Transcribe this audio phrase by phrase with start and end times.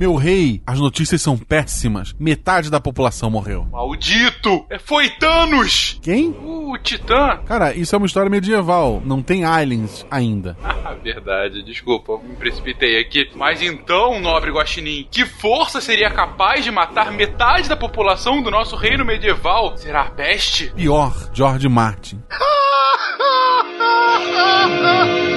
[0.00, 2.14] Meu rei, as notícias são péssimas.
[2.18, 3.66] Metade da população morreu.
[3.70, 4.64] Maldito!
[4.70, 5.98] É, foi Thanos!
[6.00, 6.34] Quem?
[6.42, 7.38] O Titã!
[7.44, 9.02] Cara, isso é uma história medieval.
[9.04, 10.56] Não tem aliens ainda.
[10.82, 11.62] Ah, verdade.
[11.62, 13.28] Desculpa, me precipitei aqui.
[13.36, 18.76] Mas então, nobre Guaxinim, que força seria capaz de matar metade da população do nosso
[18.76, 19.76] reino medieval?
[19.76, 20.72] Será a peste?
[20.74, 22.22] Pior, George Martin.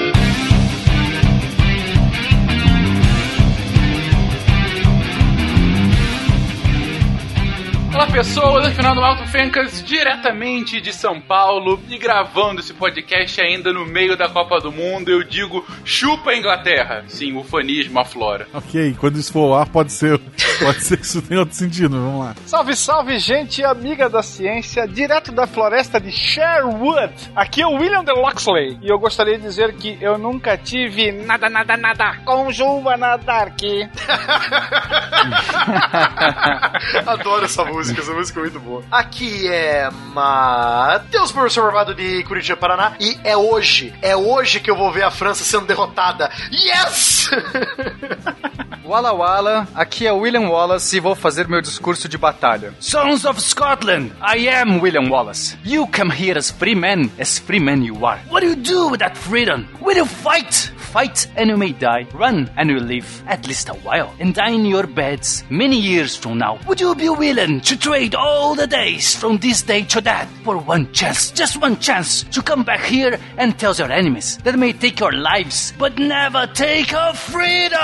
[7.94, 13.72] Olá pessoas, afinal do Alto Fencas, diretamente de São Paulo e gravando esse podcast ainda
[13.72, 17.04] no meio da Copa do Mundo, eu digo chupa a Inglaterra.
[17.08, 18.48] Sim, o fanismo aflora.
[18.52, 20.18] Ok, quando isso for ao ar, pode ser,
[20.60, 22.36] pode ser que isso tenha outro sentido, mas vamos lá.
[22.48, 27.14] Salve, salve, gente amiga da ciência, direto da floresta de Sherwood.
[27.36, 31.12] Aqui é o William de Loxley e eu gostaria de dizer que eu nunca tive
[31.12, 33.60] nada, nada, nada com Joana Dark.
[37.06, 38.84] Adoro essa música, essa música é muito boa.
[38.92, 44.76] Aqui é Matheus, professor formado de Curitiba, Paraná, e é hoje, é hoje que eu
[44.76, 46.30] vou ver a França sendo derrotada.
[46.52, 47.30] Yes!
[48.86, 52.74] Walla Walla, aqui é William Wallace e vou fazer meu discurso de batalha.
[52.82, 55.58] Sons of Scotland, I am William Wallace.
[55.64, 58.20] You come here as free men, as free men you are.
[58.30, 59.68] What do you do with that freedom?
[59.80, 60.74] Will you fight?
[60.94, 62.06] Fight and you may die.
[62.14, 64.14] Run and you live at least a while.
[64.20, 66.60] And die in your beds many years from now.
[66.68, 70.58] Would you be willing to trade all the days from this day to that for
[70.58, 74.74] one chance, just one chance to come back here and tell your enemies that may
[74.74, 77.80] take your lives, but never take our freedom?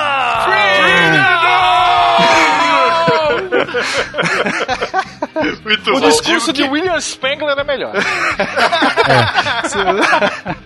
[5.64, 6.10] muito O bom.
[6.10, 7.94] discurso de William Spengler é melhor.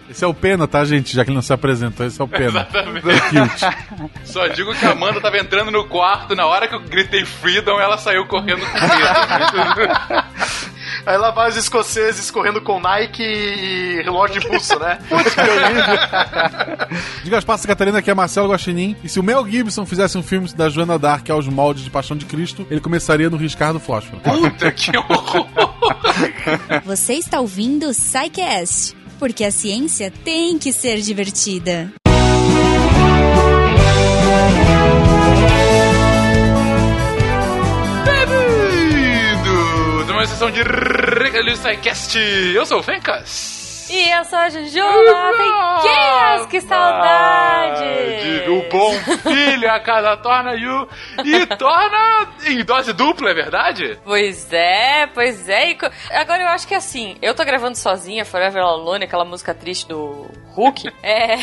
[0.10, 1.14] Esse é o Pena, tá, gente?
[1.16, 2.68] Já que ele não se apresentou, esse é o Pena.
[2.70, 3.08] Exatamente.
[4.24, 7.80] Só digo que a Amanda tava entrando no quarto, na hora que eu gritei Freedom,
[7.80, 9.13] ela saiu correndo com medo.
[11.06, 15.00] Aí lá vai os escoceses correndo com Nike e relógio de pulso, né?
[17.24, 18.96] Diga as passas, Catarina, que é Marcelo Guaxinim.
[19.04, 22.16] E se o Mel Gibson fizesse um filme da Joana Dark aos moldes de Paixão
[22.16, 24.22] de Cristo, ele começaria no Riscar do Fósforo.
[24.22, 25.48] Puta que horror!
[26.86, 31.92] Você está ouvindo o Psycast, porque a ciência tem que ser divertida.
[40.24, 40.28] Bem-vindo!
[40.28, 42.18] Numa sessão de Regalio Sidecast.
[42.18, 43.63] Eu sou o Fencas.
[43.96, 47.84] E eu sou a Jujuba Pequenas, que saudade!
[48.44, 50.88] De- O bom filho a casa torna o...
[51.24, 54.00] E torna em dose dupla, é verdade?
[54.04, 55.72] Pois é, pois é.
[55.72, 55.78] E
[56.12, 60.28] Agora eu acho que assim, eu tô gravando sozinha, Forever Alone, aquela música triste do
[60.56, 60.92] Hulk.
[61.04, 61.36] É.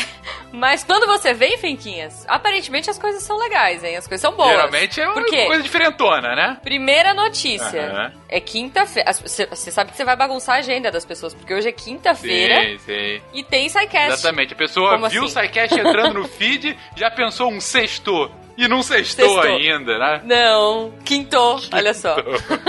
[0.51, 3.95] Mas quando você vem, Fenquinhas, aparentemente as coisas são legais, hein?
[3.95, 4.49] As coisas são boas.
[4.51, 5.45] Geralmente é uma Por quê?
[5.45, 6.57] coisa diferentona, né?
[6.61, 7.81] Primeira notícia.
[7.89, 8.11] Aham.
[8.27, 9.11] É quinta-feira.
[9.13, 12.77] Você sabe que você vai bagunçar a agenda das pessoas, porque hoje é quinta-feira Sim,
[12.79, 13.21] sim.
[13.33, 14.13] e tem SciCast.
[14.13, 14.53] Exatamente.
[14.53, 15.39] A pessoa Como viu assim?
[15.39, 18.31] o SciCast entrando no feed, já pensou um sexto.
[18.57, 19.55] E não sextou, Sextou.
[19.57, 20.21] ainda, né?
[20.25, 22.15] Não, quintou, olha só.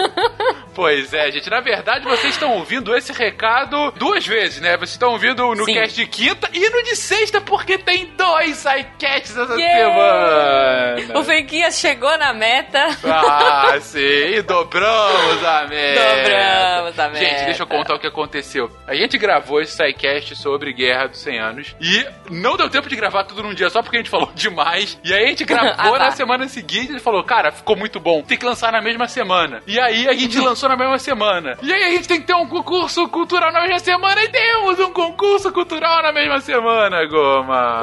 [0.74, 1.48] Pois é, gente.
[1.50, 4.76] Na verdade, vocês estão ouvindo esse recado duas vezes, né?
[4.76, 5.74] Vocês estão ouvindo no Sim.
[5.74, 10.96] cast de quinta e no de sexta, porque tem dois sidecasts essa Yeah!
[10.96, 11.18] semana.
[11.20, 12.86] O Fenquinhas chegou na meta.
[13.04, 13.98] Ah, sim.
[13.98, 16.00] E dobramos a meta.
[16.16, 17.24] Dobramos a meta.
[17.24, 18.70] Gente, deixa eu contar o que aconteceu.
[18.86, 22.96] A gente gravou esse sidecast sobre Guerra dos 100 Anos e não deu tempo de
[22.96, 24.98] gravar tudo num dia só porque a gente falou demais.
[25.04, 26.04] E aí a gente gravou Ah, tá.
[26.06, 28.22] na semana seguinte e falou, cara, ficou muito bom.
[28.22, 29.62] Tem que lançar na mesma semana.
[29.66, 31.56] E aí a gente lançou na mesma semana.
[31.62, 34.78] E aí a gente tem que ter um concurso cultural na mesma semana e temos
[34.78, 37.80] um concurso cultural na mesma semana, Goma.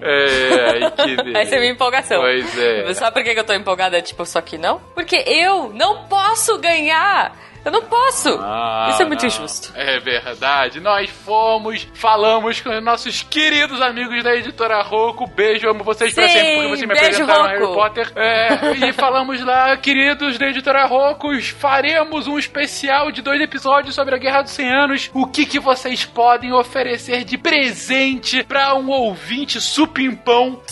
[0.00, 1.38] É, que delícia.
[1.40, 2.20] Essa é a minha empolgação.
[2.20, 2.94] Pois é.
[2.94, 4.80] Sabe por que que eu tô empolgada, tipo, só que não?
[4.94, 7.32] Porque eu não posso ganhar!
[7.68, 8.30] Eu não posso!
[8.40, 9.26] Ah, Isso é muito não.
[9.26, 9.72] injusto.
[9.74, 10.80] É verdade.
[10.80, 15.26] Nós fomos, falamos com os nossos queridos amigos da editora Rocco.
[15.26, 17.58] Beijo, amo vocês pra Sim, sempre, porque vocês me beijo, apresentaram Rocco.
[17.58, 18.12] Harry Potter.
[18.16, 24.14] É, e falamos lá, queridos da editora Rocco, faremos um especial de dois episódios sobre
[24.14, 25.10] a Guerra dos 100 Anos.
[25.12, 30.62] O que, que vocês podem oferecer de presente pra um ouvinte supimpão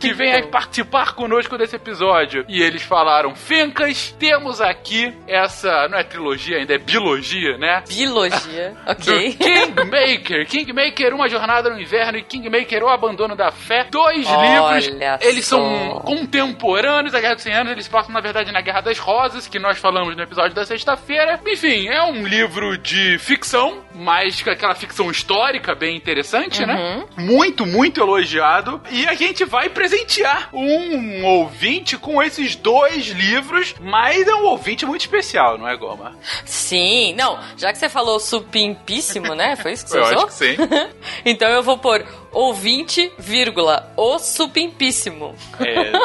[0.00, 2.46] que venha participar conosco desse episódio.
[2.48, 5.86] E eles falaram: Fencas, temos aqui essa.
[5.88, 7.82] Não é trilogia, trilogia, ainda é biologia, né?
[7.88, 9.34] Biologia, Do ok.
[9.34, 10.46] Kingmaker.
[10.46, 13.84] Kingmaker, Uma Jornada no Inverno e Kingmaker, O Abandono da Fé.
[13.90, 15.00] Dois Olha livros.
[15.20, 15.56] Eles só.
[15.56, 17.72] são contemporâneos da Guerra dos 100 Anos.
[17.72, 21.40] Eles passam, na verdade, na Guerra das Rosas, que nós falamos no episódio da sexta-feira.
[21.46, 27.04] Enfim, é um livro de ficção, mas com aquela ficção histórica bem interessante, né?
[27.16, 28.80] Muito, muito elogiado.
[28.90, 34.86] E a gente vai presentear um ouvinte com esses dois livros, mas é um ouvinte
[34.86, 36.16] muito especial, não é, Goma?
[36.44, 39.56] Sim, não, já que você falou supimpíssimo, né?
[39.56, 40.16] Foi isso que você Eu usou?
[40.18, 40.56] acho que sim.
[41.24, 45.34] então eu vou pôr ouvinte, vírgula, o supimpíssimo.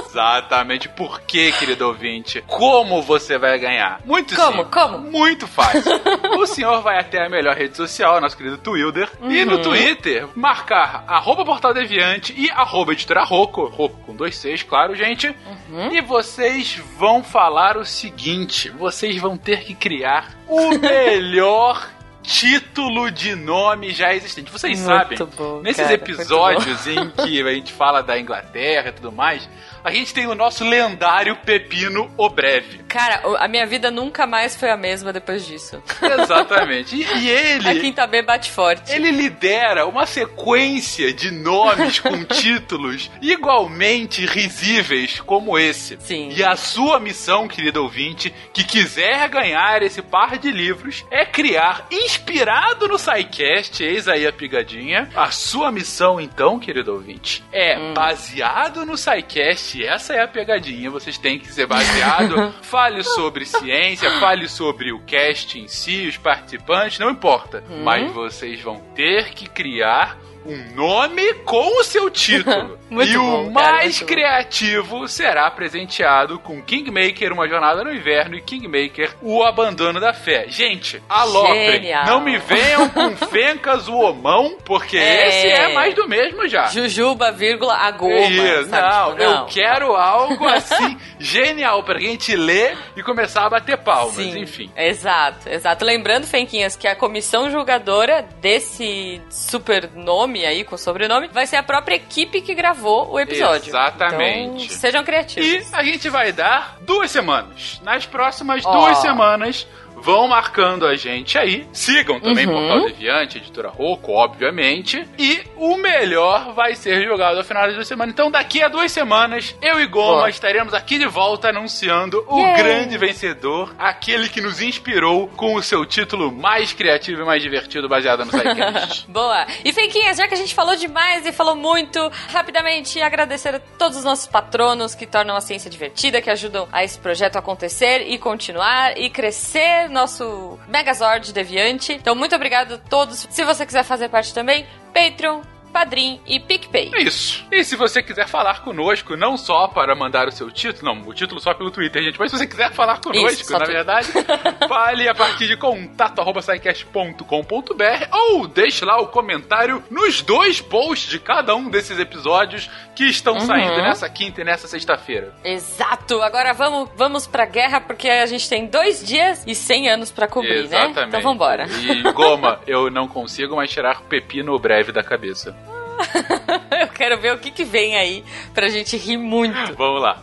[0.06, 0.90] Exatamente.
[0.90, 2.42] Por que, querido ouvinte?
[2.48, 4.02] Como você vai ganhar?
[4.06, 4.64] Muito Como?
[4.64, 4.68] simples.
[4.74, 4.98] Como?
[5.00, 5.92] Muito fácil.
[6.40, 9.46] o senhor vai até a melhor rede social, nosso querido Twilder, e Uhum.
[9.52, 14.96] no Twitter marcar arroba Portal Deviante e arroba Editora Roco, Roco com dois Cs, claro,
[14.96, 15.28] gente.
[15.70, 15.94] Uhum.
[15.94, 21.90] E vocês vão falar o seguinte: vocês vão ter que criar o melhor
[22.24, 24.52] título de nome já existente.
[24.52, 28.94] Vocês Muito sabem, bom, nesses cara, episódios em que a gente fala da Inglaterra e
[28.94, 29.48] tudo mais,
[29.84, 32.80] a gente tem o nosso lendário Pepino o Breve.
[32.88, 35.84] Cara, a minha vida nunca mais foi a mesma depois disso.
[36.22, 36.96] Exatamente.
[36.96, 37.68] E, e ele.
[37.68, 38.92] A Quinta B bate forte.
[38.92, 45.98] Ele lidera uma sequência de nomes com títulos igualmente risíveis como esse.
[46.00, 46.30] Sim.
[46.30, 51.88] E a sua missão, querido ouvinte, que quiser ganhar esse par de livros, é criar,
[52.14, 55.10] inspirado no SciCast, eis aí a pigadinha.
[55.16, 57.94] A sua missão, então, querido ouvinte, é Hum.
[57.94, 62.54] baseado no SciCast, essa é a pegadinha, vocês têm que ser baseado.
[62.62, 67.64] fale sobre ciência, fale sobre o cast em si, os participantes, não importa.
[67.70, 67.84] Hum.
[67.84, 72.78] Mas vocês vão ter que criar um nome com o seu título.
[72.90, 74.06] Muito e bom, o cara, mais muito bom.
[74.06, 80.46] criativo será presenteado com Kingmaker, Uma Jornada no Inverno e Kingmaker, O Abandono da Fé.
[80.48, 81.92] Gente, aloprem.
[82.06, 85.28] Não me venham com Fencas o Homão, porque É.
[85.28, 86.68] esse é mais do mesmo já.
[86.68, 88.14] Jujuba, vírgula, a goma.
[88.14, 88.94] Isso, sabe?
[88.94, 94.14] não, Tipo, eu quero algo assim genial pra gente ler e começar a bater palmas,
[94.16, 94.70] Sim, enfim.
[94.78, 95.84] Exato, exato.
[95.84, 101.64] Lembrando, Fenquinhas, que a comissão julgadora desse super nome aí, com sobrenome, vai ser a
[101.64, 103.70] própria equipe que gravou o episódio.
[103.70, 104.66] Exatamente.
[104.66, 105.74] Então, sejam E criativos.
[105.74, 107.80] a gente vai dar duas semanas.
[107.84, 108.72] Nas próximas Ó.
[108.72, 109.68] duas semanas,
[110.04, 111.66] vão marcando a gente aí.
[111.72, 112.54] Sigam também Uhum.
[112.54, 115.08] Portal Deviante, Editora Roco, obviamente.
[115.18, 118.14] E o melhor vai ser jogado ao final das duas semanas.
[118.14, 120.30] Então, daqui a duas semanas, eu e Goma Boa.
[120.30, 122.56] estaremos aqui de volta anunciando o Yay.
[122.58, 127.88] grande vencedor, aquele que nos inspirou com o seu título mais criativo e mais divertido,
[127.88, 129.06] baseado no SciCast.
[129.10, 129.46] Boa!
[129.64, 133.98] E Fenquinhas, já que a gente falou demais e falou muito, rapidamente agradecer a todos
[134.00, 138.18] os nossos patronos que tornam a ciência divertida, que ajudam a esse projeto acontecer e
[138.18, 141.94] continuar e crescer nosso Megazord deviante.
[141.94, 143.28] Então, muito obrigado a todos.
[143.30, 145.42] Se você quiser fazer parte também, Patreon,
[145.74, 146.92] Padrim e PicPay.
[146.94, 147.44] É isso.
[147.52, 151.14] E se você quiser falar conosco, não só para mandar o seu título, não, o
[151.14, 153.72] título só pelo Twitter, gente, mas se você quiser falar conosco, Isso, na tu.
[153.72, 154.08] verdade,
[154.70, 161.10] fale a partir de contato arroba sicast.com.br ou deixe lá o comentário nos dois posts
[161.10, 163.40] de cada um desses episódios que estão Uhum.
[163.42, 165.34] saindo nessa quinta e nessa sexta-feira.
[165.44, 166.22] Exato!
[166.22, 170.28] Agora vamos, vamos pra guerra, porque a gente tem dois dias e 100 anos pra
[170.28, 170.86] cobrir, né?
[170.86, 171.08] Exatamente.
[171.08, 171.66] Então vambora.
[171.68, 175.56] E Goma, eu não consigo mais tirar pepino breve da cabeça.
[176.82, 178.24] Eu quero ver o que, que vem aí
[178.54, 179.76] pra gente rir muito.
[179.76, 180.22] Vamos lá.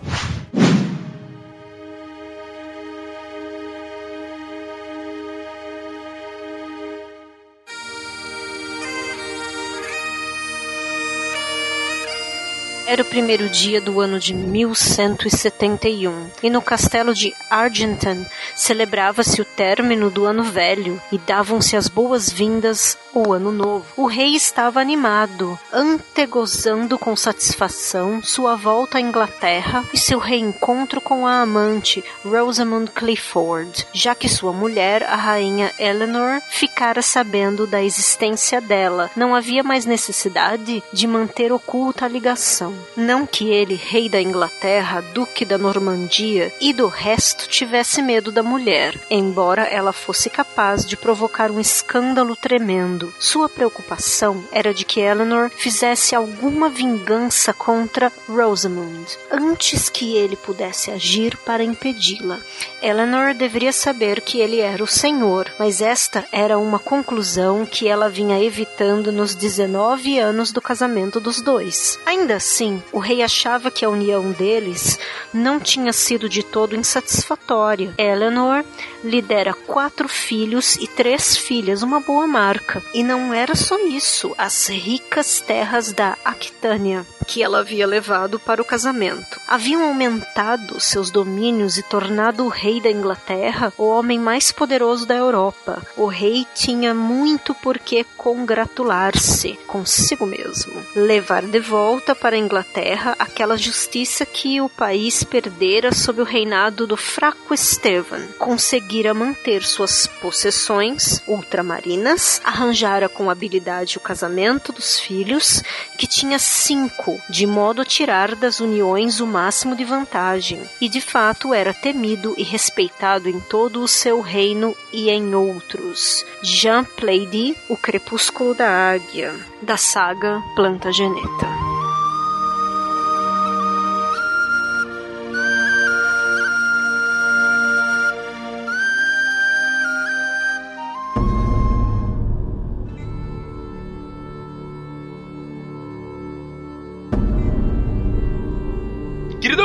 [12.91, 18.27] Era o primeiro dia do ano de 1171 e no castelo de Argentan
[18.57, 23.87] celebrava-se o término do ano velho e davam-se as boas-vindas ao ano novo.
[23.97, 31.29] O rei estava animado, antegozando com satisfação sua volta à Inglaterra e seu reencontro com
[31.29, 38.61] a amante Rosamund Clifford, já que sua mulher, a rainha Eleanor, ficara sabendo da existência
[38.61, 39.13] dela.
[39.15, 42.80] Não havia mais necessidade de manter oculta a ligação.
[42.97, 48.43] Não que ele, rei da Inglaterra, duque da Normandia e do resto tivesse medo da
[48.43, 53.13] mulher, embora ela fosse capaz de provocar um escândalo tremendo.
[53.19, 60.91] Sua preocupação era de que Eleanor fizesse alguma vingança contra Rosamund, antes que ele pudesse
[60.91, 62.39] agir para impedi-la.
[62.83, 68.09] Eleanor deveria saber que ele era o senhor, mas esta era uma conclusão que ela
[68.09, 71.99] vinha evitando nos 19 anos do casamento dos dois.
[72.07, 74.99] Ainda assim, assim, o rei achava que a união deles
[75.33, 77.93] não tinha sido de todo insatisfatória.
[77.99, 78.65] Eleanor
[79.03, 82.83] lhe dera quatro filhos e três filhas, uma boa marca.
[82.95, 88.61] E não era só isso, as ricas terras da Aquitânia que ela havia levado para
[88.61, 89.41] o casamento.
[89.47, 95.15] Haviam aumentado seus domínios e tornado o rei da Inglaterra o homem mais poderoso da
[95.15, 95.81] Europa.
[95.97, 100.75] O rei tinha muito por que congratular-se consigo mesmo.
[100.97, 106.85] Levar de volta para a Inglaterra aquela justiça que o país perdera sob o reinado
[106.85, 108.27] do fraco Estevan.
[108.39, 115.63] Conseguira manter suas possessões ultramarinas, arranjara com habilidade o casamento dos filhos,
[115.97, 121.01] que tinha cinco de modo a tirar das uniões o máximo de vantagem, e de
[121.01, 126.25] fato era temido e respeitado em todo o seu reino e em outros.
[126.43, 131.80] Jean Plaidy, O Crepúsculo da Águia, da saga Plantageneta.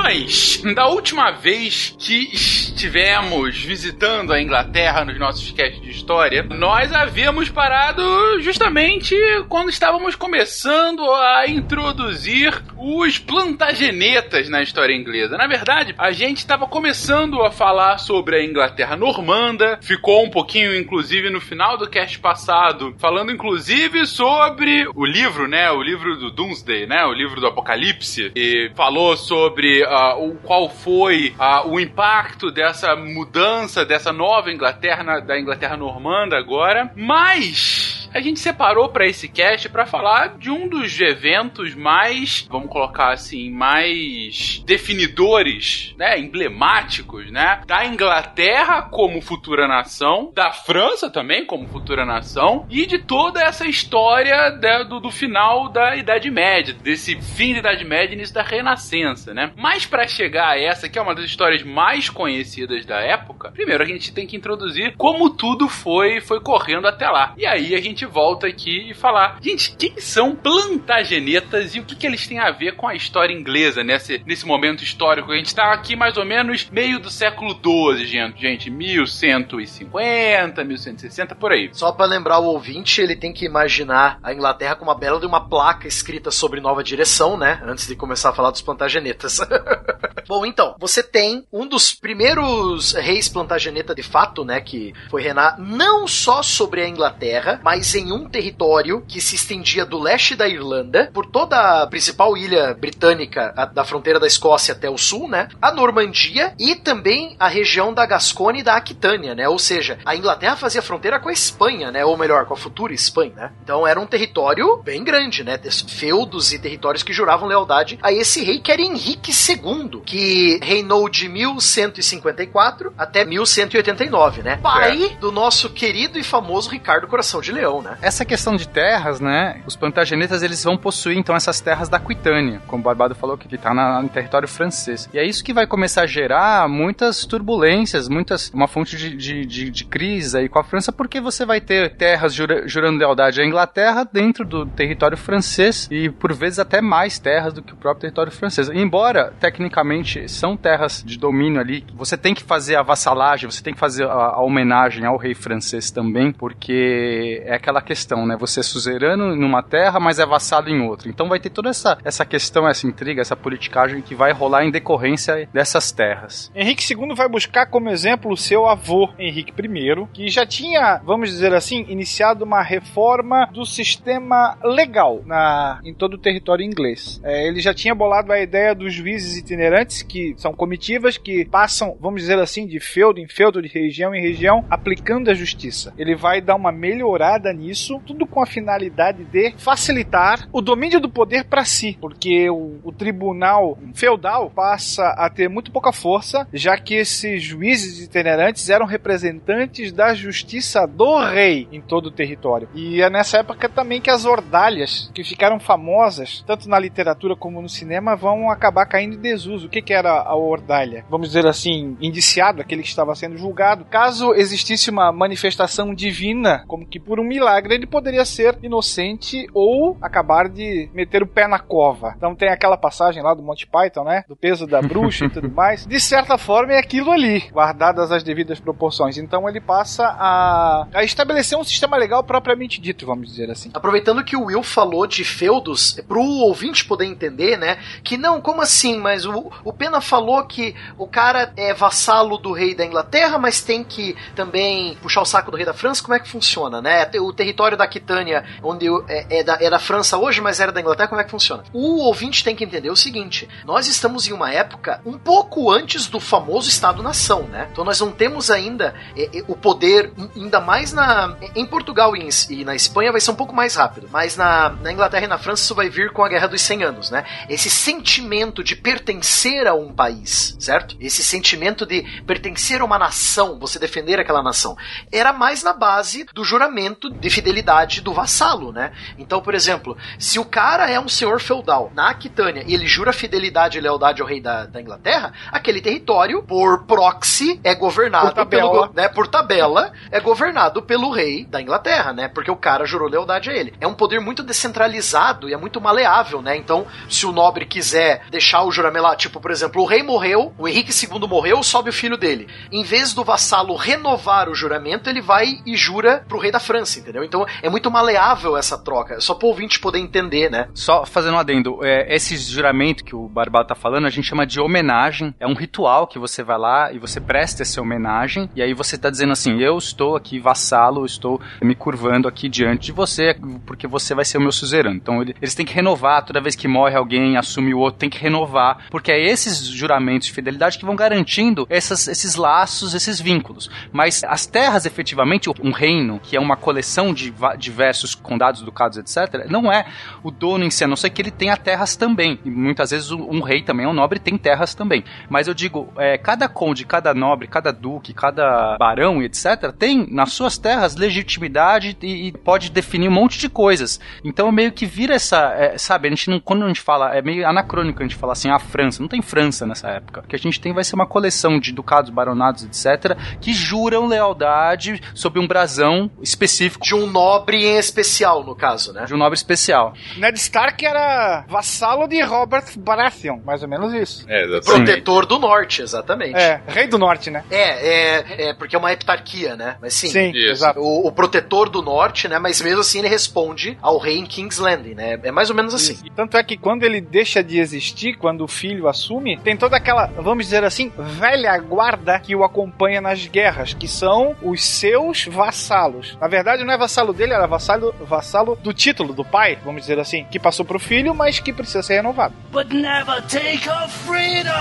[0.05, 6.93] Queridões, da última vez que estivemos visitando a Inglaterra nos nossos casts de história, nós
[6.93, 8.03] havíamos parado
[8.41, 9.15] justamente
[9.50, 15.38] quando estávamos começando a introduzir os plantagenetas na história inglesa.
[15.38, 20.75] Na verdade, a gente estava começando a falar sobre a Inglaterra normanda, ficou um pouquinho,
[20.75, 25.71] inclusive, no final do cast passado, falando inclusive sobre o livro, né?
[25.71, 27.05] O livro do Doomsday, né?
[27.05, 28.31] O livro do Apocalipse.
[28.35, 35.19] E falou sobre uh, o qual foi uh, o impacto dessa mudança, dessa nova Inglaterra,
[35.21, 36.91] da Inglaterra normanda agora.
[36.95, 42.69] Mas a gente separou para esse cast para falar de um dos eventos mais, vamos
[42.69, 51.45] colocar assim, mais definidores, né, emblemáticos, né, da Inglaterra como futura nação, da França também
[51.45, 54.50] como futura nação e de toda essa história
[54.88, 59.34] do, do, final da Idade Média, desse fim da Idade Média e início da Renascença,
[59.34, 59.51] né?
[59.57, 63.84] Mas para chegar a essa, que é uma das histórias mais conhecidas da época, primeiro
[63.84, 67.34] a gente tem que introduzir como tudo foi foi correndo até lá.
[67.38, 71.83] E aí a gente gente volta aqui e falar, gente, quem são plantagenetas e o
[71.83, 75.31] que, que eles têm a ver com a história inglesa nesse, nesse momento histórico?
[75.31, 81.35] A gente está aqui mais ou menos meio do século XII, gente, gente, 1150, 1160,
[81.35, 81.69] por aí.
[81.74, 85.25] Só para lembrar o ouvinte, ele tem que imaginar a Inglaterra com uma bela de
[85.25, 87.62] uma placa escrita sobre nova direção, né?
[87.65, 89.39] Antes de começar a falar dos plantagenetas.
[90.27, 94.59] Bom, então, você tem um dos primeiros reis plantageneta de fato, né?
[94.59, 99.85] Que foi reinar não só sobre a Inglaterra, mas em um território que se estendia
[99.85, 104.73] do leste da Irlanda, por toda a principal ilha britânica a, da fronteira da Escócia
[104.73, 105.49] até o sul, né?
[105.61, 109.47] A Normandia e também a região da Gascônia e da Aquitânia, né?
[109.47, 112.05] Ou seja, a Inglaterra fazia fronteira com a Espanha, né?
[112.05, 113.51] Ou melhor, com a futura Espanha, né?
[113.63, 115.59] Então era um território bem grande, né?
[115.87, 121.09] Feudos e territórios que juravam lealdade a esse rei que era Henrique II, que reinou
[121.09, 124.57] de 1154 até 1189, né?
[124.57, 125.09] Pai é.
[125.17, 127.98] do nosso querido e famoso Ricardo Coração de Leão, né?
[128.01, 129.62] Essa questão de terras, né?
[129.65, 133.53] Os plantagenetas eles vão possuir então essas terras da Aquitânia, como o Barbado falou que
[133.53, 135.10] está no território francês.
[135.13, 139.46] E é isso que vai começar a gerar muitas turbulências, muitas uma fonte de, de,
[139.46, 143.41] de, de crise aí com a França, porque você vai ter terras jura, jurando lealdade
[143.41, 147.77] à Inglaterra dentro do território francês e por vezes até mais terras do que o
[147.77, 148.70] próprio território francês.
[148.70, 153.74] Embora tecnicamente são terras de domínio ali, você tem que fazer a vassalagem, você tem
[153.74, 158.38] que fazer a, a homenagem ao rei francês também, porque é aquela questão, né?
[158.39, 161.10] Você é suzerano numa terra, mas é vassalo em outra.
[161.10, 164.72] Então vai ter toda essa, essa questão, essa intriga, essa politicagem que vai rolar em
[164.72, 166.51] decorrência dessas terras.
[166.53, 171.29] Henrique II vai buscar como exemplo o seu avô, Henrique I, que já tinha, vamos
[171.29, 177.19] dizer assim, iniciado uma reforma do sistema legal na, em todo o território inglês.
[177.24, 181.98] É, ele já tinha bolado a ideia dos juízes itinerantes, que são comitivas que passam,
[182.00, 185.93] vamos dizer assim, de feudo em feudo, de região em região, aplicando a justiça.
[185.98, 191.09] Ele vai dar uma melhorada nisso, tudo com a finalidade de facilitar o domínio do
[191.09, 196.77] poder para si, porque o, o, tribunal feudal passa a ter muito pouca força, já
[196.77, 202.69] que esses juízes itinerantes eram representantes da justiça do rei em todo o território.
[202.74, 207.62] E é nessa época também que as ordalhas, que ficaram famosas, tanto na literatura como
[207.62, 209.67] no cinema, vão acabar caindo em desuso.
[209.67, 211.05] O que, que era a ordalha?
[211.09, 213.85] Vamos dizer assim, indiciado, aquele estava sendo julgado.
[213.85, 219.97] Caso existisse uma manifestação divina, como que por um milagre, ele poderia ser inocente ou
[220.01, 222.13] acabar de meter o pé na cova.
[222.17, 224.23] Então tem aquela passagem lá do Monty Python, né?
[224.27, 225.85] Do peso da bruxa e tudo mais.
[225.85, 229.17] De certa forma é aquilo ali, guardadas as devidas proporções.
[229.17, 233.69] Então ele passa a, a estabelecer um sistema legal propriamente dito, vamos dizer assim.
[233.73, 237.77] Aproveitando que o Will falou de feudos, pro ouvinte poder entender, né?
[238.03, 238.97] Que não, como assim?
[238.97, 243.61] Mas o, o Pena falou que o cara é vassalo do rei da Inglaterra, mas
[243.61, 246.03] tem que também puxar o saco do rei da França.
[246.03, 247.09] Como é que funciona, né?
[247.19, 250.81] O território da Aquitânia, onde é, é, da, é da França hoje, mas era da
[250.81, 251.63] Inglaterra, como é que funciona?
[251.73, 256.07] O ouvinte tem que entender o seguinte: nós estamos em uma época um pouco antes
[256.07, 257.67] do famoso Estado-nação, né?
[257.71, 262.21] Então nós não temos ainda é, é, o poder, ainda mais na em Portugal e,
[262.21, 265.27] em, e, na Espanha vai ser um pouco mais rápido, mas na, na Inglaterra e
[265.27, 267.25] na França isso vai vir com a Guerra dos 100 Anos, né?
[267.49, 270.95] Esse sentimento de pertencer a um país, certo?
[270.99, 274.75] Esse sentimento de pertencer a uma nação, você defender aquela nação,
[275.11, 278.91] era mais na base do juramento de fidelidade do vassalo, né?
[279.17, 283.12] Então, por exemplo, se o cara é um senhor feudal na Aquitânia e ele jura
[283.12, 288.36] fidelidade e lealdade ao rei da, da Inglaterra, aquele território, por proxy, é governado por
[288.36, 288.72] tabela.
[288.72, 292.27] pelo, né, por tabela, é governado pelo rei da Inglaterra, né?
[292.27, 293.74] Porque o cara jurou lealdade a ele.
[293.82, 296.55] É um poder muito descentralizado e é muito maleável, né?
[296.55, 300.53] Então, se o nobre quiser deixar o juramento lá, tipo, por exemplo, o rei morreu,
[300.60, 302.48] o Henrique II morreu, sobe o filho dele.
[302.72, 307.00] Em vez do vassalo renovar o juramento, ele vai e jura pro rei da França,
[307.00, 307.14] entendeu?
[307.24, 309.19] Então, é muito maleável essa troca.
[309.19, 310.67] Só pro ouvinte poder entender, né?
[310.74, 314.45] Só fazendo um adendo, é, esse juramento que o Barbado tá falando, a gente chama
[314.45, 315.34] de homenagem.
[315.39, 318.98] É um ritual que você vai lá e você presta essa homenagem, e aí você
[318.98, 323.88] tá dizendo assim: eu estou aqui vassalo, estou me curvando aqui diante de você, porque
[323.88, 324.95] você vai ser o meu suzerano.
[324.95, 328.19] Então eles têm que renovar toda vez que morre alguém, assume o outro, tem que
[328.19, 333.69] renovar, porque é esses juramentos de fidelidade que vão garantindo essas, esses laços, esses vínculos.
[333.91, 339.45] Mas as terras, efetivamente, um reino, que é uma coleção de diversos condados, ducados, etc.,
[339.50, 339.85] não é
[340.24, 342.39] o dono em si, a não ser que ele tenha terras também.
[342.45, 345.03] E muitas vezes um rei também, um nobre, tem terras também.
[345.29, 350.33] Mas eu digo, é, cada conde, cada nobre, cada duque, cada barão etc., tem nas
[350.33, 354.00] suas terras legitimidade e, e, pode definir um monte de coisas.
[354.24, 357.21] Então meio que vira essa, é, sabe, a gente não, quando a gente fala, é
[357.21, 360.21] meio anacrônico a gente falar assim, a França, não tem França nessa época.
[360.21, 364.07] O que a gente tem vai ser uma coleção de ducados, baronados, etc., que juram
[364.07, 366.84] lealdade sob um brasão específico.
[366.85, 369.05] De um nobre em especial, no caso, né?
[369.05, 369.93] De um nobre especial.
[370.17, 374.23] Ned Stark era vassalo de Robert Baratheon, mais ou menos isso.
[374.29, 374.85] É, exatamente.
[374.85, 376.35] Protetor do norte, exatamente.
[376.35, 377.43] É, rei do norte, né?
[377.50, 379.77] É, é, é porque é uma heptarquia, né?
[379.81, 380.09] Mas sim.
[380.09, 380.51] Sim, Isso.
[380.51, 380.79] exato.
[380.79, 382.37] O, o protetor do norte, né?
[382.37, 385.19] Mas mesmo assim ele responde ao rei em King's Landing, né?
[385.24, 385.98] É mais ou menos assim.
[386.05, 389.75] E tanto é que quando ele deixa de existir, quando o filho assume, tem toda
[389.75, 395.25] aquela, vamos dizer assim, velha guarda que o acompanha nas guerras, que são os seus
[395.25, 396.17] vassalos.
[396.21, 400.00] Na verdade, não é vassalo dele, era vassalo, vassalo do título do pai, vamos dizer
[400.00, 402.33] assim, que passou pro filho, mas que precisa ser renovado.
[402.51, 404.51] But never take our freedom!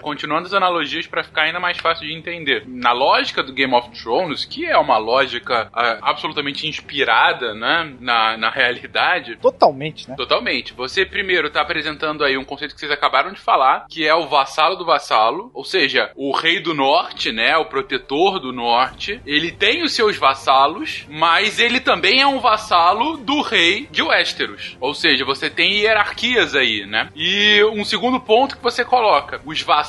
[0.00, 2.64] Continuando as analogias para ficar ainda mais fácil de entender.
[2.66, 8.36] Na lógica do Game of Thrones, que é uma lógica ah, absolutamente inspirada né, na,
[8.36, 10.16] na realidade, Totalmente, né?
[10.16, 10.72] Totalmente.
[10.74, 14.26] Você primeiro tá apresentando aí um conceito que vocês acabaram de falar, que é o
[14.26, 19.20] vassalo do vassalo, ou seja, o rei do norte, né, o protetor do norte.
[19.26, 24.76] Ele tem os seus vassalos, mas ele também é um vassalo do rei de Westeros.
[24.80, 27.10] Ou seja, você tem hierarquias aí, né?
[27.14, 29.87] E um segundo ponto que você coloca, os vassalos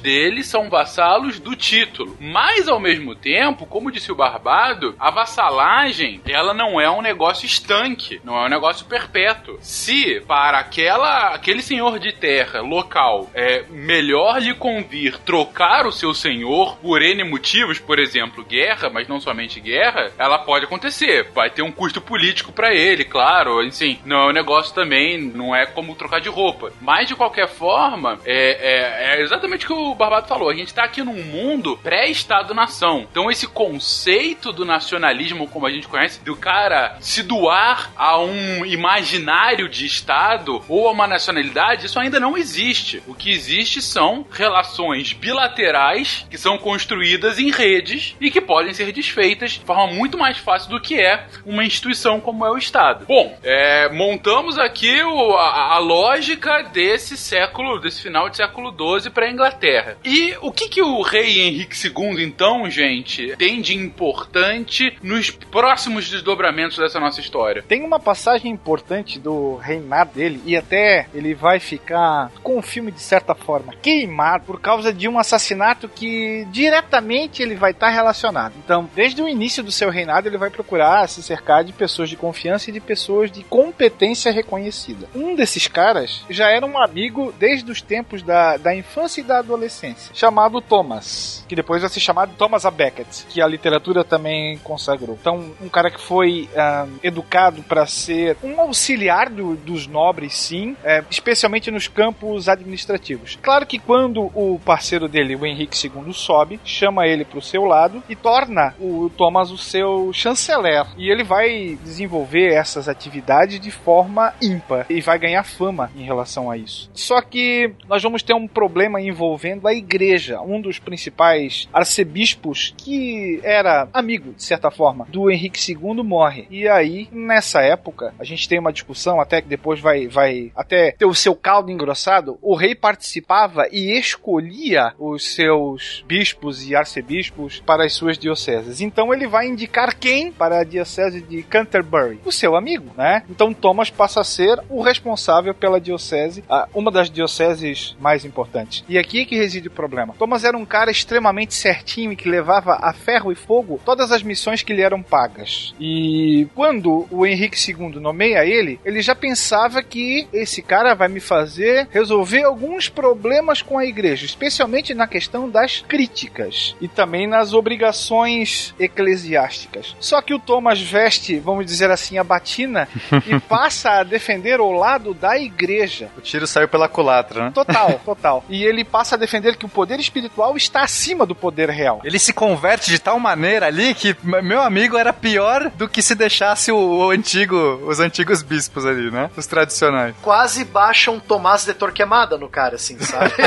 [0.00, 2.16] dele são vassalos do título.
[2.20, 7.46] Mas ao mesmo tempo, como disse o Barbado, a vassalagem, ela não é um negócio
[7.46, 9.58] estanque, não é um negócio perpétuo.
[9.60, 16.14] Se para aquela aquele senhor de terra local é melhor lhe convir trocar o seu
[16.14, 21.28] senhor por N motivos, por exemplo, guerra, mas não somente guerra, ela pode acontecer.
[21.34, 23.60] Vai ter um custo político para ele, claro.
[23.60, 26.72] Assim, não é um negócio também, não é como trocar de roupa.
[26.80, 30.50] Mas de qualquer forma, é, é, é exatamente o que o Barbado falou.
[30.50, 33.06] A gente tá aqui num mundo pré-Estado-nação.
[33.10, 38.64] Então esse conceito do nacionalismo, como a gente conhece, do cara se doar a um
[38.66, 43.02] imaginário de Estado ou a uma nacionalidade, isso ainda não existe.
[43.06, 48.92] O que existe são relações bilaterais que são construídas em redes e que podem ser
[48.92, 53.04] desfeitas de forma muito mais fácil do que é uma instituição como é o Estado.
[53.06, 59.10] Bom, é, montamos aqui o- a, a lógica desse século, desse final de século XII
[59.20, 59.96] para da Inglaterra.
[60.02, 66.08] E o que, que o rei Henrique II, então, gente, tem de importante nos próximos
[66.08, 67.62] desdobramentos dessa nossa história?
[67.62, 72.90] Tem uma passagem importante do reinado dele, e até ele vai ficar com o filme
[72.90, 78.54] de certa forma queimado por causa de um assassinato que diretamente ele vai estar relacionado.
[78.64, 82.16] Então, desde o início do seu reinado, ele vai procurar se cercar de pessoas de
[82.16, 85.08] confiança e de pessoas de competência reconhecida.
[85.14, 89.38] Um desses caras já era um amigo desde os tempos da, da infância e da
[89.38, 92.70] adolescência, chamado Thomas, que depois vai ser chamado Thomas A.
[92.70, 95.16] Becket, que a literatura também consagrou.
[95.20, 100.76] Então, um cara que foi ah, educado para ser um auxiliar do- dos nobres, sim,
[100.84, 103.38] é, especialmente nos campos administrativos.
[103.42, 107.64] Claro que quando o parceiro dele, o Henrique II, sobe, chama ele para o seu
[107.64, 110.86] lado e torna o Thomas o seu chanceler.
[110.96, 116.50] E ele vai desenvolver essas atividades de forma ímpar e vai ganhar fama em relação
[116.50, 116.90] a isso.
[116.94, 123.40] Só que nós vamos ter um problema envolvendo a igreja, um dos principais arcebispos que
[123.42, 126.46] era amigo, de certa forma, do Henrique II morre.
[126.50, 130.92] E aí, nessa época, a gente tem uma discussão até que depois vai, vai até
[130.92, 132.38] ter o seu caldo engrossado.
[132.42, 138.80] O rei participava e escolhia os seus bispos e arcebispos para as suas dioceses.
[138.80, 142.20] Então ele vai indicar quem para a diocese de Canterbury?
[142.24, 143.22] O seu amigo, né?
[143.28, 148.84] Então Thomas passa a ser o responsável pela diocese, uma das dioceses mais importantes.
[148.90, 150.16] E aqui é que reside o problema.
[150.18, 154.20] Thomas era um cara extremamente certinho e que levava a ferro e fogo todas as
[154.20, 155.72] missões que lhe eram pagas.
[155.78, 161.20] E quando o Henrique II nomeia ele, ele já pensava que esse cara vai me
[161.20, 167.54] fazer resolver alguns problemas com a igreja, especialmente na questão das críticas e também nas
[167.54, 169.94] obrigações eclesiásticas.
[170.00, 172.88] Só que o Thomas veste, vamos dizer assim, a batina
[173.24, 176.10] e passa a defender o lado da igreja.
[176.18, 177.50] O tiro saiu pela culatra, né?
[177.54, 178.44] Total, total.
[178.48, 182.00] E ele passa a defender que o poder espiritual está acima do poder real.
[182.04, 186.14] Ele se converte de tal maneira ali que meu amigo era pior do que se
[186.14, 189.30] deixasse o, o antigo, os antigos bispos ali, né?
[189.36, 190.14] Os tradicionais.
[190.22, 193.32] Quase baixa um Tomás de Torquemada no cara, assim, sabe?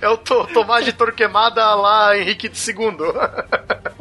[0.00, 2.96] É o to Tomás de Torquemada lá, Henrique II.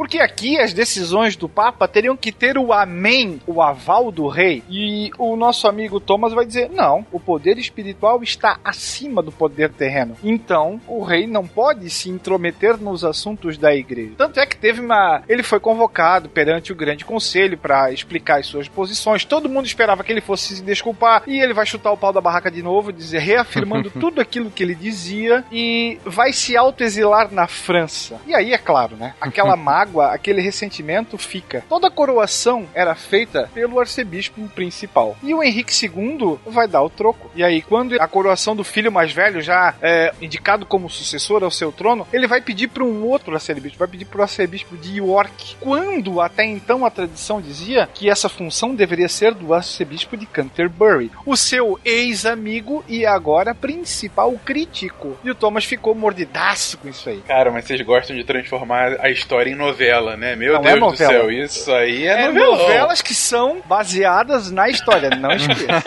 [0.10, 4.64] Porque aqui as decisões do Papa teriam que ter o amém, o aval do rei.
[4.68, 9.72] E o nosso amigo Thomas vai dizer: não, o poder espiritual está acima do poder
[9.72, 10.18] terreno.
[10.24, 14.14] Então o rei não pode se intrometer nos assuntos da igreja.
[14.18, 15.22] Tanto é que teve uma.
[15.30, 19.24] Ele foi convocado perante o grande conselho para explicar as suas posições.
[19.24, 21.22] Todo mundo esperava que ele fosse se desculpar.
[21.28, 24.64] E ele vai chutar o pau da barraca de novo, dizer, reafirmando tudo aquilo que
[24.64, 25.46] ele dizia.
[25.52, 28.20] E vai se autoexilar na França.
[28.26, 29.14] E aí, é claro, né?
[29.22, 31.64] Aquela mágoa, aquele ressentimento fica.
[31.70, 35.18] Toda a coroação era feita pelo arcebispo principal.
[35.24, 37.30] E o Henrique II vai dar o troco.
[37.36, 41.52] E aí, quando a coroação do filho mais velho, já é indicado como sucessor ao
[41.52, 44.98] seu trono, ele vai pedir para um outro arcebispo, vai pedir para o arcebispo de
[44.98, 45.56] York.
[45.60, 51.12] Quando até então a tradição dizia que essa função deveria ser do arcebispo de Canterbury,
[51.26, 55.18] o seu ex-amigo e agora principal crítico.
[55.24, 57.22] E o Thomas ficou mordidaço com isso aí.
[57.28, 60.36] Cara, mas vocês gostam de transformar a história em novela, né?
[60.36, 61.12] Meu Não é Deus do novela.
[61.12, 62.58] céu, isso aí é, É novelão.
[62.58, 65.84] novelas que são baseadas na história, não esqueça.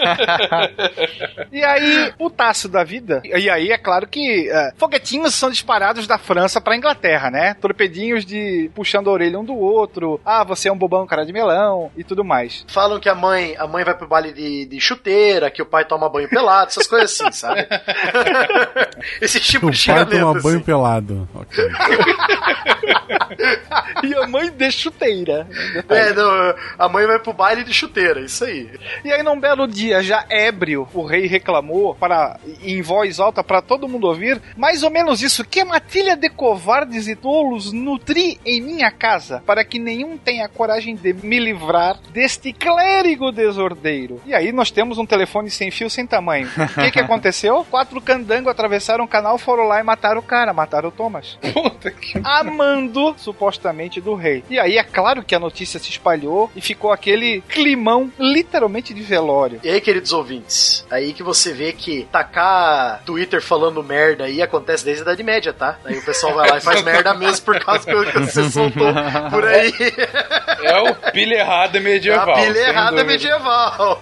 [1.52, 3.22] e aí, o taço da vida.
[3.24, 7.54] E aí, é claro que é, foguetinhos são disparados da França pra Inglaterra, né?
[7.54, 10.20] Torpedinhos de puxando a orelha um do outro.
[10.24, 12.64] Ah, você é um bobão, cara de melão e tudo mais.
[12.68, 15.84] Falam que a mãe, a mãe vai pro baile de, de chuteira, que o pai
[15.84, 17.66] toma banho pelado, essas coisas assim, sabe?
[19.20, 20.20] Esse tipo O de pai xingamento.
[20.20, 20.64] toma banho assim.
[20.64, 21.28] pelado.
[21.34, 21.64] Ok.
[24.02, 25.46] E a mãe de chuteira.
[25.88, 28.68] É, não, a mãe vai pro baile de chuteira, isso aí.
[29.04, 33.62] E aí, num belo dia, já ébrio, o rei reclamou para em voz alta para
[33.62, 38.60] todo mundo ouvir, mais ou menos isso: que matilha de covardes e tolos nutri em
[38.60, 44.20] minha casa, para que nenhum tenha coragem de me livrar deste clérigo desordeiro.
[44.26, 46.48] E aí nós temos um telefone sem fio, sem tamanho.
[46.48, 47.66] O que que aconteceu?
[47.70, 51.38] Quatro candangos atravessaram o canal, foram lá e mataram o cara, mataram o Thomas.
[51.52, 52.20] Puta que...
[52.24, 54.44] Amando, supostamente, do rei.
[54.48, 59.02] E aí é claro que a notícia se espalhou e ficou aquele climão, literalmente de
[59.02, 59.60] velório.
[59.62, 64.84] E aí, queridos ouvintes, aí que você vê que tacar Twitter falando merda aí acontece
[64.84, 65.78] desde a Idade Média, tá?
[65.84, 68.92] Aí o pessoal vai lá e faz merda mesmo por causa que você soltou
[69.30, 69.72] por aí.
[70.62, 72.30] É o pilha errada medieval.
[72.30, 74.00] a pilha errada medieval.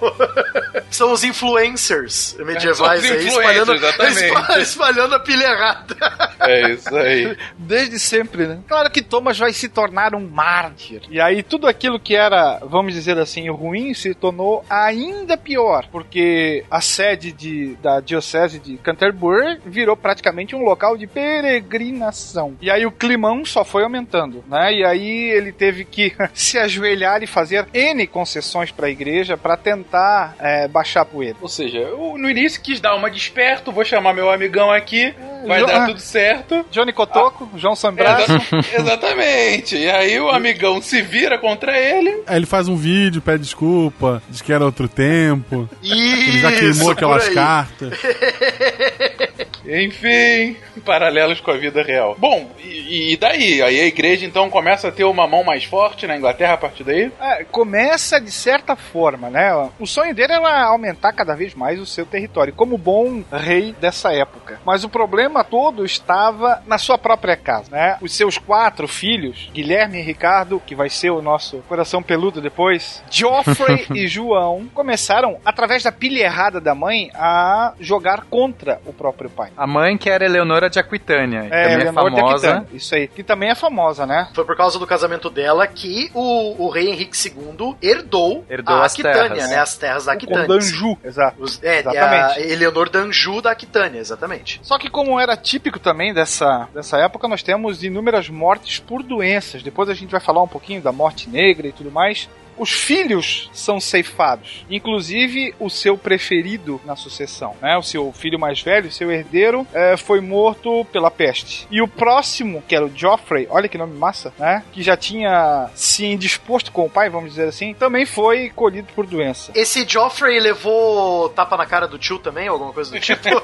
[0.91, 3.75] São os influencers medievais São os aí espalhando,
[4.61, 5.97] espalhando a pilha errada.
[6.41, 7.37] É isso aí.
[7.57, 8.59] Desde sempre, né?
[8.67, 11.03] Claro que Thomas vai se tornar um mártir.
[11.11, 16.65] E aí tudo aquilo que era, vamos dizer assim, ruim se tornou ainda pior, porque
[16.71, 22.57] a sede de, da diocese de Canterbury virou praticamente um local de peregrinação.
[22.61, 24.73] E aí o climão só foi aumentando, né?
[24.75, 29.57] E aí ele teve que se ajoelhar e fazer N concessões para a igreja para
[29.57, 31.37] tentar é, baixar a poeira.
[31.41, 35.15] Ou seja, eu no início quis dar uma desperto, vou chamar meu amigão aqui,
[35.47, 35.87] vai Jo- dar ah.
[35.87, 36.65] tudo certo.
[36.71, 38.33] Johnny Cotoco, João Sambraço.
[38.33, 39.60] Exa- exatamente.
[39.77, 42.23] E aí o amigão se vira contra ele.
[42.27, 45.69] Aí ele faz um vídeo, pede desculpa, diz que era outro tempo.
[45.83, 47.99] Ele já Isso, queimou aquelas cartas.
[49.71, 52.17] Enfim, paralelos com a vida real.
[52.19, 53.63] Bom, e, e daí?
[53.63, 56.83] Aí a igreja então começa a ter uma mão mais forte na Inglaterra a partir
[56.83, 57.13] daí?
[57.21, 59.71] É, começa de certa forma, né?
[59.79, 64.13] O sonho dele era aumentar cada vez mais o seu território, como bom rei dessa
[64.13, 64.61] época.
[64.65, 67.97] Mas o problema todo estava na sua própria casa, né?
[68.01, 73.03] Os seus quatro filhos, Guilherme e Ricardo, que vai ser o nosso coração peludo depois,
[73.11, 79.31] Geoffrey e João, começaram, através da pilha errada da mãe, a jogar contra o próprio
[79.31, 79.51] pai.
[79.61, 82.49] A mãe que era Eleonora de Aquitânia, que É, também é Leonor de famosa.
[82.51, 83.09] Aquitânia, Isso aí.
[83.09, 84.29] Que também é famosa, né?
[84.35, 88.87] Foi por causa do casamento dela que o, o rei Henrique II herdou, Herdou a
[88.87, 89.59] Aquitânia, né?
[89.59, 90.47] As terras da Aquitânia.
[90.49, 91.43] Danju, exato.
[91.43, 92.39] Os- é, Exatamente.
[92.39, 94.59] a Eleonor d'Anjou da Aquitânia, exatamente.
[94.63, 99.63] Só que como era típico também dessa, dessa época, nós temos inúmeras mortes por doenças.
[99.63, 102.29] Depois a gente vai falar um pouquinho da morte negra e tudo mais.
[102.61, 107.79] Os filhos são ceifados, inclusive o seu preferido na sucessão, né?
[107.79, 111.67] O seu filho mais velho, o seu herdeiro, eh, foi morto pela peste.
[111.71, 114.63] E o próximo, que era o Joffrey, olha que nome massa, né?
[114.73, 119.07] Que já tinha se indisposto com o pai, vamos dizer assim, também foi colhido por
[119.07, 119.53] doença.
[119.55, 123.23] Esse Joffrey levou tapa na cara do tio também, ou alguma coisa do tipo?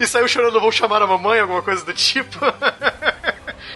[0.00, 2.40] e saiu chorando, vou chamar a mamãe, alguma coisa do tipo?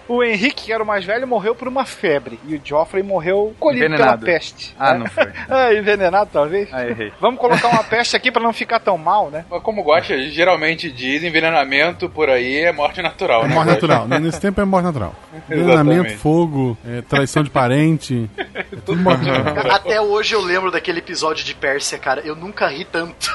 [0.07, 2.39] O Henrique, que era o mais velho, morreu por uma febre.
[2.47, 4.19] E o Joffrey morreu colhido Envenenado.
[4.25, 4.75] pela peste.
[4.79, 4.99] Ah, né?
[4.99, 5.25] não foi.
[5.49, 6.69] Ah, envenenado, talvez.
[6.71, 7.11] Ah, errei.
[7.19, 9.45] Vamos colocar uma peste aqui pra não ficar tão mal, né?
[9.49, 13.53] Mas como gosta, geralmente diz envenenamento por aí é morte natural, É né?
[13.55, 13.87] morte Gosta?
[13.87, 14.19] natural.
[14.19, 15.15] Nesse tempo é morte natural.
[15.49, 18.29] Envenenamento, fogo, é, traição de parente.
[18.55, 19.75] É tudo morte natural.
[19.75, 22.21] Até hoje eu lembro daquele episódio de Pérsia, cara.
[22.21, 23.29] Eu nunca ri tanto.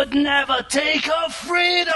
[0.00, 1.92] But never take our freedom!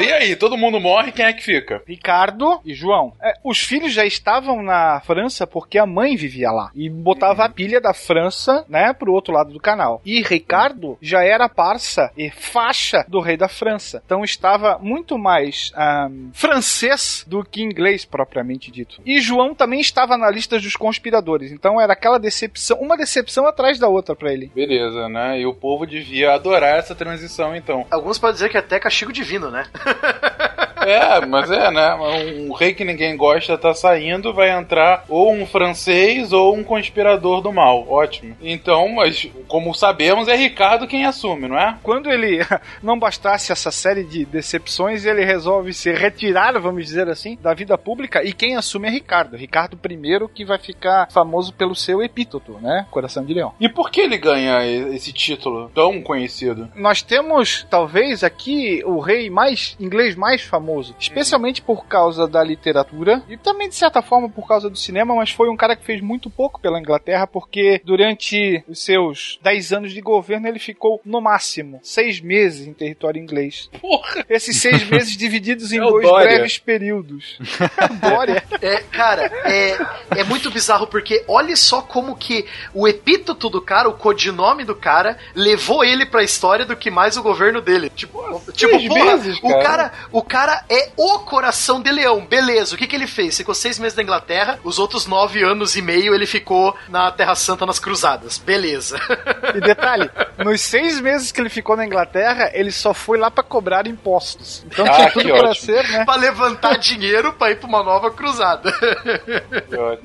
[0.00, 1.82] E aí, todo mundo morre, quem é que fica?
[1.86, 3.12] Ricardo e João.
[3.20, 6.70] É, os filhos já estavam na França porque a mãe vivia lá.
[6.74, 10.00] E botava a pilha da França, né, pro outro lado do canal.
[10.04, 14.00] E Ricardo já era parça e faixa do rei da França.
[14.04, 19.00] Então estava muito mais ahn, francês do que inglês, propriamente dito.
[19.04, 21.50] E João também estava na lista dos conspiradores.
[21.50, 24.50] Então era aquela decepção, uma decepção atrás da outra pra ele.
[24.68, 25.40] Beleza, né?
[25.40, 27.86] E o povo devia adorar essa transição, então.
[27.90, 29.64] Alguns podem dizer que é até castigo divino, né?
[30.86, 31.94] É, mas é, né?
[31.94, 37.40] Um rei que ninguém gosta tá saindo, vai entrar ou um francês ou um conspirador
[37.40, 37.86] do mal.
[37.88, 38.36] Ótimo.
[38.40, 41.76] Então, mas como sabemos, é Ricardo quem assume, não é?
[41.82, 42.40] Quando ele
[42.82, 47.76] não bastasse essa série de decepções, ele resolve se retirar, vamos dizer assim, da vida
[47.76, 49.36] pública e quem assume é Ricardo.
[49.36, 52.86] Ricardo I que vai ficar famoso pelo seu epíteto, né?
[52.90, 53.54] Coração de Leão.
[53.60, 54.64] E por que ele ganha
[54.94, 56.68] esse título tão conhecido?
[56.74, 60.67] Nós temos, talvez, aqui o rei mais inglês mais famoso,
[60.98, 65.30] especialmente por causa da literatura e também, de certa forma, por causa do cinema, mas
[65.30, 69.92] foi um cara que fez muito pouco pela Inglaterra, porque durante os seus 10 anos
[69.92, 73.70] de governo ele ficou, no máximo, seis meses em território inglês.
[73.80, 74.24] Porra!
[74.28, 76.28] Esses seis meses divididos em É o dois Dória.
[76.28, 77.38] breves períodos.
[78.00, 78.42] Dória.
[78.60, 83.88] É, cara, é, é muito bizarro porque olha só como que o epíteto do cara,
[83.88, 87.90] o codinome do cara, levou ele pra história do que mais o governo dele.
[87.90, 88.18] Tipo,
[88.52, 89.62] tipo porra, meses, o cara.
[89.62, 92.24] cara, o cara é o coração de leão.
[92.24, 93.36] Beleza, o que, que ele fez?
[93.36, 97.34] Ficou seis meses na Inglaterra, os outros nove anos e meio ele ficou na Terra
[97.34, 98.38] Santa nas Cruzadas.
[98.38, 98.98] Beleza.
[99.54, 103.42] E detalhe, nos seis meses que ele ficou na Inglaterra, ele só foi lá pra
[103.42, 104.62] cobrar impostos.
[104.66, 105.66] Então Ah, tinha que tudo pra ótimo.
[105.66, 106.04] ser, né?
[106.04, 108.70] pra levantar dinheiro pra ir pra uma nova cruzada.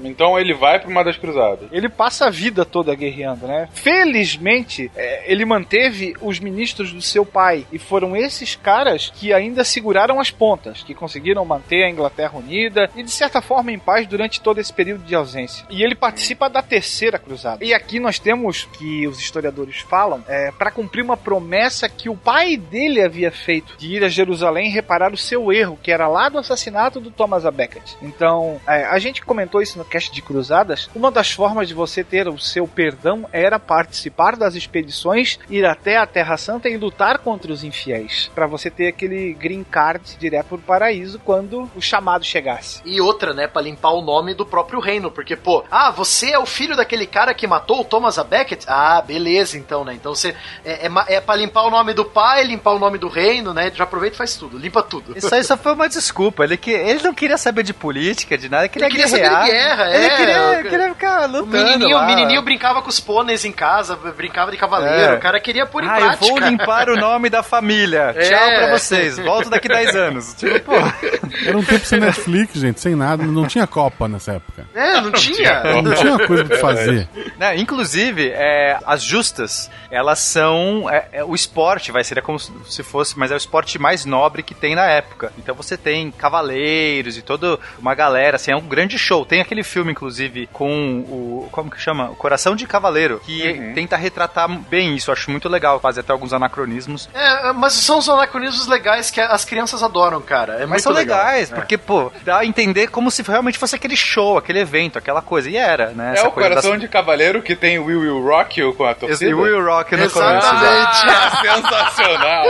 [0.03, 1.67] Então ele vai pra uma das cruzadas.
[1.71, 3.67] Ele passa a vida toda guerreando, né?
[3.73, 7.65] Felizmente, é, ele manteve os ministros do seu pai.
[7.71, 10.42] E foram esses caras que ainda seguraram as pontas
[10.85, 14.73] que conseguiram manter a Inglaterra unida e de certa forma em paz durante todo esse
[14.73, 15.65] período de ausência.
[15.69, 17.63] E ele participa da terceira cruzada.
[17.63, 22.15] E aqui nós temos que os historiadores falam é, para cumprir uma promessa que o
[22.15, 26.29] pai dele havia feito de ir a Jerusalém reparar o seu erro, que era lá
[26.29, 27.93] do assassinato do Thomas a Becket.
[28.01, 30.89] Então, é, a gente comentou isso no cast de cruzadas.
[30.95, 35.97] Uma das formas de você ter o seu perdão era participar das expedições, ir até
[35.97, 40.47] a Terra Santa e lutar contra os infiéis, para você ter aquele green card direto
[40.47, 42.81] pro paraíso quando o chamado chegasse.
[42.85, 46.39] E outra, né, pra limpar o nome do próprio reino, porque, pô, ah, você é
[46.39, 48.63] o filho daquele cara que matou o Thomas a Becket?
[48.67, 49.93] Ah, beleza, então, né?
[49.93, 50.35] Então você.
[50.65, 53.71] É, é, é pra limpar o nome do pai, limpar o nome do reino, né?
[53.73, 55.15] Já aproveita e faz tudo, limpa tudo.
[55.17, 56.43] Isso aí só foi uma desculpa.
[56.43, 59.43] Ele, que, ele não queria saber de política, de nada, queria Ele queria saber guerrear.
[59.45, 60.15] de guerra, ele é.
[60.17, 62.03] queria, queria ficar O lutando menininho, lá.
[62.03, 65.13] o menininho brincava com os pôneis em casa, brincava de cavaleiro.
[65.13, 65.15] É.
[65.15, 66.25] O cara queria pôr em Ah, eu prática.
[66.25, 68.13] vou limpar o nome da família.
[68.23, 68.29] É.
[68.29, 69.17] Tchau pra vocês.
[69.17, 70.22] Volto daqui 10 anos.
[70.37, 70.73] Tipo, pô.
[71.45, 73.23] Era um tempo sem Netflix, gente, sem nada.
[73.23, 74.65] Não tinha Copa nessa época.
[74.73, 75.81] É, não tinha.
[75.81, 77.07] Não tinha coisa pra fazer.
[77.37, 80.89] Né, inclusive, é, as justas, elas são.
[80.89, 84.43] é, é, o esporte, vai ser como se fosse, mas é o esporte mais nobre
[84.43, 85.31] que tem na época.
[85.37, 89.25] Então você tem cavaleiros e toda uma galera, assim, é um grande show.
[89.25, 91.49] Tem aquele filme, inclusive, com o.
[91.51, 92.09] Como que chama?
[92.11, 93.73] O Coração de Cavaleiro, que Uhum.
[93.73, 95.09] tenta retratar bem isso.
[95.09, 97.09] Eu acho muito legal, fazer até alguns anacronismos.
[97.13, 100.53] É, mas são os anacronismos legais que as crianças adoram, cara.
[100.55, 101.17] É Mas muito são legal.
[101.17, 105.21] legais, porque, pô, dá a entender como se realmente fosse aquele show, aquele evento, aquela
[105.21, 105.49] coisa.
[105.49, 106.11] E era, né?
[106.11, 108.73] É essa o coisa coração das- de cavaleiro que tem o Will Will Rock You
[108.73, 109.13] com a torcida.
[109.25, 110.19] Esse Will Rock no começo.
[110.19, 111.03] Exatamente.
[111.13, 112.45] Ah, sensacional.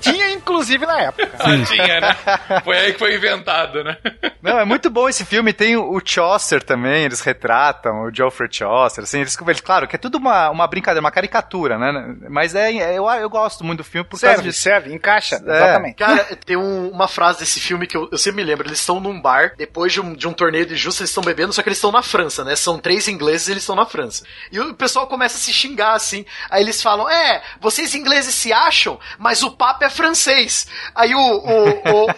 [0.00, 1.30] Tinha inclusive na época.
[1.38, 2.16] Ah, tinha, né?
[2.64, 3.96] Foi aí que foi inventado, né?
[4.42, 5.52] Não, é muito bom esse filme.
[5.52, 9.04] Tem o Chaucer também, eles retratam o Geoffrey Chaucer.
[9.04, 12.14] Assim, eles, eles- claro que é tudo uma, uma brincadeira, uma caricatura, né?
[12.28, 14.62] Mas é, é- eu, eu gosto muito do filme por causa Serve, disso.
[14.62, 15.36] serve, encaixa.
[15.36, 15.38] É.
[15.56, 15.94] Exatamente.
[15.96, 18.66] Cara, tem um- uma frase desse filme que eu, eu sempre me lembro.
[18.68, 21.52] Eles estão num bar, depois de um, de um torneio de justa, eles estão bebendo,
[21.52, 22.56] só que eles estão na França, né?
[22.56, 24.24] São três ingleses e eles estão na França.
[24.50, 26.24] E o pessoal começa a se xingar, assim.
[26.50, 30.66] Aí eles falam, é, vocês ingleses se acham, mas o Papa é francês.
[30.94, 31.70] Aí o, o,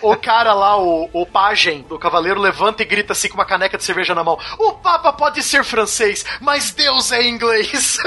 [0.09, 3.45] o, o cara lá, o, o pajem do cavaleiro, levanta e grita assim com uma
[3.45, 4.39] caneca de cerveja na mão.
[4.59, 7.99] O Papa pode ser francês, mas Deus é inglês.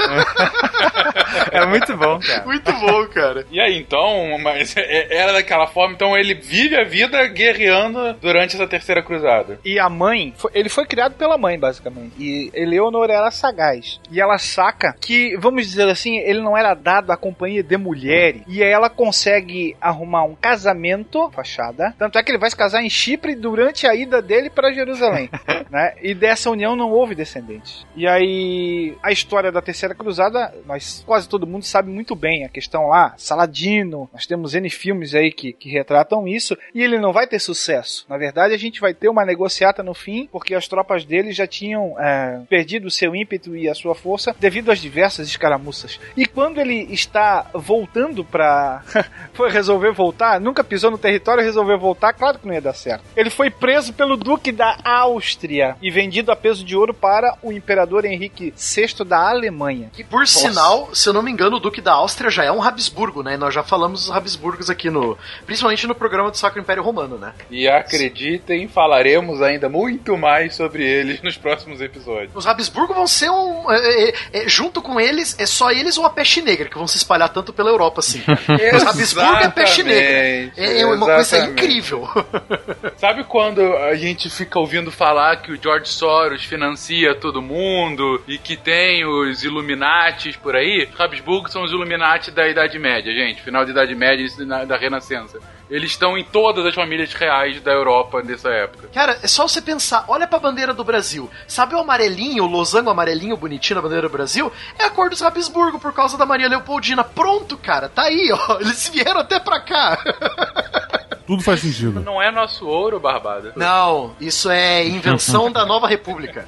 [1.52, 2.44] É muito bom, cara.
[2.44, 3.46] Muito bom, cara.
[3.50, 8.56] E aí, então, mas é- era daquela forma, então ele vive a vida guerreando durante
[8.56, 9.58] essa terceira cruzada.
[9.64, 12.14] E a mãe, ele foi criado pela mãe, basicamente.
[12.18, 14.00] E Eleonor era sagaz.
[14.10, 18.42] E ela saca que, vamos dizer assim, ele não era dado à companhia de mulheres.
[18.46, 21.94] E aí ela consegue arrumar um casamento, fachada.
[21.98, 25.30] Tanto é que ele vai se casar em Chipre durante a ida dele para Jerusalém.
[25.70, 25.94] né?
[26.02, 27.86] E dessa união não houve descendentes.
[27.94, 32.44] E aí, a história da Terceira Cruzada, nós quase todo mundo sabe muito bem.
[32.44, 36.56] A questão lá, Saladino, nós temos N filmes aí que, que retratam isso.
[36.74, 38.04] E ele não vai ter sucesso.
[38.08, 41.46] Na verdade, a gente vai ter uma negociata no fim, porque as tropas dele já
[41.46, 45.98] tinham é, perdido o seu ímpeto e a sua força devido às diversas escaramuças.
[46.16, 48.82] E quando ele está voltando pra.
[49.32, 52.74] foi resolver voltar, nunca pisou no território e resolveu voltar, claro que não ia dar
[52.74, 53.04] certo.
[53.16, 57.52] Ele foi preso pelo Duque da Áustria e vendido a peso de ouro para o
[57.52, 59.90] imperador Henrique VI da Alemanha.
[59.92, 62.62] Que por sinal, se eu não me engano, o Duque da Áustria já é um
[62.62, 63.36] Habsburgo, né?
[63.36, 65.16] Nós já falamos dos Habsburgos aqui no.
[65.46, 67.32] Principalmente no programa do Sacro Império Romano, né?
[67.50, 72.32] E acreditem, falaremos ainda muito mais sobre eles nos próximos episódios.
[72.34, 73.70] Os Habsburgo vão ser um.
[73.70, 76.86] é, é, é, junto com eles, é só eles ou a peste negra que vão
[76.86, 78.22] se espalhar tanto pela Europa assim.
[78.74, 80.52] Os Habsburgo é a peste negra.
[80.56, 82.08] É, é uma coisa incrível.
[82.96, 88.38] Sabe quando a gente fica ouvindo falar que o George Soros financia todo mundo e
[88.38, 90.88] que tem os Illuminatis por aí?
[90.92, 93.42] Os Habsburgo são os Illuminati da Idade Média, gente.
[93.42, 95.38] Final da Idade Média e da Renascença.
[95.70, 98.88] Eles estão em todas as famílias reais da Europa nessa época.
[98.92, 101.30] Cara, é só você pensar, olha pra bandeira do Brasil.
[101.46, 104.52] Sabe o amarelinho, o losango amarelinho bonitinho na bandeira do Brasil?
[104.78, 107.04] É a cor dos Habsburgo por causa da Maria Leopoldina.
[107.04, 108.58] Pronto, cara, tá aí, ó.
[108.60, 109.98] Eles vieram até pra cá.
[111.30, 112.00] Tudo faz sentido.
[112.00, 113.52] Não é nosso ouro, Barbada?
[113.54, 116.44] Não, isso é invenção da nova república.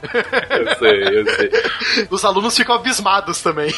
[0.50, 2.06] Eu sei, eu sei.
[2.10, 3.72] Os alunos ficam abismados também.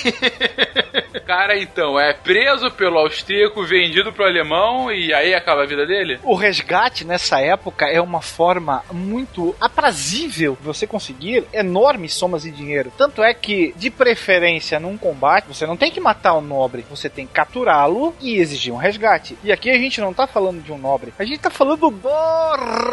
[1.27, 6.21] Cara, então, é preso pelo austríaco, vendido pro alemão e aí acaba a vida dele?
[6.23, 12.51] O resgate nessa época é uma forma muito aprazível de você conseguir enormes somas de
[12.51, 12.93] dinheiro.
[12.97, 17.09] Tanto é que, de preferência num combate, você não tem que matar o nobre, você
[17.09, 19.39] tem que capturá-lo e exigir um resgate.
[19.43, 22.01] E aqui a gente não tá falando de um nobre, a gente tá falando do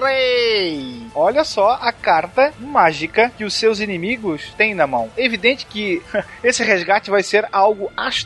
[0.06, 1.02] rei.
[1.14, 5.12] Olha só a carta mágica que os seus inimigos têm na mão.
[5.18, 6.02] É evidente que
[6.42, 8.21] esse resgate vai ser algo astronômico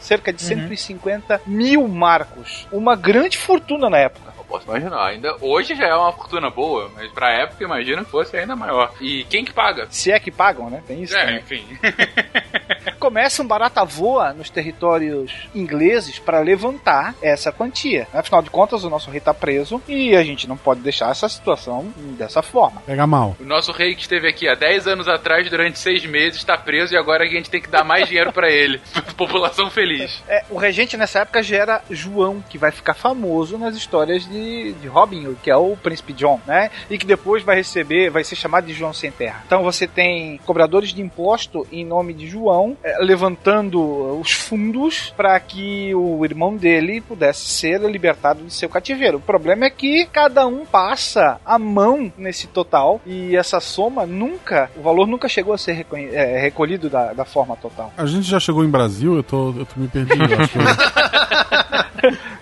[0.00, 2.66] cerca de 150 mil marcos.
[2.72, 4.32] Uma grande fortuna na época.
[4.44, 5.06] posso imaginar.
[5.06, 8.92] Ainda, hoje já é uma fortuna boa, mas pra época, imagina que fosse ainda maior.
[9.00, 9.86] E quem que paga?
[9.90, 10.82] Se é que pagam, né?
[10.86, 11.16] Tem isso.
[11.16, 11.38] É, também.
[11.40, 11.64] enfim.
[13.06, 18.08] Começa um barata voa nos territórios ingleses para levantar essa quantia.
[18.12, 21.28] Afinal de contas, o nosso rei tá preso e a gente não pode deixar essa
[21.28, 21.86] situação
[22.18, 22.82] dessa forma.
[22.84, 23.36] Pega mal.
[23.38, 26.94] O nosso rei que esteve aqui há 10 anos atrás, durante 6 meses, tá preso
[26.94, 28.80] e agora a gente tem que dar mais dinheiro pra ele.
[29.16, 30.20] População feliz.
[30.26, 34.72] É, o regente nessa época já era João, que vai ficar famoso nas histórias de,
[34.72, 36.72] de Robin Hood, que é o príncipe John, né?
[36.90, 39.44] E que depois vai receber, vai ser chamado de João Sem Terra.
[39.46, 45.38] Então você tem cobradores de imposto em nome de João, é, levantando os fundos para
[45.40, 49.18] que o irmão dele pudesse ser libertado de seu cativeiro.
[49.18, 54.70] O problema é que cada um passa a mão nesse total e essa soma nunca,
[54.76, 57.92] o valor nunca chegou a ser é, recolhido da, da forma total.
[57.96, 59.96] A gente já chegou em Brasil, eu tô, eu tô me que-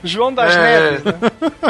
[0.03, 0.61] João das É.
[0.61, 1.13] Neves, né?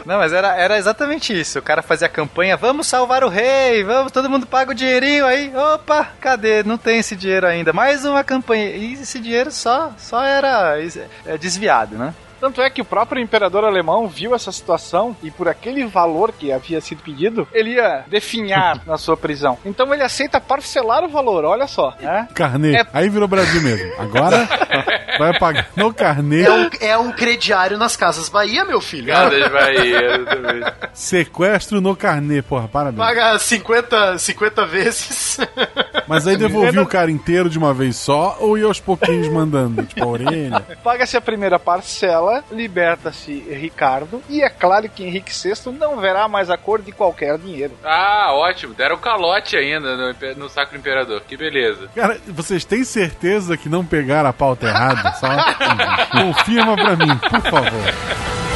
[0.05, 1.59] Não, mas era, era exatamente isso.
[1.59, 5.25] O cara fazia a campanha, vamos salvar o rei, vamos, todo mundo paga o dinheirinho
[5.25, 5.53] aí.
[5.75, 6.63] Opa, cadê?
[6.65, 7.73] Não tem esse dinheiro ainda.
[7.73, 8.74] Mais uma campanha.
[8.75, 10.77] E esse dinheiro só, só era
[11.25, 12.15] é, desviado, né?
[12.45, 16.53] Tanto é que o próprio imperador alemão viu essa situação e por aquele valor que
[16.53, 19.57] havia sido pedido, ele ia definhar na sua prisão.
[19.65, 21.95] Então ele aceita parcelar o valor, olha só.
[21.99, 22.29] Né?
[22.35, 22.77] Carnê.
[22.77, 23.91] É- Aí virou Brasil mesmo.
[23.99, 24.47] Agora
[25.19, 26.43] vai pagar no carnê.
[26.43, 29.07] É um, é um crediário nas Casas Bahia, meu filho.
[29.07, 30.75] Cada Bahia.
[30.93, 32.99] Sequestro no carnê, porra, parabéns.
[32.99, 35.39] Paga 50, 50 vezes.
[36.07, 39.83] Mas aí devolvi o cara inteiro de uma vez só ou ia aos pouquinhos mandando?
[39.85, 40.61] Tipo, a orelha.
[40.83, 46.51] Paga-se a primeira parcela, liberta-se Ricardo e é claro que Henrique VI não verá mais
[46.51, 47.75] a cor de qualquer dinheiro.
[47.85, 48.75] Ah, ótimo.
[48.75, 51.23] Deram calote ainda no, no Sacro Imperador.
[51.23, 51.89] Que beleza.
[51.95, 55.13] Cara, vocês têm certeza que não pegaram a pauta errada?
[55.15, 55.29] Só
[56.13, 58.54] confirma pra mim, por favor.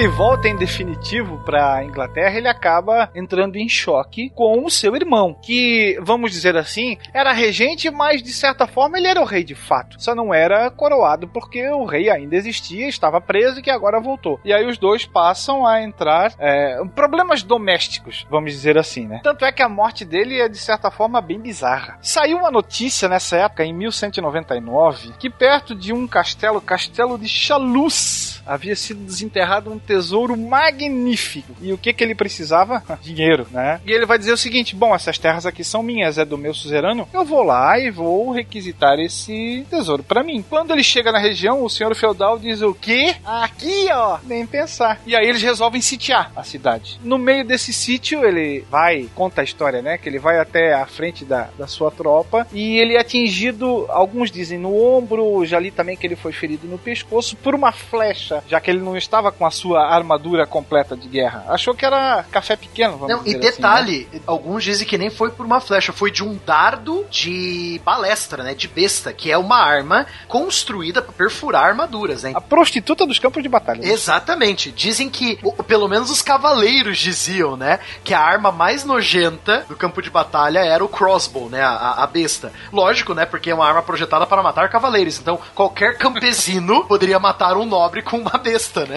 [0.00, 5.36] Ele volta em definitivo para Inglaterra, ele acaba entrando em choque com o seu irmão,
[5.42, 9.54] que, vamos dizer assim, era regente, mas de certa forma ele era o rei de
[9.54, 10.02] fato.
[10.02, 14.40] Só não era coroado porque o rei ainda existia, estava preso e que agora voltou.
[14.42, 19.20] E aí os dois passam a entrar é, problemas domésticos, vamos dizer assim, né?
[19.22, 21.98] Tanto é que a morte dele é de certa forma bem bizarra.
[22.00, 28.42] Saiu uma notícia nessa época, em 1199, que perto de um castelo, castelo de Chaluz,
[28.46, 31.52] havia sido desenterrado um tesouro magnífico.
[31.60, 32.80] E o que que ele precisava?
[33.02, 33.80] Dinheiro, né?
[33.84, 36.54] E ele vai dizer o seguinte: bom, essas terras aqui são minhas, é do meu
[36.54, 37.08] suzerano.
[37.12, 40.44] Eu vou lá e vou requisitar esse tesouro pra mim.
[40.48, 43.16] Quando ele chega na região, o senhor feudal diz o quê?
[43.24, 45.00] Aqui, ó, nem pensar.
[45.04, 47.00] E aí eles resolvem sitiar a cidade.
[47.02, 49.98] No meio desse sítio, ele vai, conta a história, né?
[49.98, 54.30] Que ele vai até a frente da, da sua tropa e ele é atingido, alguns
[54.30, 58.42] dizem no ombro, já li também que ele foi ferido no pescoço por uma flecha,
[58.46, 61.44] já que ele não estava com a sua armadura completa de guerra.
[61.48, 63.50] Achou que era café pequeno, vamos Não, e dizer assim, né?
[63.52, 68.42] detalhe, alguns dizem que nem foi por uma flecha, foi de um dardo de balestra,
[68.42, 68.54] né?
[68.54, 72.32] De besta, que é uma arma construída para perfurar armaduras, né?
[72.34, 73.80] A prostituta dos campos de batalha.
[73.82, 73.88] né?
[73.88, 74.70] Exatamente.
[74.72, 77.78] Dizem que, pelo menos os cavaleiros diziam, né?
[78.02, 81.62] Que a arma mais nojenta do campo de batalha era o crossbow, né?
[81.62, 82.52] A, a- a besta.
[82.72, 83.26] Lógico, né?
[83.26, 85.18] Porque é uma arma projetada para matar cavaleiros.
[85.18, 88.96] Então, qualquer campesino poderia matar um nobre com uma besta, né?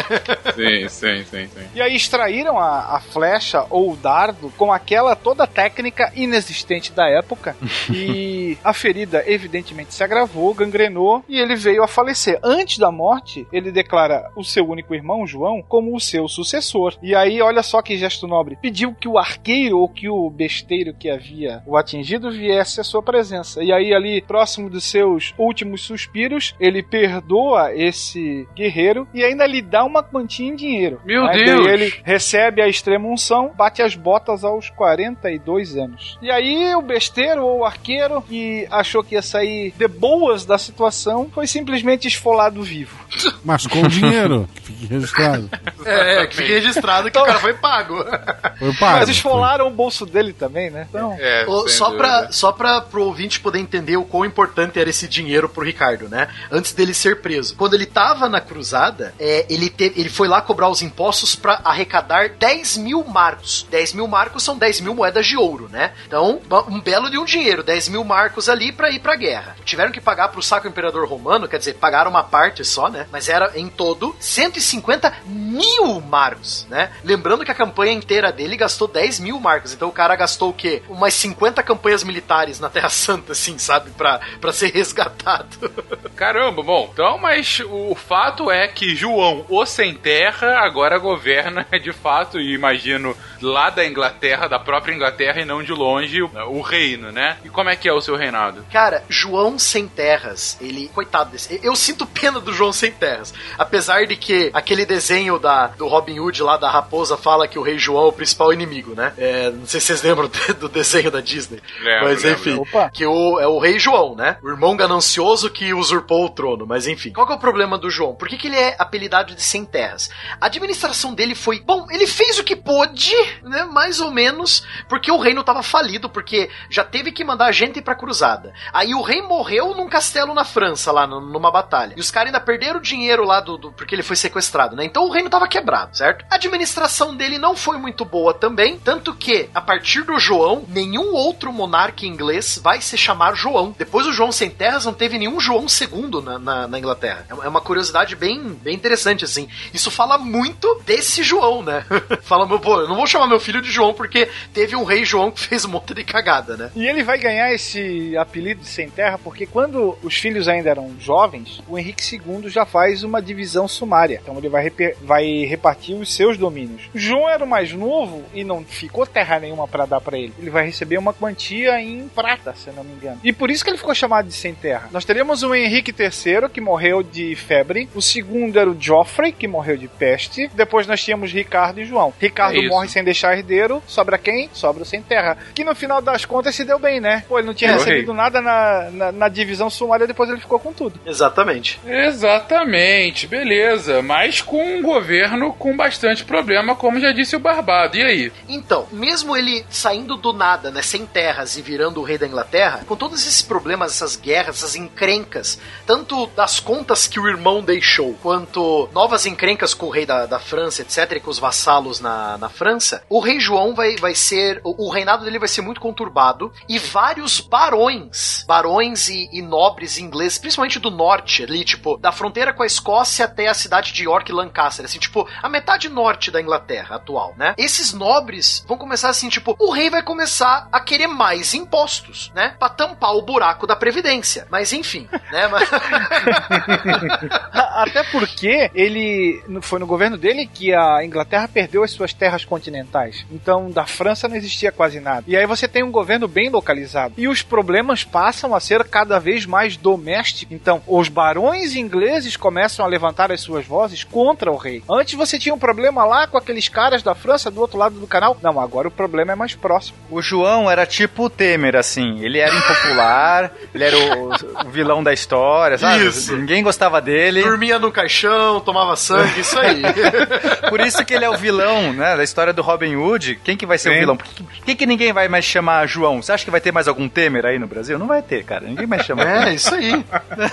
[0.56, 1.68] Sim, sim, sim, sim.
[1.76, 7.08] E aí extraíram a, a flecha ou o dardo com aquela toda técnica inexistente da
[7.08, 7.56] época.
[7.92, 12.40] e a ferida evidentemente se agravou, gangrenou e ele veio a falecer.
[12.44, 16.96] Antes da morte, ele declara o seu único irmão, João, como o seu sucessor.
[17.02, 18.58] E aí, olha só que gesto nobre.
[18.62, 23.02] Pediu que o arqueiro ou que o besteiro que havia o atingido viesse à sua
[23.02, 23.64] presença.
[23.64, 29.62] E aí, ali, próximo dos seus últimos suspiros, ele perdoa esse guerreiro e ainda lhe
[29.62, 31.02] dá uma quantia dinheiro.
[31.06, 31.66] Meu Aí Deus!
[31.66, 36.18] daí ele recebe a extrema unção, bate as botas aos 42 anos.
[36.22, 40.58] E aí o besteiro ou o arqueiro que achou que ia sair de boas da
[40.58, 42.98] situação foi simplesmente esfolado vivo.
[43.44, 45.50] Mas com dinheiro, que fique registrado.
[45.86, 47.96] É, que fique registrado que o cara foi pago.
[48.58, 49.00] Foi pago.
[49.00, 50.86] Mas esfolaram o bolso dele também, né?
[50.90, 54.90] Então, É, sem só, pra, só pra pro ouvinte poder entender o quão importante era
[54.90, 56.30] esse dinheiro pro Ricardo, né?
[56.52, 57.56] Antes dele ser preso.
[57.58, 61.62] Quando ele tava na cruzada, é, ele, te- ele foi lá cobrar os impostos pra
[61.64, 63.66] arrecadar 10 mil marcos.
[63.72, 65.94] 10 mil marcos são 10 mil moedas de ouro, né?
[66.06, 66.40] Então,
[66.70, 69.56] um belo de um dinheiro, 10 mil marcos ali pra ir pra guerra.
[69.66, 73.08] Tiveram que pagar pro Sacro Imperador Romano, quer dizer, pagaram uma parte só, né?
[73.12, 76.92] Mas era em todo 150 mil marcos, né?
[77.04, 79.74] Lembrando que a campanha inteira dele gastou 10 mil marcos.
[79.74, 80.84] Então o cara gastou o quê?
[80.88, 83.90] Umas 50 campanhas militares na Terra Santa, assim, sabe?
[83.90, 84.22] Pra
[84.54, 85.72] ser resgatado.
[86.16, 91.92] Caramba, bom, então, mas o fato é que João, o Sem Terra, agora governa de
[91.92, 96.62] fato, e imagino, lá da Inglaterra, da própria Inglaterra e não de longe, o, o
[96.62, 97.38] reino, né?
[97.44, 98.66] E como é que é o seu reinado?
[98.72, 100.90] Cara, João Sem Terras, ele.
[100.94, 101.60] Coitado desse.
[101.64, 103.34] Eu sinto pena do João Sem Terras.
[103.58, 107.62] Apesar de que aquele desenho da, do Robin Hood lá da raposa fala que o
[107.62, 109.14] Rei João é o principal inimigo, né?
[109.18, 110.30] É, não sei se vocês lembram
[110.60, 111.62] do desenho da Disney.
[111.82, 112.40] Lembro, Mas lembro.
[112.40, 112.54] enfim.
[112.60, 112.90] Opa.
[112.90, 114.38] Que o, é o Rei João, né?
[114.42, 116.66] O irmão ganancioso que usurpou o trono.
[116.68, 117.12] Mas enfim.
[117.12, 118.16] Qual que é o problema do João?
[118.16, 120.10] Por que, que ele é apelidado de Sem Terras?
[120.40, 121.60] A administração dele foi.
[121.60, 123.14] Bom, ele fez o que pôde,
[123.44, 123.64] né?
[123.66, 127.96] Mais ou menos, porque o reino tava falido, porque já teve que mandar gente pra
[127.96, 128.54] cruzada.
[128.74, 131.94] Aí o rei morreu num castelo na França, lá numa batalha.
[131.98, 134.84] E os caras ainda perderam dinheiro lá do, do- porque ele foi sequestrado, né?
[134.86, 136.26] Então o reino tava quebrado, certo?
[136.30, 141.14] A administração dele não foi muito boa também, tanto que, a partir do João, nenhum
[141.14, 143.76] outro monarca inglês vai se chamar João.
[143.78, 147.26] Depois do João Sem Terras, não teve nenhum João II na, na, na Inglaterra.
[147.30, 149.48] É É uma curiosidade bem, bem interessante, assim.
[149.74, 151.86] Isso fala muito desse João, né?
[152.24, 155.32] fala, pô, eu não vou chamar meu filho de João porque teve um rei João
[155.32, 156.72] que fez um monte de cagada, né?
[156.76, 160.92] E ele vai ganhar esse apelido de Sem Terra porque quando os filhos ainda eram
[161.00, 164.20] jovens, o Henrique II já faz uma divisão sumária.
[164.22, 166.84] Então ele vai, vai repartir os seus domínios.
[166.94, 170.34] João era o mais novo e não ficou terra nenhuma pra dar pra ele.
[170.40, 173.20] Ele vai receber uma quantia em prata, se não me engano.
[173.24, 174.90] E por isso que ele ficou chamado de Sem Terra.
[174.92, 177.90] Nós teríamos o Henrique III, que morreu de febre.
[177.94, 180.52] O segundo era o Joffrey, que morreu de peste.
[180.54, 182.14] Depois nós tínhamos Ricardo e João.
[182.20, 183.82] Ricardo É morre sem deixar herdeiro.
[183.88, 184.50] Sobra quem?
[184.52, 185.38] Sobra o Sem Terra.
[185.56, 187.24] Que no final das contas se deu bem, né?
[187.28, 190.74] Pô, ele não tinha recebido nada na, na, na divisão sumária, depois ele ficou com
[190.74, 191.00] tudo.
[191.06, 191.80] Exatamente.
[191.88, 194.02] Exatamente, beleza.
[194.02, 197.96] Mas com um governo com bastante problema, como já disse o Barbado.
[197.96, 198.32] E aí?
[198.50, 202.82] Então, mesmo ele saindo do nada, né, sem terras e virando o rei da Inglaterra,
[202.86, 208.14] com todos esses problemas, essas guerras, essas encrencas, tanto das contas que o irmão deixou,
[208.22, 212.38] quanto novas encrencas com o rei da, da França, etc., e com os vassalos na,
[212.38, 214.60] na França, o rei João vai, vai ser.
[214.64, 219.98] O, o reinado dele vai ser muito conturbado e vários barões, barões e, e nobres
[219.98, 224.04] ingleses, principalmente do norte, ali, tipo, da fronteira com a Escócia até a cidade de
[224.04, 227.54] York e Lancaster, assim, tipo, a metade norte da Inglaterra atual, né?
[227.58, 232.56] Esses nobres vão começar assim, tipo, o rei vai começar a querer mais impostos, né?
[232.58, 234.48] Pra tampar o buraco da Previdência.
[234.50, 235.50] Mas enfim, né?
[237.52, 243.26] Até porque ele foi no governo dele que a Inglaterra perdeu as suas terras continentais.
[243.30, 245.26] Então, da França não existia quase nada.
[245.28, 247.14] E aí você tem um governo bem localizado.
[247.18, 250.56] E os problemas passam a ser cada vez mais domésticos.
[250.56, 254.82] Então, os barões ingleses começam a levantar as suas vozes contra o rei.
[254.90, 258.08] Antes você tinha um problema lá com aqueles caras da França do outro lado do
[258.08, 258.38] canal.
[258.42, 259.98] Não, agora o problema é mais próximo.
[260.10, 262.20] O João era tipo o Temer, assim.
[262.24, 266.06] Ele era impopular, ele era o, o vilão da história, sabe?
[266.06, 266.38] Isso.
[266.38, 267.44] Ninguém gostava dele.
[267.44, 269.73] Dormia no caixão, tomava sangue, isso aí.
[270.70, 272.16] Por isso que ele é o vilão, né?
[272.18, 273.40] Da história do Robin Hood.
[273.44, 274.00] Quem que vai ser o Sim.
[274.00, 274.18] vilão?
[274.18, 276.22] Por que, que, que ninguém vai mais chamar João?
[276.22, 277.98] Você acha que vai ter mais algum Temer aí no Brasil?
[278.00, 278.66] Não vai ter, cara.
[278.66, 279.24] Ninguém mais chama.
[279.24, 280.04] É, isso aí.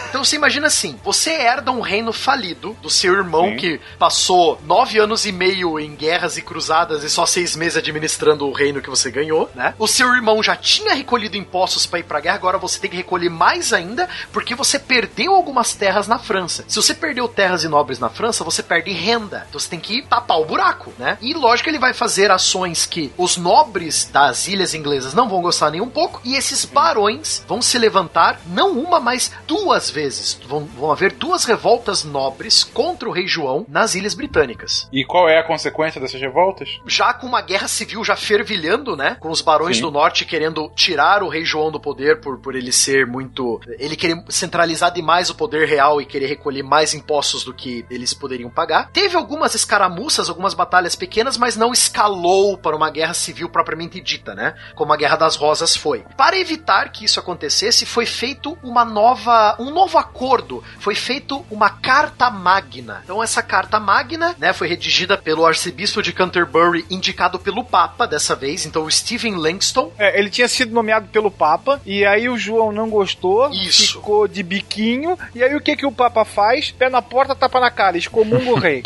[0.09, 4.99] Então você imagina assim: você herda um reino falido do seu irmão que passou nove
[4.99, 8.91] anos e meio em guerras e cruzadas e só seis meses administrando o reino que
[8.91, 9.75] você ganhou, né?
[9.79, 12.97] O seu irmão já tinha recolhido impostos pra ir pra guerra, agora você tem que
[12.97, 16.64] recolher mais ainda porque você perdeu algumas terras na França.
[16.68, 19.46] Se você perdeu terras e nobres na França, você perde renda.
[19.48, 21.18] Então você tem que tapar o buraco, né?
[21.20, 25.42] E lógico que ele vai fazer ações que os nobres das ilhas inglesas não vão
[25.42, 30.40] gostar nem um pouco e esses barões vão se levantar não uma, mas duas vezes.
[30.46, 34.88] Vão, vão haver duas revoltas nobres contra o rei João nas ilhas britânicas.
[34.92, 36.80] E qual é a consequência dessas revoltas?
[36.86, 39.16] Já com uma guerra civil já fervilhando, né?
[39.18, 39.82] Com os barões Sim.
[39.82, 43.61] do norte querendo tirar o rei João do poder por, por ele ser muito.
[43.78, 48.14] Ele querer centralizar demais o poder real e querer recolher mais impostos do que eles
[48.14, 48.89] poderiam pagar.
[48.93, 54.34] Teve algumas escaramuças, algumas batalhas pequenas, mas não escalou para uma guerra civil propriamente dita,
[54.34, 54.55] né?
[54.74, 56.05] Como a Guerra das Rosas foi.
[56.16, 59.57] Para evitar que isso acontecesse, foi feito uma nova.
[59.59, 60.62] um novo acordo.
[60.78, 63.01] Foi feito uma carta magna.
[63.05, 68.34] Então, essa carta magna, né, foi redigida pelo arcebispo de Canterbury, indicado pelo Papa dessa
[68.34, 69.93] vez, então o Stephen Langston.
[69.99, 73.95] É, ele tinha sido nomeado pelo Papa, e aí o João não gostou, Isso.
[73.95, 76.70] ficou de biquinho, e aí o que que o Papa faz?
[76.70, 78.80] Pé na porta, tapa na cara, excomunga o rei.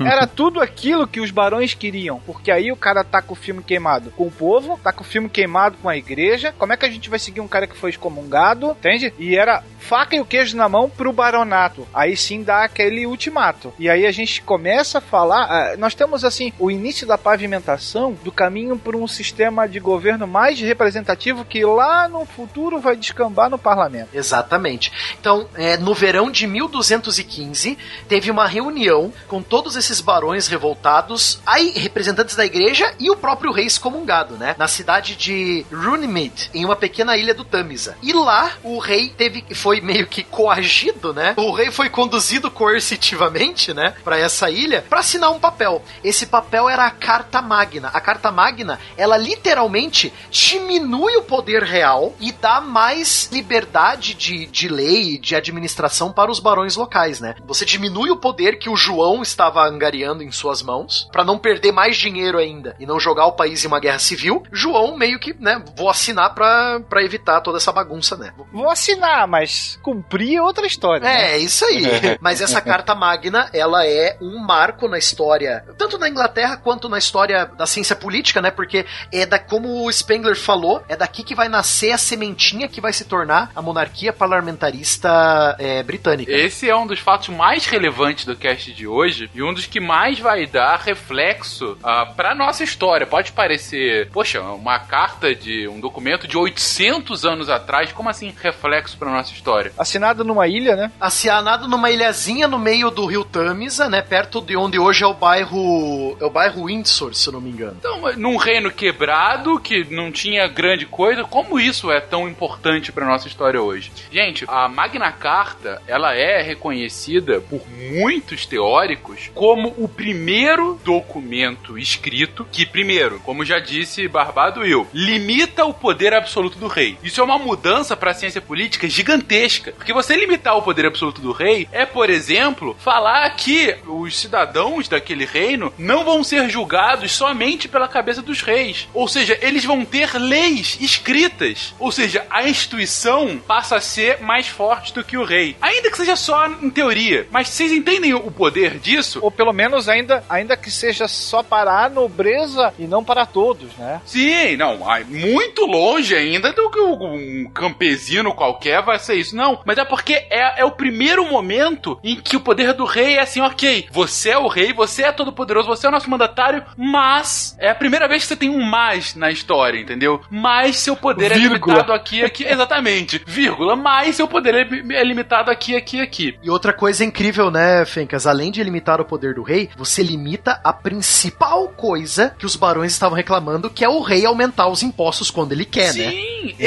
[0.00, 3.62] Era tudo aquilo que os barões queriam, porque aí o cara tá com o filme
[3.62, 6.54] queimado com o povo, tá com o filme queimado com a igreja.
[6.56, 9.12] Como é que a gente vai seguir um cara que foi excomungado, entende?
[9.18, 11.86] E era faca e o queijo na mão pro baronato.
[11.94, 13.72] Aí sim dá aquele ultimato.
[13.78, 15.44] E aí a gente começa a falar.
[15.44, 20.26] ah, Nós temos assim o início da pavimentação do caminho para um sistema de governo
[20.26, 24.08] mais representativo que lá no futuro vai descambar no parlamento.
[24.12, 24.92] Exatamente.
[25.20, 31.70] Então, é, no verão de 1215, teve uma reunião com todos esses barões revoltados, aí
[31.76, 34.54] representantes da igreja e o próprio rei excomungado, né?
[34.58, 37.96] Na cidade de Runemead, em uma pequena ilha do Tamisa.
[38.02, 41.34] E lá o rei teve foi meio que coagido, né?
[41.36, 45.82] O rei foi conduzido coercitivamente, né, para essa ilha para assinar um papel.
[46.02, 47.88] Esse papel era a Carta Magna.
[47.92, 54.68] A Carta Magna, ela literalmente diminui o poder real e dá mais liberdade de, de
[54.68, 57.34] lei, de administração para os barões locais, né?
[57.46, 61.72] Você diminui o poder que o João estava angariando em suas mãos para não perder
[61.72, 64.42] mais dinheiro ainda e não jogar o país em uma guerra civil.
[64.52, 68.32] João meio que, né, vou assinar para evitar toda essa bagunça, né?
[68.52, 71.04] Vou assinar, mas cumprir é outra história.
[71.04, 71.32] né?
[71.32, 71.84] É, isso aí.
[72.20, 76.98] Mas essa carta magna, ela é um marco na história, tanto na Inglaterra quanto na
[76.98, 78.50] história da ciência política, né?
[78.50, 82.80] Porque é da, como o Spengler falou, é daqui que vai nascer a sementinha que
[82.80, 86.30] vai se tornar a monarquia parlamentarista é, britânica.
[86.32, 89.80] Esse é um dos fatos mais relevantes do cast de hoje e um dos que
[89.80, 93.06] mais vai dar reflexo ah, pra nossa história.
[93.06, 98.96] Pode parecer, poxa, uma carta de um documento de 800 anos atrás, como assim reflexo
[98.96, 99.47] pra nossa história?
[99.78, 100.92] Assinado numa ilha, né?
[101.00, 104.02] Acianado numa ilhazinha no meio do rio Tamisa, né?
[104.02, 106.16] Perto de onde hoje é o bairro.
[106.20, 107.76] É o bairro Windsor, se eu não me engano.
[107.78, 113.06] Então, num reino quebrado que não tinha grande coisa, como isso é tão importante pra
[113.06, 113.92] nossa história hoje?
[114.10, 122.46] Gente, a Magna Carta, ela é reconhecida por muitos teóricos como o primeiro documento escrito
[122.50, 126.98] que, primeiro, como já disse Barbado Will, limita o poder absoluto do rei.
[127.02, 129.37] Isso é uma mudança pra ciência política gigantesca,
[129.76, 134.88] porque você limitar o poder absoluto do rei é, por exemplo, falar que os cidadãos
[134.88, 138.88] daquele reino não vão ser julgados somente pela cabeça dos reis.
[138.94, 141.74] Ou seja, eles vão ter leis escritas.
[141.78, 145.56] Ou seja, a instituição passa a ser mais forte do que o rei.
[145.60, 147.26] Ainda que seja só em teoria.
[147.30, 149.18] Mas vocês entendem o poder disso?
[149.22, 153.74] Ou pelo menos ainda, ainda que seja só para a nobreza e não para todos,
[153.76, 154.00] né?
[154.04, 154.78] Sim, não,
[155.08, 159.36] muito longe ainda do que um campesino qualquer vai ser isso.
[159.36, 163.16] Não, mas é porque é, é o primeiro momento em que o poder do rei
[163.16, 166.10] é assim, ok, você é o rei, você é todo poderoso, você é o nosso
[166.10, 170.20] mandatário, mas é a primeira vez que você tem um mais na história, entendeu?
[170.30, 171.74] Mas seu poder é Vírgula.
[171.74, 176.38] limitado aqui, aqui, exatamente, vírgula, mas seu poder é, é limitado aqui, aqui, aqui.
[176.42, 178.26] E outra coisa incrível, né, Fencas?
[178.26, 182.92] Além de limitar o poder do rei, você limita a principal coisa que os barões
[182.92, 186.10] estavam reclamando, que é o rei aumentar os impostos quando ele quer, né?
[186.10, 186.64] Sim, Exatamente.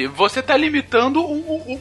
[0.00, 0.06] exatamente.
[0.08, 1.20] Você está limitando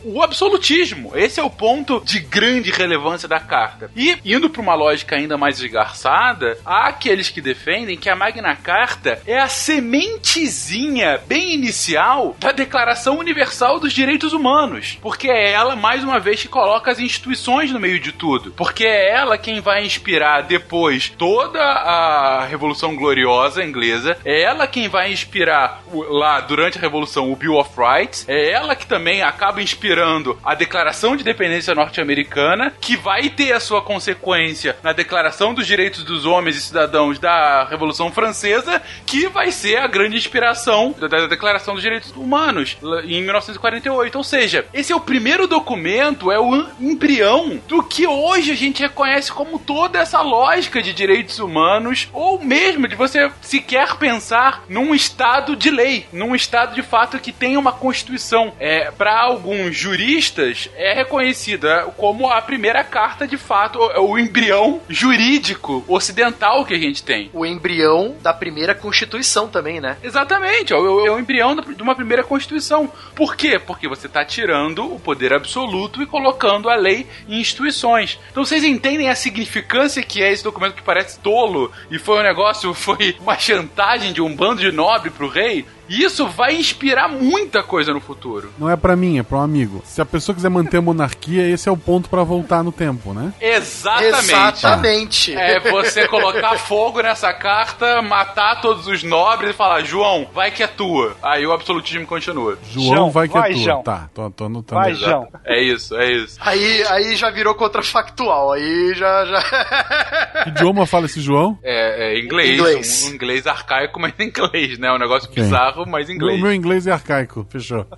[0.06, 1.12] o, absolutismo.
[1.16, 3.92] Esse é o ponto de grande relevância da carta.
[3.96, 8.56] E, indo para uma lógica ainda mais esgarçada, há aqueles que defendem que a Magna
[8.56, 14.98] Carta é a sementezinha bem inicial da Declaração Universal dos Direitos Humanos.
[15.02, 18.52] Porque é ela, mais uma vez, que coloca as instituições no meio de tudo.
[18.52, 24.18] Porque é ela quem vai inspirar depois toda a Revolução Gloriosa inglesa.
[24.26, 28.26] É ela quem vai inspirar lá durante a Revolução o Bill of Rights.
[28.28, 33.60] É ela que também acaba inspirando a Declaração de Independência Norte-Americana, que vai ter a
[33.60, 39.52] sua consequência na Declaração dos Direitos dos Homens e Cidadãos da Revolução Francesa, que vai
[39.52, 44.18] ser a grande inspiração da, Declaração dos Direitos Humanos em 1948.
[44.18, 48.56] Ou seja, esse é o primeiro documento, é o em- embrião do que hoje a
[48.56, 54.64] gente reconhece como toda essa lógica de direitos humanos, ou mesmo de você sequer pensar
[54.68, 58.54] num estado de lei, num estado de fato que tem uma constituição.
[58.60, 64.82] É, para alguns juristas é reconhecida como a primeira carta de fato, o, o embrião
[64.90, 67.30] jurídico ocidental que a gente tem.
[67.34, 69.98] O embrião da primeira constituição também, né?
[70.04, 72.92] Exatamente, é o, é embrião de uma primeira constituição.
[73.16, 73.60] Por quê?
[73.60, 78.20] Porque você está tirando o poder absoluto e colocando a lei em instituições.
[78.32, 82.24] Então vocês entendem a significância que é esse documento que parece tolo e foi um
[82.24, 85.66] negócio, foi uma chantagem de um bando de nobre pro rei?
[85.90, 88.52] E isso vai inspirar muita coisa no futuro.
[88.58, 89.82] Não é pra mim, é pra um amigo.
[89.86, 93.14] Se a pessoa quiser manter a monarquia, esse é o ponto pra voltar no tempo,
[93.14, 93.34] né?
[93.42, 94.30] Exatamente.
[94.30, 95.36] Exatamente.
[95.36, 100.62] É você colocar fogo nessa carta, matar todos os nobres e falar, João, vai que
[100.64, 101.16] é tua.
[101.24, 102.58] Aí o absolutismo continua.
[102.72, 103.64] João João, vai que é vai, tua.
[103.64, 103.84] João.
[103.84, 104.82] Tá, tô, tô anotando.
[104.82, 104.94] Vai.
[104.94, 105.28] João.
[105.46, 106.38] É isso, é isso.
[106.40, 108.52] Aí, aí já virou contrafactual.
[108.52, 109.26] Aí já.
[109.26, 110.44] já...
[110.44, 111.58] Que idioma fala esse João?
[111.64, 113.04] É, é inglês, Inglês.
[113.04, 114.92] Um, um inglês arcaico, mas em inglês, né?
[114.92, 115.42] Um negócio Ok.
[115.42, 116.42] bizarro, mas em O inglês.
[116.42, 117.86] meu inglês é arcaico, fechou.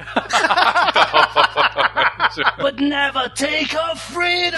[2.62, 4.58] But never take our freedom!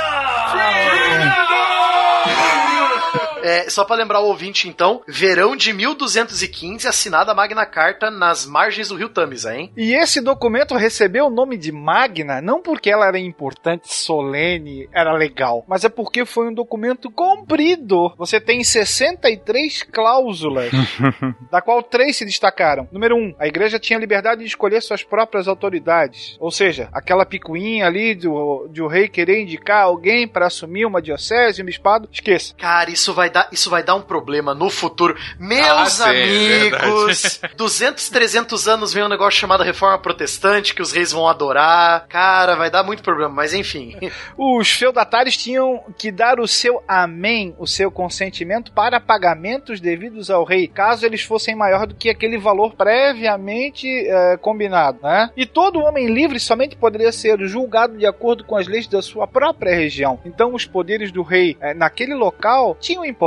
[3.44, 8.46] É, só pra lembrar o ouvinte, então, verão de 1215, assinada a Magna Carta nas
[8.46, 9.70] margens do rio Tamisa, hein?
[9.76, 15.12] E esse documento recebeu o nome de Magna não porque ela era importante, solene, era
[15.12, 18.14] legal, mas é porque foi um documento comprido.
[18.18, 20.72] Você tem 63 cláusulas,
[21.52, 22.88] da qual três se destacaram.
[22.92, 26.38] Número um, a igreja tinha liberdade de escolher suas próprias autoridades.
[26.40, 31.02] Ou seja, aquela picuinha ali do, de o rei querer indicar alguém para assumir uma
[31.02, 32.54] diocese, um bispado, esqueça.
[32.56, 35.18] Cara, isso vai dar, isso vai dar um problema no futuro.
[35.38, 40.94] Meus Ah, sim, amigos, 200, 300 anos vem um negócio chamado Reforma Protestante que os
[40.94, 42.06] reis vão adorar.
[42.08, 43.98] Cara, vai dar muito problema, mas enfim.
[44.38, 50.44] Os feudatários tinham que dar o seu amém, o seu consentimento para pagamentos devidos ao
[50.44, 55.30] rei, caso eles fossem maior do que aquele valor previamente eh, combinado, né?
[55.36, 59.28] E todo homem livre somente poderia ser julgado de acordo com as leis da sua
[59.28, 60.20] própria região.
[60.26, 63.23] Então, os poderes do rei eh, naquele local tinham importância?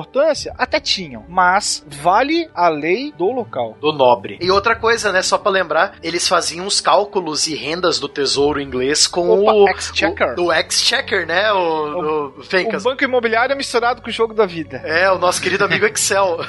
[0.57, 3.77] Até tinham, mas vale a lei do local.
[3.81, 4.39] Do nobre.
[4.41, 8.61] E outra coisa, né, só pra lembrar, eles faziam os cálculos e rendas do tesouro
[8.61, 10.35] inglês com Opa, o Exchequer.
[10.39, 12.85] O, o Exchequer, né, o, o, Fencas.
[12.85, 14.81] O banco imobiliário é misturado com o jogo da vida.
[14.85, 16.39] É, o nosso querido amigo Excel.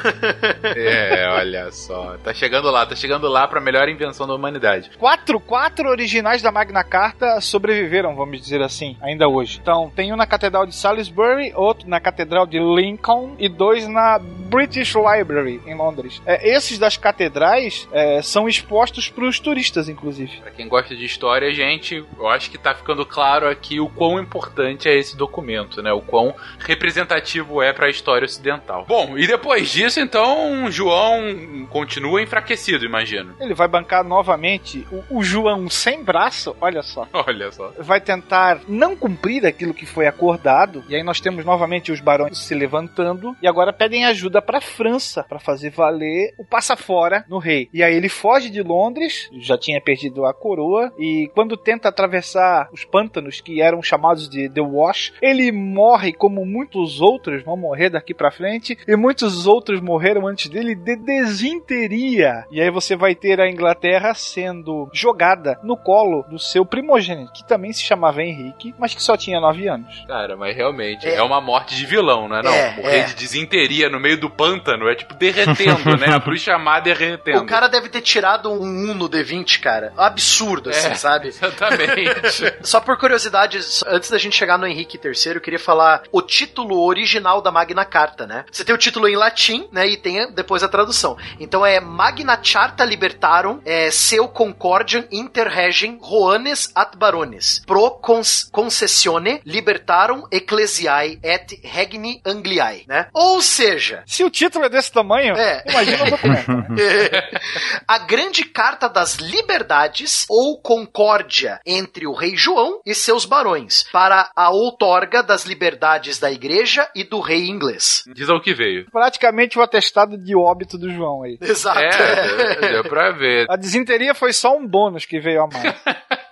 [0.76, 2.18] É, olha só.
[2.24, 4.92] Tá chegando lá, tá chegando lá pra melhor invenção da humanidade.
[4.98, 9.60] Quatro, quatro originais da Magna Carta sobreviveram, vamos dizer assim, ainda hoje.
[9.62, 14.20] Então, tem um na Catedral de Salisbury, outro na Catedral de Lincoln e dois na
[14.20, 16.22] British Library, em Londres.
[16.26, 20.38] É, esses das catedrais é, são expostos para os turistas, inclusive.
[20.38, 24.20] Pra quem gosta de história, gente, eu acho que tá ficando claro aqui o quão
[24.20, 25.92] importante é esse documento, né?
[25.92, 28.86] O quão representativo é pra história ocidental.
[28.88, 33.36] Bom, e depois disso, então, João continua enfraquecido, imagino.
[33.40, 37.08] Ele vai bancar novamente o, o João sem braço, olha só.
[37.28, 37.74] Olha só.
[37.80, 40.84] vai tentar não cumprir aquilo que foi acordado.
[40.88, 45.24] E aí nós temos novamente os barões se levantando e agora pedem ajuda para França
[45.28, 47.70] para fazer valer o passa fora no rei.
[47.74, 52.70] E aí ele foge de Londres, já tinha perdido a coroa e quando tenta atravessar
[52.72, 57.90] os pântanos que eram chamados de The Wash, ele morre como muitos outros vão morrer
[57.90, 62.46] daqui para frente e muitos outros morreram antes dele de desinteria.
[62.52, 67.48] E aí você vai ter a Inglaterra sendo jogada no colo do seu primogênito, que
[67.48, 70.06] também se chamava Henrique, mas que só tinha 9 anos.
[70.08, 71.16] Cara, mas realmente, É.
[71.16, 72.52] é, uma morte de vilão, não é não?
[72.54, 73.07] É, Morrer é.
[73.08, 76.08] De desinteria no meio do pântano é tipo derretendo, né?
[76.14, 77.40] A bruxa má derretendo.
[77.40, 79.94] O cara deve ter tirado um 1 no D20, cara.
[79.98, 80.96] Absurdo, assim, É.
[80.96, 81.28] sabe?
[81.30, 82.54] Exatamente.
[82.62, 86.80] Só por curiosidade, antes da gente chegar no Henrique III, eu queria falar o título
[86.86, 88.46] original da Magna Carta, né?
[88.52, 89.88] Você tem o título em latim, né?
[89.88, 91.18] E tem depois a tradução.
[91.40, 98.48] Então é Magna Charta Libertarum é, seu concordiam inter regem Roanes at barones pro cons
[98.52, 102.97] concessione libertarum ecclesiae et regni Angliae, né?
[103.14, 105.64] Ou seja, Se o título é desse tamanho, É.
[105.68, 106.52] imagina o documento.
[106.52, 106.66] né?
[107.88, 114.30] a grande carta das liberdades ou concórdia entre o rei João e seus barões para
[114.36, 118.04] a outorga das liberdades da igreja e do rei inglês.
[118.14, 118.86] Diz ao que veio.
[118.92, 121.38] Praticamente o atestado de óbito do João aí.
[121.42, 121.80] Exato.
[121.80, 123.46] É, deu, deu pra ver.
[123.50, 125.76] A desinteria foi só um bônus que veio a mais.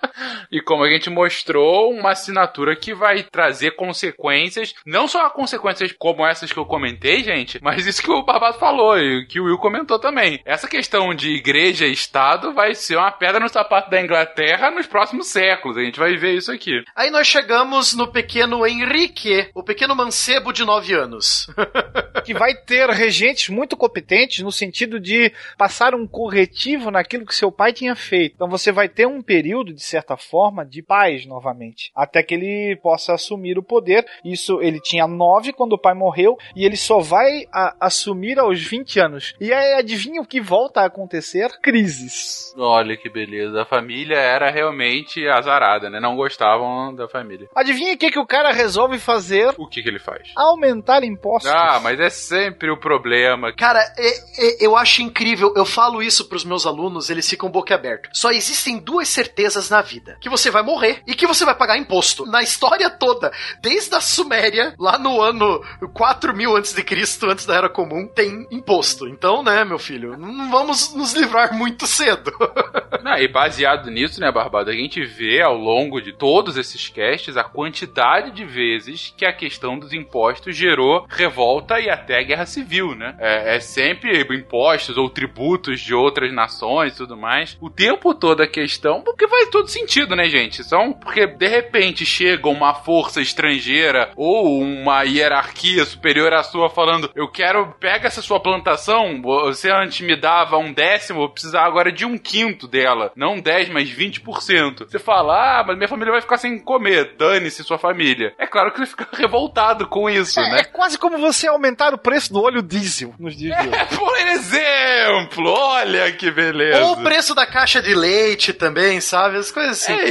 [0.50, 6.26] E como a gente mostrou, uma assinatura que vai trazer consequências, não só consequências como
[6.26, 9.58] essas que eu comentei, gente, mas isso que o Barbado falou e que o Will
[9.58, 10.40] comentou também.
[10.44, 14.86] Essa questão de igreja e Estado vai ser uma pedra no sapato da Inglaterra nos
[14.86, 15.76] próximos séculos.
[15.76, 16.82] A gente vai ver isso aqui.
[16.94, 21.46] Aí nós chegamos no pequeno Henrique, o pequeno mancebo de 9 anos.
[22.24, 27.52] que vai ter regentes muito competentes no sentido de passar um corretivo naquilo que seu
[27.52, 28.34] pai tinha feito.
[28.34, 31.90] Então você vai ter um período, de certa certa forma, de paz novamente.
[31.94, 34.06] Até que ele possa assumir o poder.
[34.24, 38.62] Isso, ele tinha nove quando o pai morreu, e ele só vai a- assumir aos
[38.62, 39.34] 20 anos.
[39.40, 41.50] E aí, adivinha o que volta a acontecer?
[41.60, 42.54] Crises.
[42.56, 43.62] Olha que beleza.
[43.62, 45.98] A família era realmente azarada, né?
[46.00, 47.48] Não gostavam da família.
[47.54, 49.54] Adivinha o que, que o cara resolve fazer?
[49.58, 50.30] O que, que ele faz?
[50.36, 51.50] Aumentar impostos.
[51.50, 53.52] Ah, mas é sempre o problema.
[53.54, 54.18] Cara, é-
[54.62, 58.08] é- eu acho incrível, eu falo isso pros meus alunos, eles ficam boquiaberto.
[58.12, 61.76] Só existem duas certezas na vida: que você vai morrer e que você vai pagar
[61.78, 62.26] imposto.
[62.26, 67.54] Na história toda, desde a Suméria, lá no ano 4000 antes de Cristo, antes da
[67.54, 69.08] Era Comum, tem imposto.
[69.08, 72.32] Então, né, meu filho, não vamos nos livrar muito cedo.
[73.02, 77.36] Não, e baseado nisso, né, Barbado, a gente vê ao longo de todos esses casts
[77.36, 82.96] a quantidade de vezes que a questão dos impostos gerou revolta e até guerra civil,
[82.96, 83.14] né?
[83.20, 87.56] É, é sempre impostos ou tributos de outras nações e tudo mais.
[87.60, 89.85] O tempo todo a questão, porque faz todo sentido,
[90.16, 90.64] né, gente?
[90.64, 97.10] São porque de repente chega uma força estrangeira ou uma hierarquia superior à sua falando:
[97.14, 101.90] eu quero, pega essa sua plantação, você antes me dava um décimo, vou precisar agora
[101.92, 103.12] de um quinto dela.
[103.16, 104.86] Não 10, mas 20%.
[104.88, 108.34] Você fala, ah, mas minha família vai ficar sem comer, dane-se sua família.
[108.38, 110.60] É claro que você fica revoltado com isso, É, né?
[110.60, 113.86] é quase como você aumentar o preço do óleo diesel nos dias de hoje.
[113.96, 116.82] Por exemplo, olha que beleza.
[116.84, 119.36] Ou o preço da caixa de leite também, sabe?
[119.36, 119.92] As coisas assim.
[119.92, 120.08] É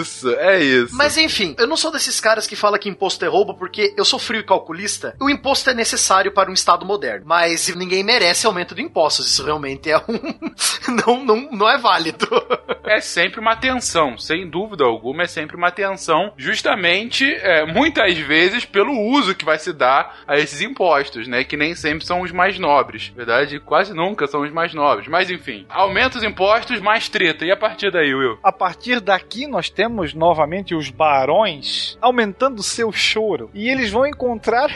[0.00, 0.94] isso, é isso.
[0.94, 4.04] Mas enfim, eu não sou desses caras que fala que imposto é roubo porque eu
[4.04, 5.14] sou frio e calculista.
[5.20, 7.26] O imposto é necessário para um Estado moderno.
[7.26, 9.26] Mas ninguém merece aumento de impostos.
[9.26, 10.18] Isso realmente é um.
[11.06, 12.26] não, não, não é válido.
[12.84, 18.64] é sempre uma tensão, sem dúvida alguma, é sempre uma tensão, justamente, é, muitas vezes,
[18.64, 21.44] pelo uso que vai se dar a esses impostos, né?
[21.44, 23.10] Que nem sempre são os mais nobres.
[23.10, 25.08] Na verdade, quase nunca são os mais nobres.
[25.08, 27.44] Mas enfim, aumenta os impostos, mais treta.
[27.44, 28.38] E a partir daí, Will?
[28.42, 33.50] A partir daqui, nós temos novamente os barões aumentando seu choro.
[33.54, 34.70] E eles vão encontrar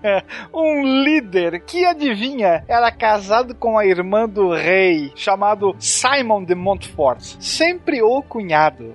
[0.52, 7.36] um líder que, adivinha, era casado com a irmã do rei, chamado Simon de Montfort.
[7.40, 8.94] Sempre o cunhado.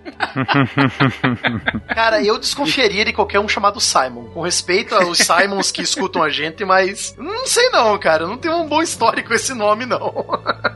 [1.94, 4.26] Cara, eu desconfiaria de qualquer um chamado Simon.
[4.34, 7.16] Com respeito aos Simons que escutam a gente, mas.
[7.18, 8.28] Não sei não, cara.
[8.28, 10.26] Não tem um bom histórico esse nome, não.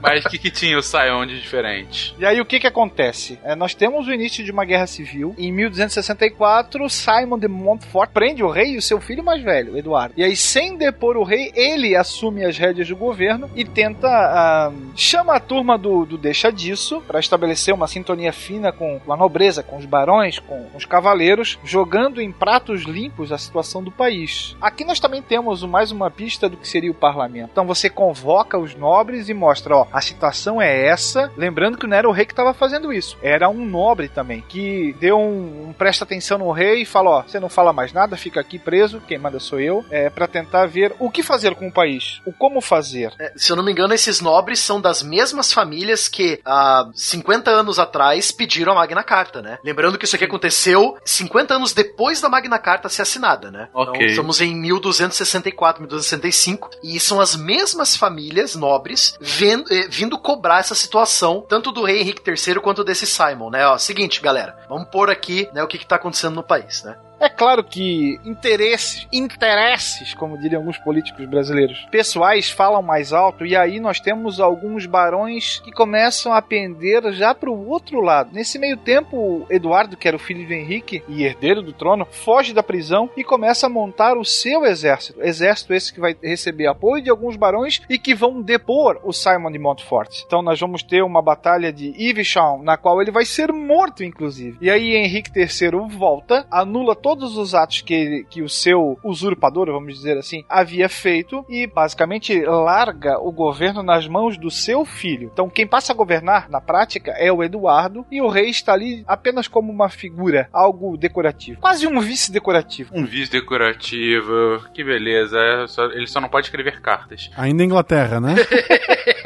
[0.02, 2.16] Mas o que, que tinha o Sion de diferente?
[2.18, 3.40] E aí o que que acontece?
[3.44, 5.36] É, nós temos o início de uma guerra civil.
[5.38, 10.14] Em 1264, Simon de Montfort prende o rei e o seu filho mais velho, Eduardo.
[10.18, 14.72] E aí, sem depor o rei, ele assume as rédeas do governo e tenta ah,
[14.96, 19.64] chama a turma do, do deixa disso para estabelecer uma sintonia fina com a nobreza,
[19.64, 24.56] com os barões, com os cavaleiros, jogando em pratos limpos a situação do país.
[24.62, 27.50] Aqui nós também temos mais uma pista do que seria o parlamento.
[27.52, 31.32] Então você convoca os nobres e mostra, ó, a situação é essa.
[31.38, 34.96] Lembrando que não era o rei que estava fazendo isso, era um nobre também que
[35.00, 38.18] deu um, um presta atenção no rei e fala, ó, você não fala mais nada,
[38.18, 41.68] fica aqui preso, quem manda sou eu, é para tentar ver o que fazer com
[41.68, 43.14] o país, o como fazer.
[43.20, 47.52] É, se eu não me engano, esses nobres são das mesmas famílias que há 50
[47.52, 49.58] anos atrás pediram a Magna Carta, né?
[49.64, 53.68] Lembrando que isso aqui aconteceu 50 anos depois da Magna Carta ser assinada, né?
[53.74, 53.94] Ok.
[53.96, 60.60] Então estamos em 1264, 1265 e são as mesmas famílias nobres vendo- eh, vindo cobrar
[60.60, 63.65] essa situação, tanto do rei Henrique III quanto desse Simon, né?
[63.66, 66.98] Ó, seguinte, galera, vamos pôr aqui né, o que, que tá acontecendo no país, né?
[67.26, 73.56] É claro que interesses, interesses, como diriam alguns políticos brasileiros, pessoais falam mais alto e
[73.56, 78.30] aí nós temos alguns barões que começam a pender já para o outro lado.
[78.32, 82.54] Nesse meio tempo, Eduardo, que era o filho de Henrique e herdeiro do trono, foge
[82.54, 85.20] da prisão e começa a montar o seu exército.
[85.20, 89.52] Exército esse que vai receber apoio de alguns barões e que vão depor o Simon
[89.52, 90.22] de Montfort.
[90.28, 94.60] Então nós vamos ter uma batalha de Evesham, na qual ele vai ser morto, inclusive.
[94.62, 99.96] E aí Henrique III volta, anula todos os atos que, que o seu usurpador, vamos
[99.96, 105.30] dizer assim, havia feito e basicamente larga o governo nas mãos do seu filho.
[105.32, 109.04] Então quem passa a governar na prática é o Eduardo e o rei está ali
[109.08, 111.62] apenas como uma figura, algo decorativo.
[111.62, 112.92] Quase um vice decorativo.
[112.94, 115.38] Um vice decorativo, que beleza.
[115.40, 117.30] é ele só não pode escrever cartas.
[117.38, 118.36] Ainda em Inglaterra, né?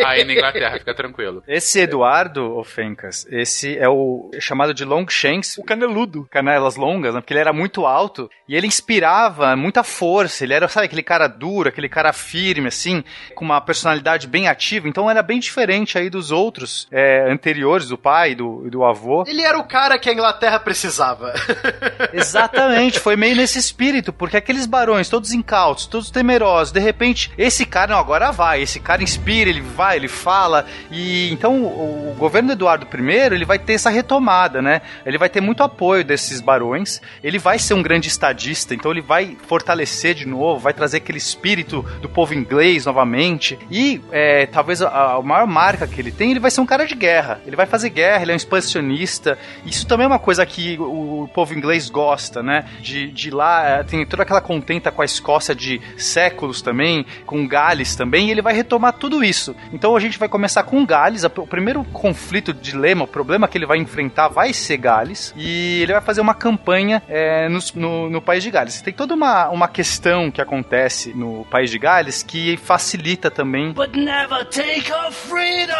[0.05, 1.43] Aí na Inglaterra, fica tranquilo.
[1.47, 5.57] Esse Eduardo, ô Fencas, esse é o chamado de Longshanks.
[5.57, 6.27] O caneludo.
[6.29, 7.21] Canelas longas, né?
[7.21, 10.43] Porque ele era muito muito alto e ele inspirava muita força.
[10.43, 13.03] Ele era, sabe, aquele cara duro, aquele cara firme, assim,
[13.35, 14.89] com uma personalidade bem ativa.
[14.89, 19.23] Então era bem diferente aí dos outros é, anteriores, do pai, do, do avô.
[19.27, 21.31] Ele era o cara que a Inglaterra precisava.
[22.11, 27.67] Exatamente, foi meio nesse espírito, porque aqueles barões, todos incautos, todos temerosos, de repente, esse
[27.67, 32.15] cara, não, agora vai, esse cara inspira, ele vai, ele fala, e então o, o
[32.15, 34.81] governo Eduardo I, ele vai ter essa retomada, né?
[35.05, 39.01] Ele vai ter muito apoio desses barões, ele vai ser um grande estadista, então ele
[39.01, 44.81] vai fortalecer de novo, vai trazer aquele espírito do povo inglês novamente, e é, talvez
[44.81, 47.55] a, a maior marca que ele tem, ele vai ser um cara de guerra, ele
[47.55, 51.27] vai fazer guerra, ele é um expansionista, isso também é uma coisa que o, o
[51.27, 52.65] povo inglês gosta, né?
[52.81, 57.47] De, de lá, é, tem toda aquela contenta com a Escócia de séculos também, com
[57.47, 59.55] Gales também, e ele vai retomar tudo isso.
[59.73, 63.65] Então a gente vai começar com Gales, o primeiro conflito, dilema, o problema que ele
[63.65, 68.21] vai enfrentar vai ser Gales, e ele vai fazer uma campanha é, no, no, no,
[68.21, 68.81] país de Gales.
[68.81, 73.73] Tem toda uma, uma questão que acontece no país de Gales que facilita também.
[73.73, 75.75] But never take our freedom!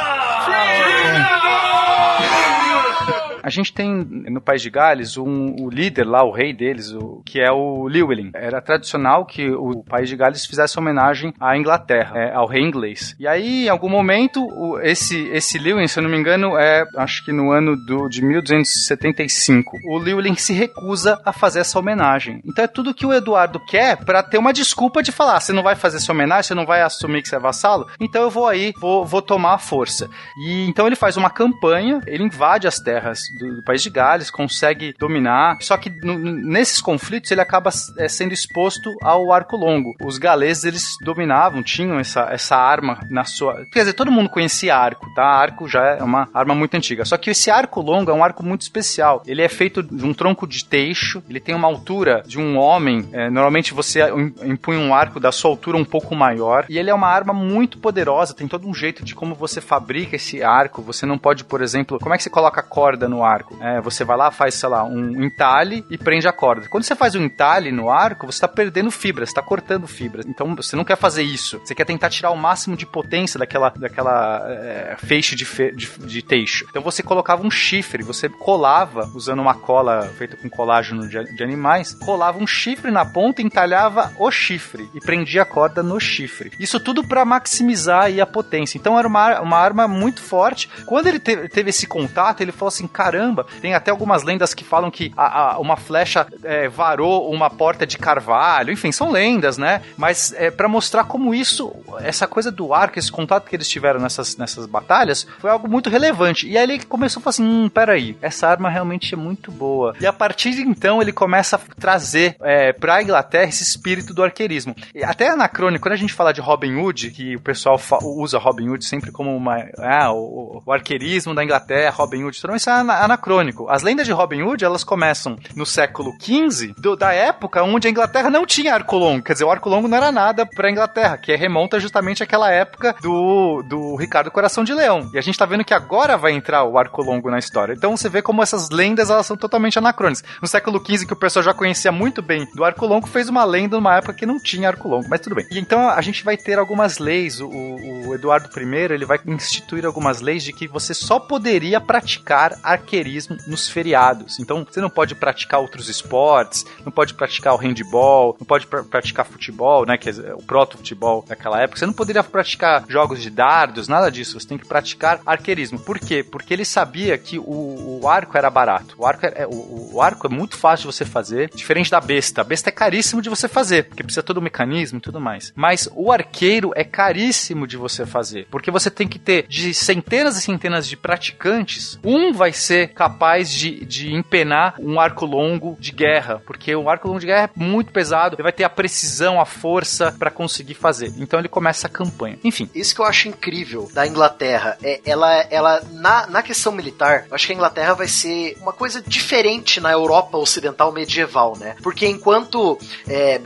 [3.50, 3.92] A gente tem
[4.30, 7.88] no país de Gales um, o líder lá, o rei deles, o, que é o
[7.88, 8.30] Llywelyn.
[8.36, 13.16] Era tradicional que o país de Gales fizesse homenagem à Inglaterra, é, ao rei inglês.
[13.20, 17.26] E aí, em algum momento, o, esse, esse se eu não me engano, é acho
[17.26, 22.44] que no ano do, de 1275, o Llywelyn se recusa a fazer essa homenagem.
[22.46, 25.64] Então é tudo que o Eduardo quer para ter uma desculpa de falar: você não
[25.64, 28.48] vai fazer essa homenagem, você não vai assumir que você é vassalo, então eu vou
[28.48, 30.08] aí, vou, vou tomar a força.
[30.38, 34.30] E então ele faz uma campanha, ele invade as terras do, do país de Gales,
[34.30, 35.58] consegue dominar.
[35.62, 39.96] Só que nesses conflitos ele acaba é, sendo exposto ao arco longo.
[40.04, 43.66] Os galeses eles dominavam, tinham essa, essa arma na sua.
[43.72, 45.24] Quer dizer, todo mundo conhecia arco, tá?
[45.24, 47.06] Arco já é uma arma muito antiga.
[47.06, 49.24] Só que esse arco longo é um arco muito especial.
[49.26, 53.08] Ele é feito de um tronco de teixo, ele tem uma altura de um homem.
[53.12, 54.02] É, normalmente você
[54.44, 56.66] impunha um arco da sua altura um pouco maior.
[56.70, 60.16] E ele é uma arma muito poderosa, tem todo um jeito de como você fabrica
[60.16, 60.82] esse arco.
[60.82, 63.29] Você não pode, por exemplo, como é que você coloca corda no arco?
[63.62, 66.68] É, você vai lá, faz, sei lá, um entalhe e prende a corda.
[66.68, 70.24] Quando você faz um entalhe no arco, você está perdendo fibra, você está cortando fibra.
[70.28, 71.60] Então você não quer fazer isso.
[71.60, 75.88] Você quer tentar tirar o máximo de potência daquela, daquela é, feixe de, fe, de,
[76.00, 76.66] de, teixo.
[76.70, 81.44] Então você colocava um chifre, você colava, usando uma cola feita com colágeno de, de
[81.44, 86.52] animais, colava um chifre na ponta, entalhava o chifre e prendia a corda no chifre.
[86.60, 88.78] Isso tudo para maximizar aí a potência.
[88.78, 90.70] Então era uma, uma arma muito forte.
[90.86, 93.19] Quando ele teve, teve esse contato, ele falou assim: caramba,
[93.62, 97.86] tem até algumas lendas que falam que a, a, uma flecha é, varou uma porta
[97.86, 98.72] de carvalho.
[98.72, 99.82] Enfim, são lendas, né?
[99.98, 104.00] Mas é para mostrar como isso, essa coisa do arco, esse contato que eles tiveram
[104.00, 106.48] nessas, nessas batalhas, foi algo muito relevante.
[106.48, 109.94] E aí ele começou a falar assim: hum, peraí, essa arma realmente é muito boa.
[110.00, 114.24] E a partir de então ele começa a trazer é, pra Inglaterra esse espírito do
[114.24, 114.76] arqueirismo.
[114.94, 118.70] E até anacrônico, quando a gente fala de Robin Hood, que o pessoal usa Robin
[118.70, 119.66] Hood sempre como uma.
[119.78, 122.74] Ah, o, o arqueirismo da Inglaterra, Robin Hood, tudo isso é
[123.04, 127.88] anacrônico as lendas de Robin Hood, elas começam no século XV, do, da época onde
[127.88, 129.24] a Inglaterra não tinha arco longo.
[129.24, 132.96] Quer dizer, o arco longo não era nada pra Inglaterra, que remonta justamente àquela época
[133.02, 135.10] do, do Ricardo Coração de Leão.
[135.14, 137.74] E a gente tá vendo que agora vai entrar o arco longo na história.
[137.74, 140.24] Então você vê como essas lendas, elas são totalmente anacrônicas.
[140.42, 143.44] No século XV, que o pessoal já conhecia muito bem do arco longo, fez uma
[143.44, 145.48] lenda numa época que não tinha arco longo, mas tudo bem.
[145.52, 149.86] E então a gente vai ter algumas leis, o, o Eduardo I, ele vai instituir
[149.86, 152.54] algumas leis de que você só poderia praticar
[152.90, 154.40] arqueirismo nos feriados.
[154.40, 158.80] Então, você não pode praticar outros esportes, não pode praticar o handball, não pode pr
[158.90, 161.78] praticar futebol, né, que é o proto-futebol daquela época.
[161.78, 164.40] Você não poderia praticar jogos de dardos, nada disso.
[164.40, 165.80] Você tem que praticar arqueirismo.
[165.80, 166.24] Por quê?
[166.24, 168.96] Porque ele sabia que o, o arco era barato.
[168.98, 172.42] O arco é, o, o, arco é muito fácil de você fazer, diferente da besta.
[172.42, 175.54] A besta é caríssimo de você fazer, porque precisa todo o mecanismo e tudo mais.
[175.56, 180.38] Mas o arqueiro é caríssimo de você fazer, porque você tem que ter de centenas
[180.38, 185.78] e centenas de praticantes, um vai ser capaz capaz de, de empenar um arco longo
[185.80, 188.70] de guerra, porque o arco longo de guerra é muito pesado, ele vai ter a
[188.70, 191.14] precisão, a força para conseguir fazer.
[191.18, 192.40] Então ele começa a campanha.
[192.44, 192.70] Enfim.
[192.74, 197.36] Isso que eu acho incrível da Inglaterra, é ela, ela na, na questão militar, eu
[197.36, 201.76] acho que a Inglaterra vai ser uma coisa diferente na Europa ocidental medieval, né?
[201.84, 202.78] Porque enquanto
[203.08, 203.40] é,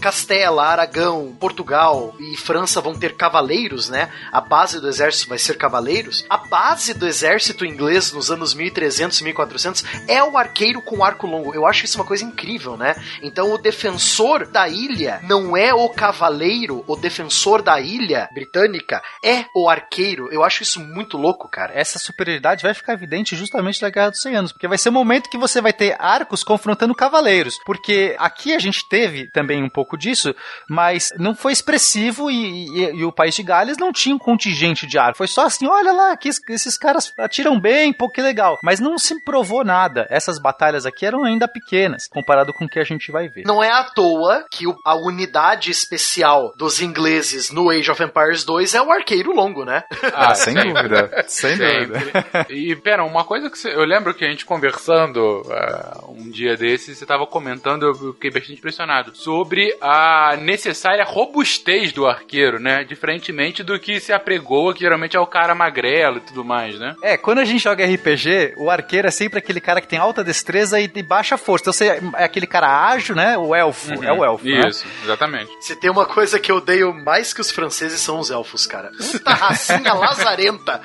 [0.00, 4.10] Castela, Aragão, Portugal e França vão ter cavaleiros, né?
[4.32, 6.24] A base do exército vai ser cavaleiros.
[6.28, 11.54] A base do exército inglês nos anos 1300, 1400, é o arqueiro com arco longo.
[11.54, 12.94] Eu acho isso uma coisa incrível, né?
[13.22, 19.44] Então o defensor da ilha não é o cavaleiro, o defensor da ilha britânica é
[19.54, 20.28] o arqueiro.
[20.32, 21.72] Eu acho isso muito louco, cara.
[21.74, 24.92] Essa superioridade vai ficar evidente justamente na Guerra dos 100 Anos, porque vai ser o
[24.92, 29.68] momento que você vai ter arcos confrontando cavaleiros, porque aqui a gente teve também um
[29.68, 30.34] pouco disso,
[30.68, 34.86] mas não foi expressivo e, e, e o país de Gales não tinha um contingente
[34.86, 35.18] de arco.
[35.18, 38.45] Foi só assim, olha lá, que esses caras atiram bem, pô, que legal.
[38.62, 40.06] Mas não se provou nada.
[40.10, 43.44] Essas batalhas aqui eram ainda pequenas, comparado com o que a gente vai ver.
[43.46, 48.44] Não é à toa que o- a unidade especial dos ingleses no Age of Empires
[48.44, 49.82] 2 é o arqueiro longo, né?
[50.14, 50.72] Ah, sem sempre.
[50.72, 51.24] dúvida.
[51.28, 52.24] Sem dúvida.
[52.50, 56.56] E, pera, uma coisa que você- eu lembro que a gente conversando ah, um dia
[56.56, 62.84] desses, você tava comentando, eu fiquei bastante impressionado, sobre a necessária robustez do arqueiro, né?
[62.84, 66.94] Diferentemente do que se apregoa, que geralmente é o cara magrelo e tudo mais, né?
[67.02, 70.22] É, quando a gente joga RPG, o arqueiro é sempre aquele cara que tem alta
[70.24, 71.64] destreza e, e baixa força.
[71.64, 73.36] Então você é aquele cara ágil, né?
[73.38, 74.04] O elfo.
[74.04, 74.44] É o elfo.
[74.46, 74.68] né?
[74.68, 75.50] Isso, exatamente.
[75.60, 78.90] Se tem uma coisa que eu odeio mais que os franceses são os elfos, cara.
[79.12, 80.80] Puta racinha lazarenta.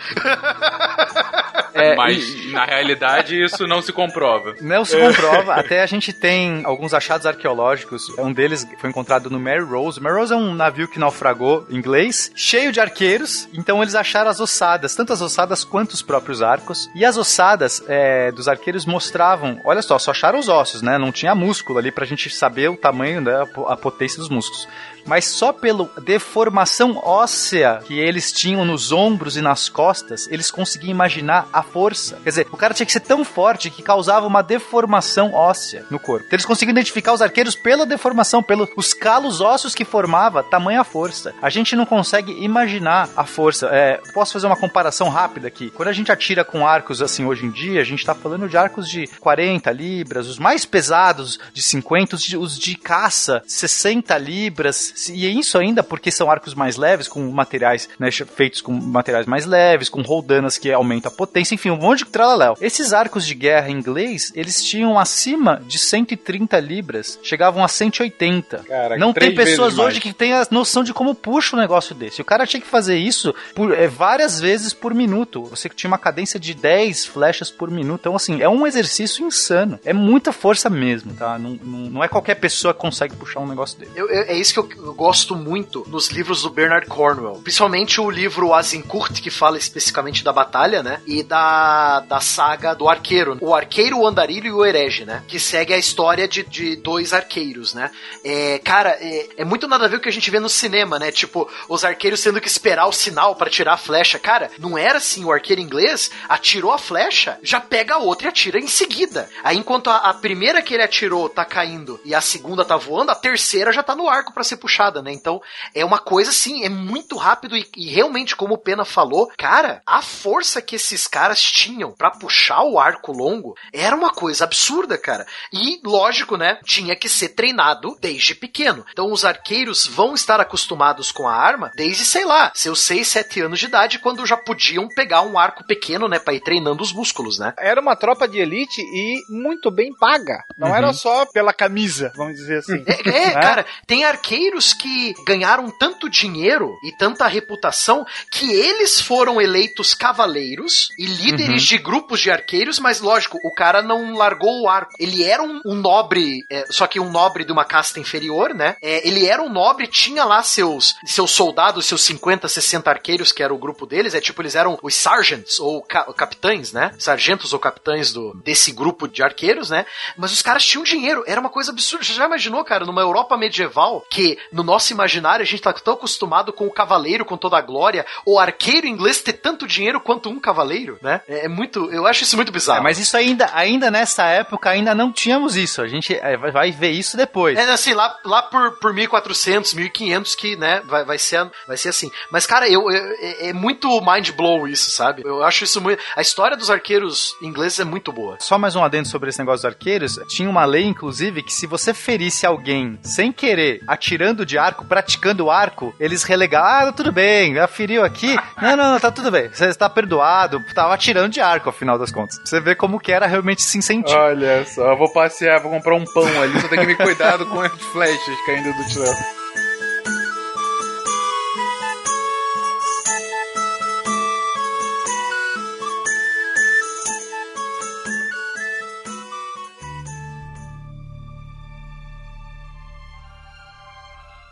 [1.74, 4.56] É, Mas, e- na realidade, isso não se comprova.
[4.62, 8.10] Não se comprova, até a gente tem alguns achados arqueológicos.
[8.18, 9.99] Um deles foi encontrado no Mary Rose.
[10.02, 13.47] Mary Rose é um navio que naufragou inglês, cheio de arqueiros.
[13.54, 16.89] Então eles acharam as ossadas, tanto as ossadas quanto os próprios arcos.
[16.93, 17.41] E as ossadas
[17.88, 20.98] é, dos arqueiros mostravam, olha só, só acharam os ossos, né?
[20.98, 24.68] Não tinha músculo ali pra gente saber o tamanho, né, a potência dos músculos.
[25.06, 30.91] Mas só pela deformação óssea que eles tinham nos ombros e nas costas, eles conseguiam
[30.91, 32.18] imaginar a força.
[32.24, 35.99] Quer dizer, o cara tinha que ser tão forte que causava uma deformação óssea no
[35.99, 36.26] corpo.
[36.26, 41.34] Então, eles conseguiam identificar os arqueiros pela deformação, pelos calos ósseos que formava tamanha força.
[41.41, 43.68] A gente não consegue imaginar a força.
[43.72, 45.70] É, posso fazer uma comparação rápida aqui?
[45.72, 48.58] Quando a gente atira com arcos assim hoje em dia, a gente tá falando de
[48.58, 54.18] arcos de 40 libras, os mais pesados de 50, os de, os de caça 60
[54.18, 58.72] libras, e é isso ainda porque são arcos mais leves, com materiais né, feitos com
[58.72, 62.56] materiais mais leves, com roldanas que aumentam a potência, enfim, um monte de tralaléu.
[62.62, 68.60] Esses arcos de guerra em inglês, eles tinham acima de 130 libras, chegavam a 180.
[68.68, 69.89] Cara, Não tem pessoas mais.
[69.89, 72.22] hoje que têm a noção de como puxa um negócio desse.
[72.22, 75.44] O cara tinha que fazer isso por, é, várias vezes por minuto.
[75.46, 78.02] Você tinha uma cadência de 10 flechas por minuto.
[78.02, 79.80] Então, assim, é um exercício insano.
[79.86, 81.38] É muita força mesmo, tá?
[81.38, 83.92] Não, não, não é qualquer pessoa que consegue puxar um negócio dele.
[83.96, 87.39] Eu- eu- é isso que eu, eu gosto muito nos livros do Bernard Cornwell.
[87.43, 91.01] Principalmente o livro Azincourt, que fala especificamente da batalha, né?
[91.05, 93.38] E da, da saga do arqueiro.
[93.41, 95.23] O arqueiro, o andarilho e o herege, né?
[95.27, 97.91] Que segue a história de, de dois arqueiros, né?
[98.23, 100.97] É, cara, é, é muito nada a ver o que a gente vê no cinema,
[100.97, 101.11] né?
[101.11, 104.17] Tipo, os arqueiros tendo que esperar o sinal pra tirar a flecha.
[104.17, 105.23] Cara, não era assim.
[105.23, 109.29] O arqueiro inglês atirou a flecha, já pega a outra e atira em seguida.
[109.43, 113.11] Aí, enquanto a, a primeira que ele atirou tá caindo e a segunda tá voando,
[113.11, 114.70] a terceira já tá no arco pra ser puxada,
[115.01, 115.11] né?
[115.11, 115.41] Então,
[115.76, 119.82] é uma coisa assim, é muito rápido e, e realmente, como o Pena falou, cara,
[119.86, 124.97] a força que esses caras tinham pra puxar o arco longo era uma coisa absurda,
[124.97, 125.26] cara.
[125.53, 126.59] E, lógico, né?
[126.65, 128.86] Tinha que ser treinado desde pequeno.
[128.91, 133.41] Então, os arqueiros vão estar acostumados com a arma desde, sei lá, seus 6, 7
[133.41, 136.19] anos de idade, quando já podiam pegar um arco pequeno, né?
[136.19, 137.53] Pra ir treinando os músculos, né?
[137.57, 140.43] Era uma tropa de elite e muito bem paga.
[140.57, 140.76] Não Uhum.
[140.76, 142.84] era só pela camisa, vamos dizer assim.
[142.88, 149.41] É, é, cara, tem arqueiros que ganharam tanto dinheiro e tanta reputação que eles foram
[149.41, 151.68] eleitos cavaleiros e líderes Uhum.
[151.68, 154.91] de grupos de arqueiros, mas lógico, o cara não largou o arco.
[154.99, 158.76] Ele era um, um nobre, é, só que um nobre de uma casta inferior, né?
[158.82, 163.41] É, ele era um nobre, tinha lá seus, seus soldados, seus 50, 60 arqueiros, que
[163.43, 166.93] era o grupo deles, é tipo, eles eram os sergeants, ou ca- capitães, né?
[166.99, 169.86] Sargentos ou capitães do, desse grupo de arqueiros, né?
[170.18, 172.03] Mas os caras tinham dinheiro, era uma coisa absurda.
[172.05, 175.93] Você já imaginou, cara, numa Europa medieval, que no nosso imaginário a gente tá tão
[175.93, 180.30] acostumado com o cavaleiro, com toda a glória, o arqueiro inglês ter tanto dinheiro quanto
[180.30, 181.22] um cavaleiro, né?
[181.28, 182.80] É, é muito, eu acho isso muito bizarro.
[182.80, 185.82] É, mas isso ainda, ainda nessa época, ainda não tínhamos isso.
[185.82, 187.58] A gente é, vai- vai ver isso depois.
[187.58, 191.89] É assim, lá, lá por, por 1400, 1500 que, né, vai, vai, ser, vai ser
[191.89, 192.12] assim.
[192.32, 195.22] Mas, cara, eu, eu- é, é muito mind blow isso, sabe?
[195.26, 196.02] Eu acho isso muito.
[196.16, 198.38] A história dos arqueiros ingleses é muito boa.
[198.39, 200.20] Só mais um adendo sobre esse negócio dos arqueiros.
[200.28, 205.50] Tinha uma lei, inclusive, que se você ferisse alguém sem querer, atirando de arco, praticando
[205.50, 206.89] arco, eles relegavam.
[206.89, 208.36] Ah, tudo bem, já feriu aqui.
[208.62, 209.50] Não, não, tá tudo bem.
[209.52, 210.64] Você está perdoado.
[210.76, 212.39] Tava atirando de arco, afinal das contas.
[212.46, 214.16] Você vê como que era realmente se sentir.
[214.16, 217.46] Olha só, eu vou passear, vou comprar um pão ali, só tem que me cuidado
[217.48, 219.41] com as flechas caindo do chão.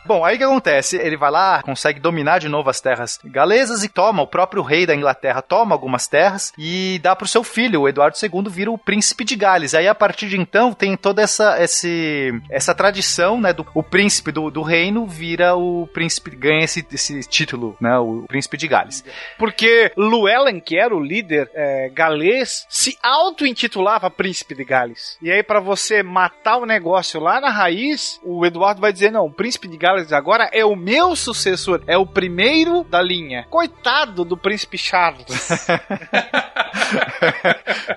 [0.10, 0.98] Bom, aí o que acontece?
[0.98, 4.84] Ele vai lá, consegue dominar de novo as terras galesas e toma, o próprio rei
[4.84, 8.78] da Inglaterra toma algumas terras e dá pro seu filho, o Eduardo II, vira o
[8.78, 9.76] príncipe de Gales.
[9.76, 14.32] Aí a partir de então tem toda essa, esse, essa tradição, né, do o príncipe
[14.32, 19.06] do, do reino vira o príncipe, ganha esse, esse título, né, o príncipe de Gales.
[19.38, 25.20] Porque Llewellyn, que era o líder é, galês, se auto-intitulava príncipe de Gales.
[25.22, 29.28] E aí, para você matar o negócio lá na raiz, o Eduardo vai dizer: não,
[29.28, 33.46] o príncipe de Gales agora é o meu sucessor, é o primeiro da linha.
[33.50, 35.26] Coitado do príncipe Charles.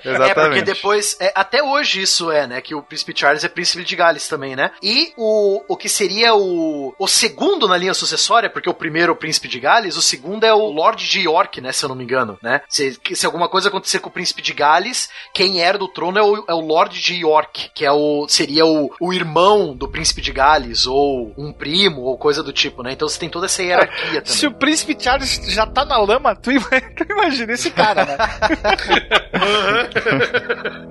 [0.05, 2.61] É, porque depois, é, até hoje isso é, né?
[2.61, 4.71] Que o príncipe Charles é príncipe de Gales também, né?
[4.83, 9.15] E o, o que seria o, o segundo na linha sucessória, porque o primeiro é
[9.15, 11.73] o príncipe de Gales, o segundo é o Lorde de York, né?
[11.73, 12.63] Se eu não me engano, né?
[12.69, 16.23] Se, se alguma coisa acontecer com o príncipe de Gales, quem era do trono é
[16.23, 20.21] o, é o Lorde de York, que é o, seria o, o irmão do príncipe
[20.21, 22.93] de Gales, ou um primo, ou coisa do tipo, né?
[22.93, 24.25] Então você tem toda essa hierarquia também.
[24.25, 26.51] Se o príncipe Charles já tá na lama, tu,
[27.11, 28.17] imagina esse cara, né?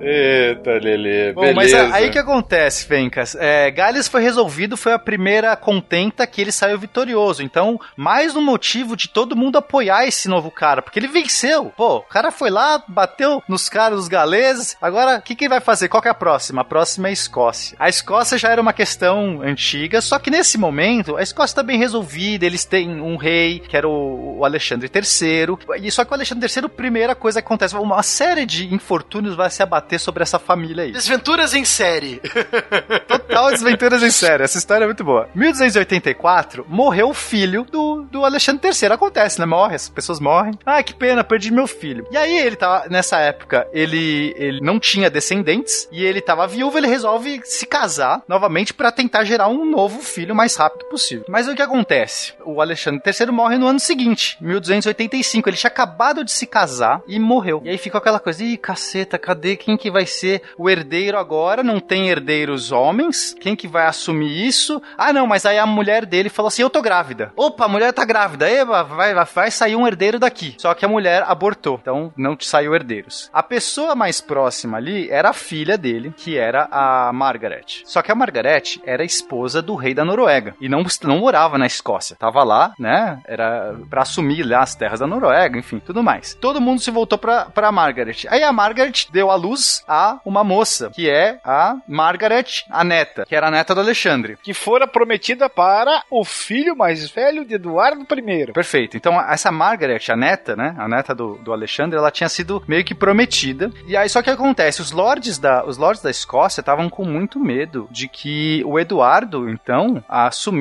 [0.00, 1.32] Eita, Lelê.
[1.32, 3.34] Bom, mas aí que acontece, Fencas?
[3.34, 7.42] É, Gales foi resolvido, foi a primeira contenta que ele saiu vitorioso.
[7.42, 11.72] Então, mais um motivo de todo mundo apoiar esse novo cara, porque ele venceu.
[11.76, 14.76] Pô, o cara foi lá, bateu nos caras dos galeses.
[14.80, 15.88] Agora, o que, que ele vai fazer?
[15.88, 16.62] Qual que é a próxima?
[16.62, 17.76] A próxima é a Escócia.
[17.78, 21.78] A Escócia já era uma questão antiga, só que nesse momento, a Escócia está bem
[21.78, 22.46] resolvida.
[22.46, 25.82] Eles têm um rei, que era o, o Alexandre III.
[25.82, 29.50] E só que o Alexandre III, primeira coisa que acontece, uma série de infortúnios vai
[29.50, 30.92] se abater sobre essa família aí.
[30.92, 32.20] Desventuras em série.
[33.06, 34.42] Total desventuras em série.
[34.42, 35.28] Essa história é muito boa.
[35.34, 38.92] 1284, morreu o filho do, do Alexandre III.
[38.92, 39.46] Acontece, né?
[39.46, 40.54] Morre, as pessoas morrem.
[40.64, 42.06] Ah, que pena, perdi meu filho.
[42.10, 46.76] E aí ele tava, nessa época, ele, ele não tinha descendentes e ele tava viúvo,
[46.76, 51.24] ele resolve se casar novamente pra tentar gerar um novo filho mais rápido possível.
[51.28, 52.34] Mas o que acontece?
[52.44, 55.48] O Alexandre III morre no ano seguinte, 1285.
[55.48, 57.60] Ele tinha acabado de se casar e morreu.
[57.64, 61.62] E aí ficou aquela coisa, ih, caceta, cadê quem que vai ser o herdeiro agora?
[61.62, 63.34] Não tem herdeiros homens?
[63.38, 64.80] Quem que vai assumir isso?
[64.96, 67.32] Ah, não, mas aí a mulher dele falou assim: Eu tô grávida.
[67.36, 68.48] Opa, a mulher tá grávida.
[68.50, 70.54] Eba, vai, vai, vai sair um herdeiro daqui.
[70.58, 71.78] Só que a mulher abortou.
[71.80, 73.30] Então não saiu herdeiros.
[73.32, 77.82] A pessoa mais próxima ali era a filha dele, que era a Margaret.
[77.84, 80.54] Só que a Margaret era esposa do rei da Noruega.
[80.62, 82.14] E não, não morava na Escócia.
[82.16, 83.18] Tava lá, né?
[83.26, 86.34] Era pra assumir lá as terras da Noruega, enfim, tudo mais.
[86.34, 88.28] Todo mundo se voltou pra, pra Margaret.
[88.28, 93.24] Aí a Margaret deu à luz a uma moça, que é a Margaret, a neta,
[93.26, 94.38] que era a neta do Alexandre.
[94.40, 98.52] Que fora prometida para o filho mais velho de Eduardo I.
[98.52, 98.96] Perfeito.
[98.96, 100.76] Então, essa Margaret, a neta, né?
[100.78, 103.68] A neta do, do Alexandre, ela tinha sido meio que prometida.
[103.84, 107.40] E aí, só que acontece, os lords da, os lords da Escócia estavam com muito
[107.40, 110.51] medo de que o Eduardo, então, assumisse.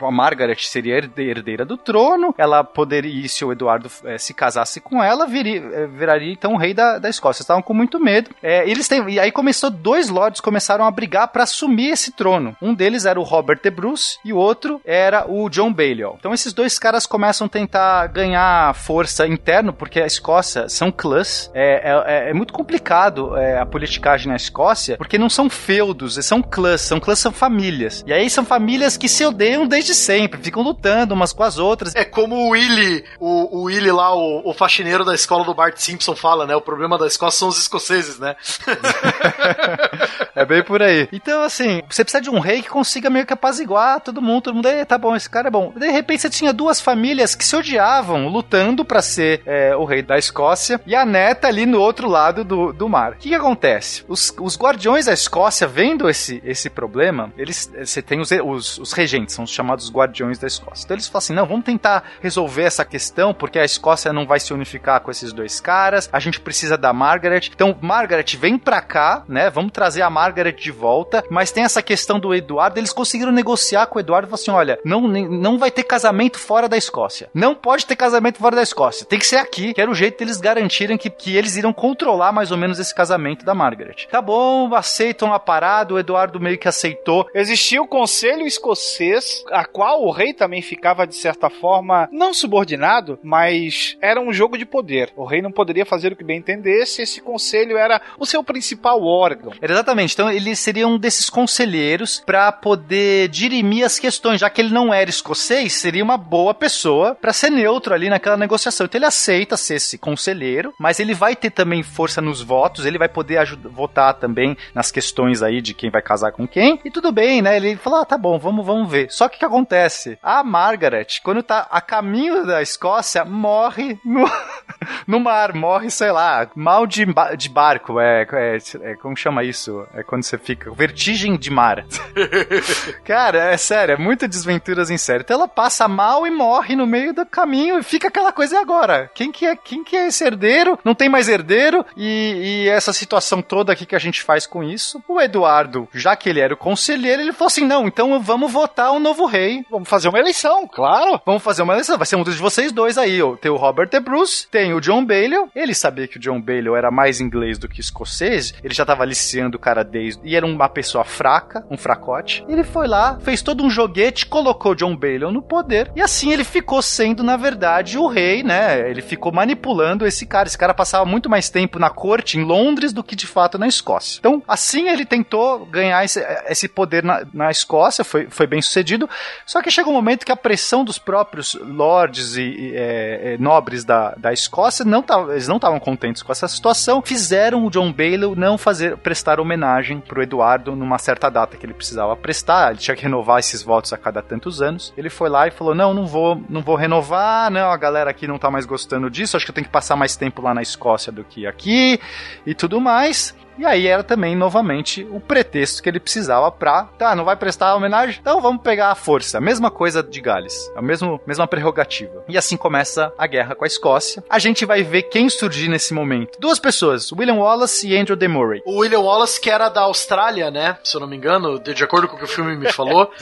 [0.00, 5.02] A Margaret seria herdeira do trono, ela poderia, se o Eduardo eh, se casasse com
[5.02, 7.42] ela, viria, eh, viraria então o rei da, da Escócia.
[7.42, 8.30] Estavam com muito medo.
[8.42, 12.56] Eh, eles têm, e aí começou, dois lords começaram a brigar para assumir esse trono.
[12.60, 16.16] Um deles era o Robert de Bruce e o outro era o John Balliol.
[16.18, 21.50] Então esses dois caras começam a tentar ganhar força interno, porque a Escócia são clãs.
[21.54, 26.42] É, é, é muito complicado é, a politicagem na Escócia, porque não são feudos, são
[26.42, 26.80] clãs.
[26.80, 28.04] São clãs, são famílias.
[28.06, 31.94] E aí são famílias que se odeiam desde sempre, ficam lutando umas com as outras.
[31.94, 35.76] É como o Willy, o, o Willy lá, o, o faxineiro da escola do Bart
[35.76, 36.56] Simpson fala, né?
[36.56, 38.36] O problema da Escócia são os escoceses, né?
[40.36, 41.08] É bem por aí.
[41.10, 44.42] Então, assim, você precisa de um rei que consiga meio que apaziguar todo mundo.
[44.42, 45.72] Todo mundo, "Ei, tá bom, esse cara é bom.
[45.74, 50.02] De repente, você tinha duas famílias que se odiavam, lutando pra ser é, o rei
[50.02, 53.12] da Escócia, e a neta ali no outro lado do, do mar.
[53.12, 54.04] O que, que acontece?
[54.06, 58.92] Os, os guardiões da Escócia, vendo esse, esse problema, eles, você tem os, os, os
[58.92, 60.84] regentes, são os chamados guardiões da Escócia.
[60.84, 64.38] Então, eles falam assim: não, vamos tentar resolver essa questão, porque a Escócia não vai
[64.38, 67.48] se unificar com esses dois caras, a gente precisa da Margaret.
[67.54, 69.48] Então, Margaret, vem pra cá, né?
[69.48, 73.86] Vamos trazer a Margaret de volta, mas tem essa questão do Eduardo, eles conseguiram negociar
[73.86, 77.28] com o Eduardo e assim: olha, não, não vai ter casamento fora da Escócia.
[77.34, 79.06] Não pode ter casamento fora da Escócia.
[79.06, 82.32] Tem que ser aqui, que era o jeito deles garantirem que, que eles iriam controlar
[82.32, 84.06] mais ou menos esse casamento da Margaret.
[84.10, 87.28] Tá bom, aceitam a parada, o Eduardo meio que aceitou.
[87.34, 93.18] Existia o Conselho Escocês, a qual o rei também ficava, de certa forma, não subordinado,
[93.22, 95.12] mas era um jogo de poder.
[95.16, 99.02] O rei não poderia fazer o que bem entendesse esse conselho era o seu principal
[99.02, 99.52] órgão.
[99.60, 100.15] Exatamente.
[100.16, 104.92] Então ele seria um desses conselheiros para poder dirimir as questões, já que ele não
[104.92, 108.86] era escocês, seria uma boa pessoa para ser neutro ali naquela negociação.
[108.86, 112.96] Então ele aceita ser esse conselheiro, mas ele vai ter também força nos votos, ele
[112.96, 116.80] vai poder ajudar, votar também nas questões aí de quem vai casar com quem.
[116.82, 117.58] E tudo bem, né?
[117.58, 119.08] Ele falou: "Ah, tá bom, vamos, vamos ver".
[119.10, 120.18] Só que o que acontece?
[120.22, 124.24] A Margaret, quando tá a caminho da Escócia, morre no,
[125.06, 127.04] no mar, morre, sei lá, mal de,
[127.36, 128.58] de barco, é, é,
[128.92, 129.86] é como chama isso?
[129.92, 131.84] É quando você fica vertigem de mar.
[133.04, 135.22] Cara, é sério, é muito desventuras em sério.
[135.22, 138.58] Então ela passa mal e morre no meio do caminho e fica aquela coisa e
[138.58, 139.10] agora.
[139.14, 140.78] Quem que é, quem que é esse herdeiro?
[140.84, 144.62] Não tem mais herdeiro e, e essa situação toda aqui que a gente faz com
[144.62, 145.02] isso.
[145.08, 148.92] O Eduardo, já que ele era o conselheiro, ele falou assim: "Não, então vamos votar
[148.92, 149.64] o novo rei.
[149.70, 151.20] Vamos fazer uma eleição, claro.
[151.26, 151.98] Vamos fazer uma eleição.
[151.98, 153.20] Vai ser um dos de vocês dois aí.
[153.22, 153.36] ó.
[153.36, 155.48] Tem o Robert De Bruce, tem o John Bale.
[155.54, 158.54] Ele sabia que o John Bale era mais inglês do que escocês.
[158.62, 160.20] Ele já tava aliciando o cara desde.
[160.22, 162.44] E era uma pessoa fraca, um fracote.
[162.48, 165.90] Ele foi lá, fez todo um joguete, colocou John Bale no poder.
[165.96, 168.88] E assim ele ficou sendo, na verdade, o rei, né?
[168.90, 170.46] Ele ficou manipulando esse cara.
[170.48, 173.66] Esse cara passava muito mais tempo na corte em Londres do que de fato na
[173.66, 174.18] Escócia.
[174.18, 179.08] Então, assim ele tentou ganhar esse, esse poder na, na Escócia, foi, foi bem sucedido.
[179.46, 183.38] Só que chega um momento que a pressão dos próprios lords e, e, é, é,
[183.38, 187.92] nobres da, da Escócia não eles não estavam contentes com essa situação, fizeram o John
[187.92, 189.38] Bale não fazer prestar
[189.76, 193.62] homenagem pro Eduardo numa certa data que ele precisava prestar, ele tinha que renovar esses
[193.62, 194.92] votos a cada tantos anos.
[194.96, 198.26] Ele foi lá e falou: "Não, não vou, não vou renovar, não, a galera aqui
[198.26, 200.62] não tá mais gostando disso, acho que eu tenho que passar mais tempo lá na
[200.62, 202.00] Escócia do que aqui
[202.46, 203.34] e tudo mais".
[203.58, 206.84] E aí era também, novamente, o pretexto que ele precisava pra.
[206.98, 208.18] Tá, não vai prestar homenagem?
[208.20, 209.38] Então vamos pegar a força.
[209.38, 210.70] A mesma coisa de Gales.
[210.74, 212.24] A mesmo, mesma prerrogativa.
[212.28, 214.24] E assim começa a guerra com a Escócia.
[214.28, 216.38] A gente vai ver quem surgir nesse momento.
[216.40, 218.62] Duas pessoas, William Wallace e Andrew de Murray.
[218.64, 220.76] O William Wallace, que era da Austrália, né?
[220.82, 223.12] Se eu não me engano, de de acordo com o que o filme me falou.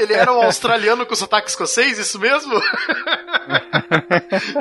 [0.00, 2.54] Ele era um australiano com sotaque escocês, isso mesmo?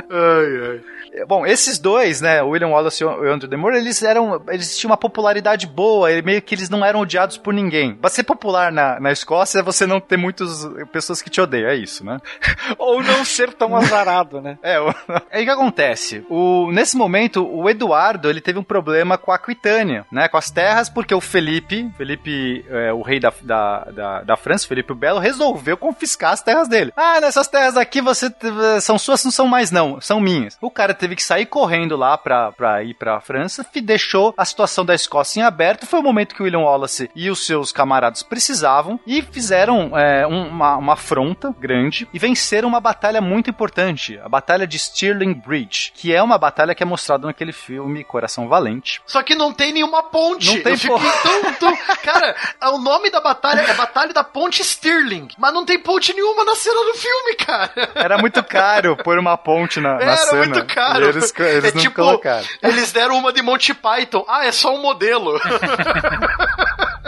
[0.09, 0.81] ai, ai.
[1.27, 4.97] Bom, esses dois, né, William Wallace e Andrew de Murray, eles eram, eles tinham uma
[4.97, 7.95] popularidade boa, meio que eles não eram odiados por ninguém.
[7.95, 11.69] Pra ser popular na, na Escócia é você não ter muitas pessoas que te odeiam,
[11.69, 12.17] é isso, né?
[12.77, 14.57] Ou não ser tão azarado, né?
[14.61, 14.93] É, o...
[15.31, 16.25] aí o que acontece?
[16.29, 20.49] O, nesse momento, o Eduardo, ele teve um problema com a Aquitânia, né, com as
[20.49, 24.95] terras, porque o Felipe, Felipe, é, o rei da, da, da, da França, Felipe o
[24.95, 26.91] Belo, resolveu confiscar as terras dele.
[26.95, 28.33] Ah, nessas terras aqui você
[28.81, 30.57] são suas, não são mais não, são minhas.
[30.61, 34.43] O cara teve que sair correndo lá pra, pra ir pra França, e deixou a
[34.43, 35.85] situação da Escócia em aberto.
[35.85, 40.25] Foi o momento que o William Wallace e os seus camaradas precisavam e fizeram é,
[40.25, 45.33] um- uma, uma afronta grande e venceram uma batalha muito importante, a Batalha de Stirling
[45.33, 49.01] Bridge, que é uma batalha que é mostrada naquele filme Coração Valente.
[49.05, 50.47] Só que não tem nenhuma ponte.
[50.55, 51.77] Não tem eu fiquei tão, tão...
[52.03, 52.35] Cara,
[52.73, 55.27] o nome da batalha é Batalha da Ponte Stirling.
[55.37, 57.89] Mas não tem ponte nenhuma na cena do filme, cara.
[57.95, 60.45] Era muito caro pôr uma ponte na, na Era cena.
[60.45, 60.94] muito caro.
[61.03, 62.45] E eles, eles é tipo, colocaram.
[62.61, 64.23] eles deram uma de Monty Python.
[64.27, 65.39] Ah, é só um modelo.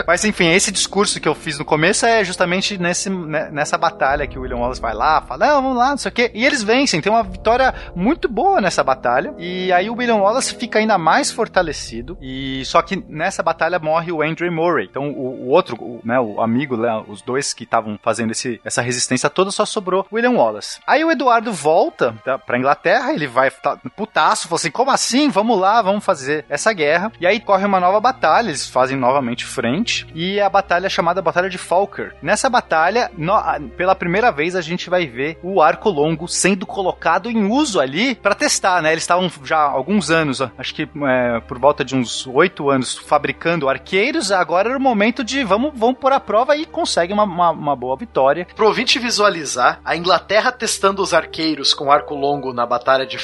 [0.06, 4.28] Mas enfim, esse discurso que eu fiz no começo é justamente nesse, né, nessa batalha
[4.28, 6.32] que o William Wallace vai lá, fala, não, vamos lá, não sei o quê.
[6.34, 9.34] E eles vencem, tem uma vitória muito boa nessa batalha.
[9.38, 12.18] E aí o William Wallace fica ainda mais fortalecido.
[12.22, 14.88] E só que nessa batalha morre o Andrew Murray.
[14.90, 18.62] Então o, o outro, o, né, o amigo, né, os dois que estavam fazendo esse,
[18.64, 20.80] essa resistência toda, só sobrou o William Wallace.
[20.88, 25.30] Aí o Eduardo volta tá, pra Inglaterra, ele vai tá, putaço, fala assim, como assim?
[25.30, 27.12] Vamos lá, vamos fazer essa guerra.
[27.20, 30.06] E aí corre uma nova batalha, eles fazem novamente frente.
[30.14, 32.16] E a batalha é chamada Batalha de Falkirk.
[32.22, 33.38] Nessa batalha, no-
[33.76, 38.16] pela primeira vez, a gente vai ver o arco longo sendo colocado em uso ali
[38.16, 38.92] pra testar, né?
[38.92, 42.98] Eles estavam já há alguns anos, acho que é, por volta de uns oito anos,
[42.98, 44.32] fabricando arqueiros.
[44.32, 47.76] Agora era o momento de vamos, vamos pôr a prova e consegue uma, uma, uma
[47.76, 48.48] boa vitória.
[48.56, 53.18] Pro ouvinte visualizar, a Inglaterra testando os arqueiros com arco longo na Batalha de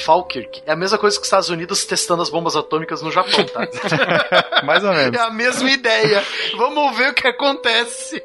[0.44, 3.44] Falkirk é a mesma coisa que os Estados Unidos testando as bombas atômicas no Japão,
[3.46, 3.66] tá?
[4.64, 5.18] Mais ou menos.
[5.18, 6.22] É a mesma ideia.
[6.56, 8.22] Vamos ver o que acontece.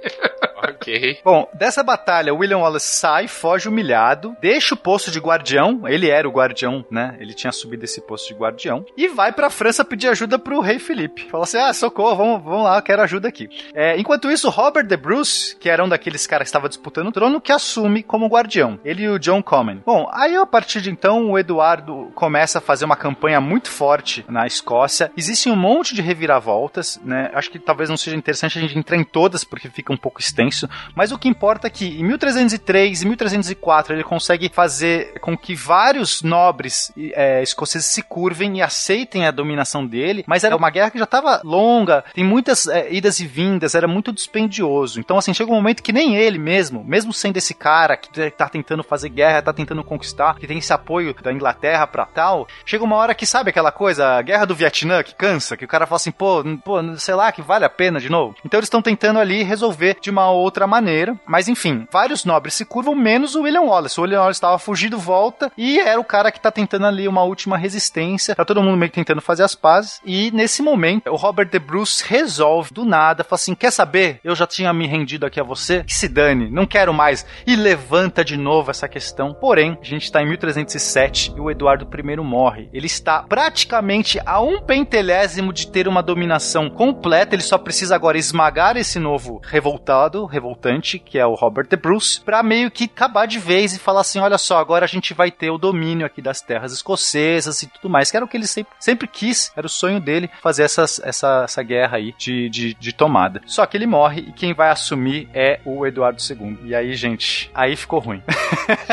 [0.56, 1.20] Ok.
[1.24, 6.10] Bom, dessa batalha, o William Wallace sai, foge humilhado, deixa o posto de guardião, ele
[6.10, 7.16] era o guardião, né?
[7.20, 10.80] Ele tinha subido esse posto de guardião, e vai pra França pedir ajuda pro rei
[10.80, 11.30] Felipe.
[11.30, 13.50] Fala assim: ah, socorro, vamos, vamos lá, eu quero ajuda aqui.
[13.74, 17.12] É, enquanto isso, Robert de Bruce, que era um daqueles caras que estava disputando o
[17.12, 18.80] trono, que assume como guardião.
[18.84, 19.82] Ele e o John Comyn.
[19.86, 24.26] Bom, aí a partir de então, o Eduardo começa a fazer uma campanha muito forte
[24.28, 25.12] na Escócia.
[25.16, 27.32] Existe um monte de reviravoltas, né?
[27.34, 30.20] Acho que talvez não seja interessante a gente entrar em todas, porque fica um pouco
[30.20, 30.70] extenso tenso.
[30.96, 35.54] Mas o que importa é que em 1303 e 1304 ele consegue fazer com que
[35.54, 40.24] vários nobres é, escoceses se curvem e aceitem a dominação dele.
[40.28, 43.88] Mas era uma guerra que já estava longa, tem muitas é, idas e vindas, era
[43.88, 45.00] muito dispendioso.
[45.00, 48.50] Então, assim, chega um momento que nem ele mesmo, mesmo sendo esse cara que tá
[48.50, 52.84] tentando fazer guerra, tá tentando conquistar, que tem esse apoio da Inglaterra pra tal, chega
[52.84, 55.86] uma hora que sabe aquela coisa, a guerra do Vietnã que cansa, que o cara
[55.86, 58.36] fala assim, pô, pô, sei lá, que vale a pena de novo.
[58.46, 62.66] Então eles estão tentando ali resolver de uma outra maneira, mas enfim, vários nobres se
[62.66, 64.00] curvam, menos o William Wallace.
[64.00, 67.24] O William Wallace estava fugindo, volta, e era o cara que tá tentando ali uma
[67.24, 71.16] última resistência, tá todo mundo meio que tentando fazer as pazes, e nesse momento, o
[71.16, 74.20] Robert de Bruce resolve do nada, fala assim, quer saber?
[74.24, 77.56] Eu já tinha me rendido aqui a você, que se dane, não quero mais, e
[77.56, 79.34] levanta de novo essa questão.
[79.34, 82.70] Porém, a gente está em 1307 e o Eduardo I morre.
[82.74, 88.18] Ele está praticamente a um pentelésimo de ter uma dominação completa, ele só precisa agora
[88.18, 93.26] esmagar esse novo revoltado, revoltante, que é o Robert de Bruce, para meio que acabar
[93.26, 96.22] de vez e falar assim: olha só, agora a gente vai ter o domínio aqui
[96.22, 99.68] das terras escocesas e tudo mais, que era o que ele sempre, sempre quis, era
[99.68, 103.42] o sonho dele fazer essas, essa, essa guerra aí de, de, de tomada.
[103.46, 106.58] Só que ele morre e quem vai assumir é o Eduardo II.
[106.64, 108.22] E aí, gente, aí ficou ruim.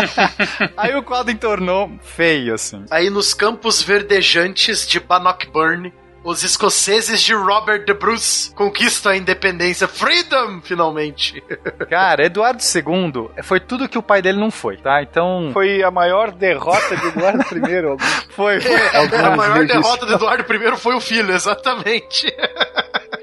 [0.77, 2.76] aí o quadro entornou feio, assim.
[2.91, 5.93] Aí nos campos verdejantes de Bannockburn,
[6.27, 9.87] os escoceses de Robert de Bruce conquistam a independência.
[9.87, 11.41] Freedom, finalmente.
[11.89, 15.01] Cara, Eduardo II foi tudo que o pai dele não foi, tá?
[15.03, 15.51] Então.
[15.53, 18.33] Foi a maior derrota de Eduardo I.
[18.33, 18.57] foi.
[18.57, 22.27] É, a maior derrota de Eduardo I foi o filho, exatamente.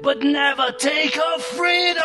[0.00, 2.00] But never take our freedom!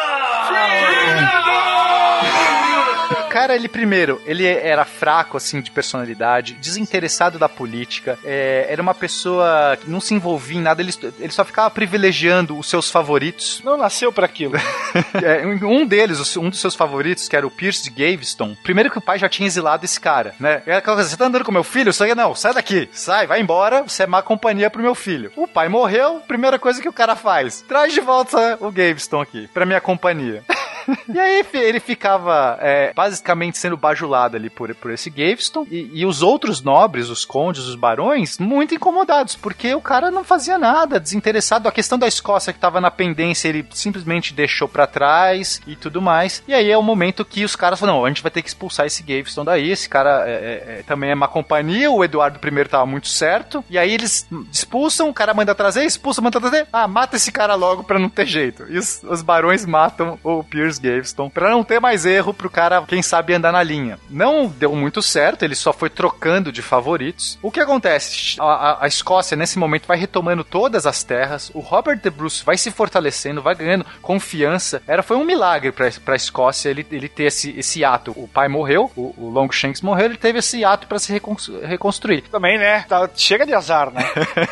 [2.88, 2.88] O
[3.29, 8.93] cara, ele primeiro, ele era fraco, assim, de personalidade, desinteressado da política, é, era uma
[8.93, 13.61] pessoa que não se envolvia em nada, ele, ele só ficava privilegiando os seus favoritos.
[13.63, 14.55] Não nasceu para aquilo.
[15.23, 18.97] é, um deles, um dos seus favoritos, que era o Pierce de Gaveston, primeiro que
[18.97, 20.61] o pai já tinha exilado esse cara, né?
[20.65, 21.93] Era aquela coisa, você tá andando com meu filho?
[21.93, 25.31] Você não, sai daqui, sai, vai embora, você é má companhia pro meu filho.
[25.35, 29.47] O pai morreu, primeira coisa que o cara faz, traz de volta o Gaveston aqui,
[29.53, 30.43] pra minha companhia.
[31.07, 36.05] e aí ele ficava é, basicamente sendo bajulado ali por, por esse Gaveston e, e,
[36.05, 40.99] os outros nobres, os condes, os barões, muito incomodados, porque o cara não fazia nada,
[40.99, 41.67] desinteressado.
[41.67, 46.01] A questão da Escócia que estava na pendência, ele simplesmente deixou para trás e tudo
[46.01, 46.43] mais.
[46.47, 48.49] E aí é o momento que os caras falam: não, a gente vai ter que
[48.49, 49.69] expulsar esse Gaveston daí.
[49.69, 51.91] Esse cara é, é, é também é má companhia.
[51.91, 53.63] O Eduardo I tava muito certo.
[53.69, 56.67] E aí eles expulsam, o cara manda trazer, expulsa, manda trazer.
[56.71, 58.65] Ah, mata esse cara logo pra não ter jeito.
[58.69, 62.83] E os, os barões matam o Piers Gaveston para não ter mais erro pro cara,
[62.87, 63.99] quem sabe, andar na linha.
[64.09, 67.37] Não deu muito certo, ele só foi trocando de favoritos.
[67.41, 68.37] O que acontece?
[68.39, 72.43] A, a, a Escócia, nesse momento, vai retomando todas as terras, o Robert de Bruce
[72.43, 74.81] vai se fortalecendo, vai ganhando confiança.
[74.87, 78.11] Era, foi um milagre pra, pra Escócia ele, ele ter esse, esse ato.
[78.15, 82.21] O pai morreu, o, o Longshanks morreu, ele teve esse ato para se reconstruir.
[82.23, 82.85] Também, né?
[82.87, 84.03] Tá, chega de azar, né?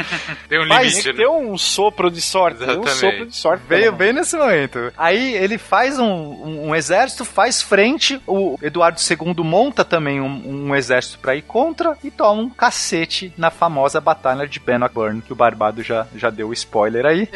[0.48, 1.12] tem um limite, Mas, né?
[1.12, 2.58] Tem um sopro de sorte.
[2.64, 3.62] Tem um sopro de sorte.
[3.68, 4.92] Veio bem nesse momento.
[4.96, 10.68] Aí ele faz um, um, um, exército, faz frente, o Eduardo II monta também um,
[10.68, 15.32] um exército para ir contra e toma um cacete na famosa batalha de Bannockburn, que
[15.32, 17.28] o Barbado já, já deu spoiler aí.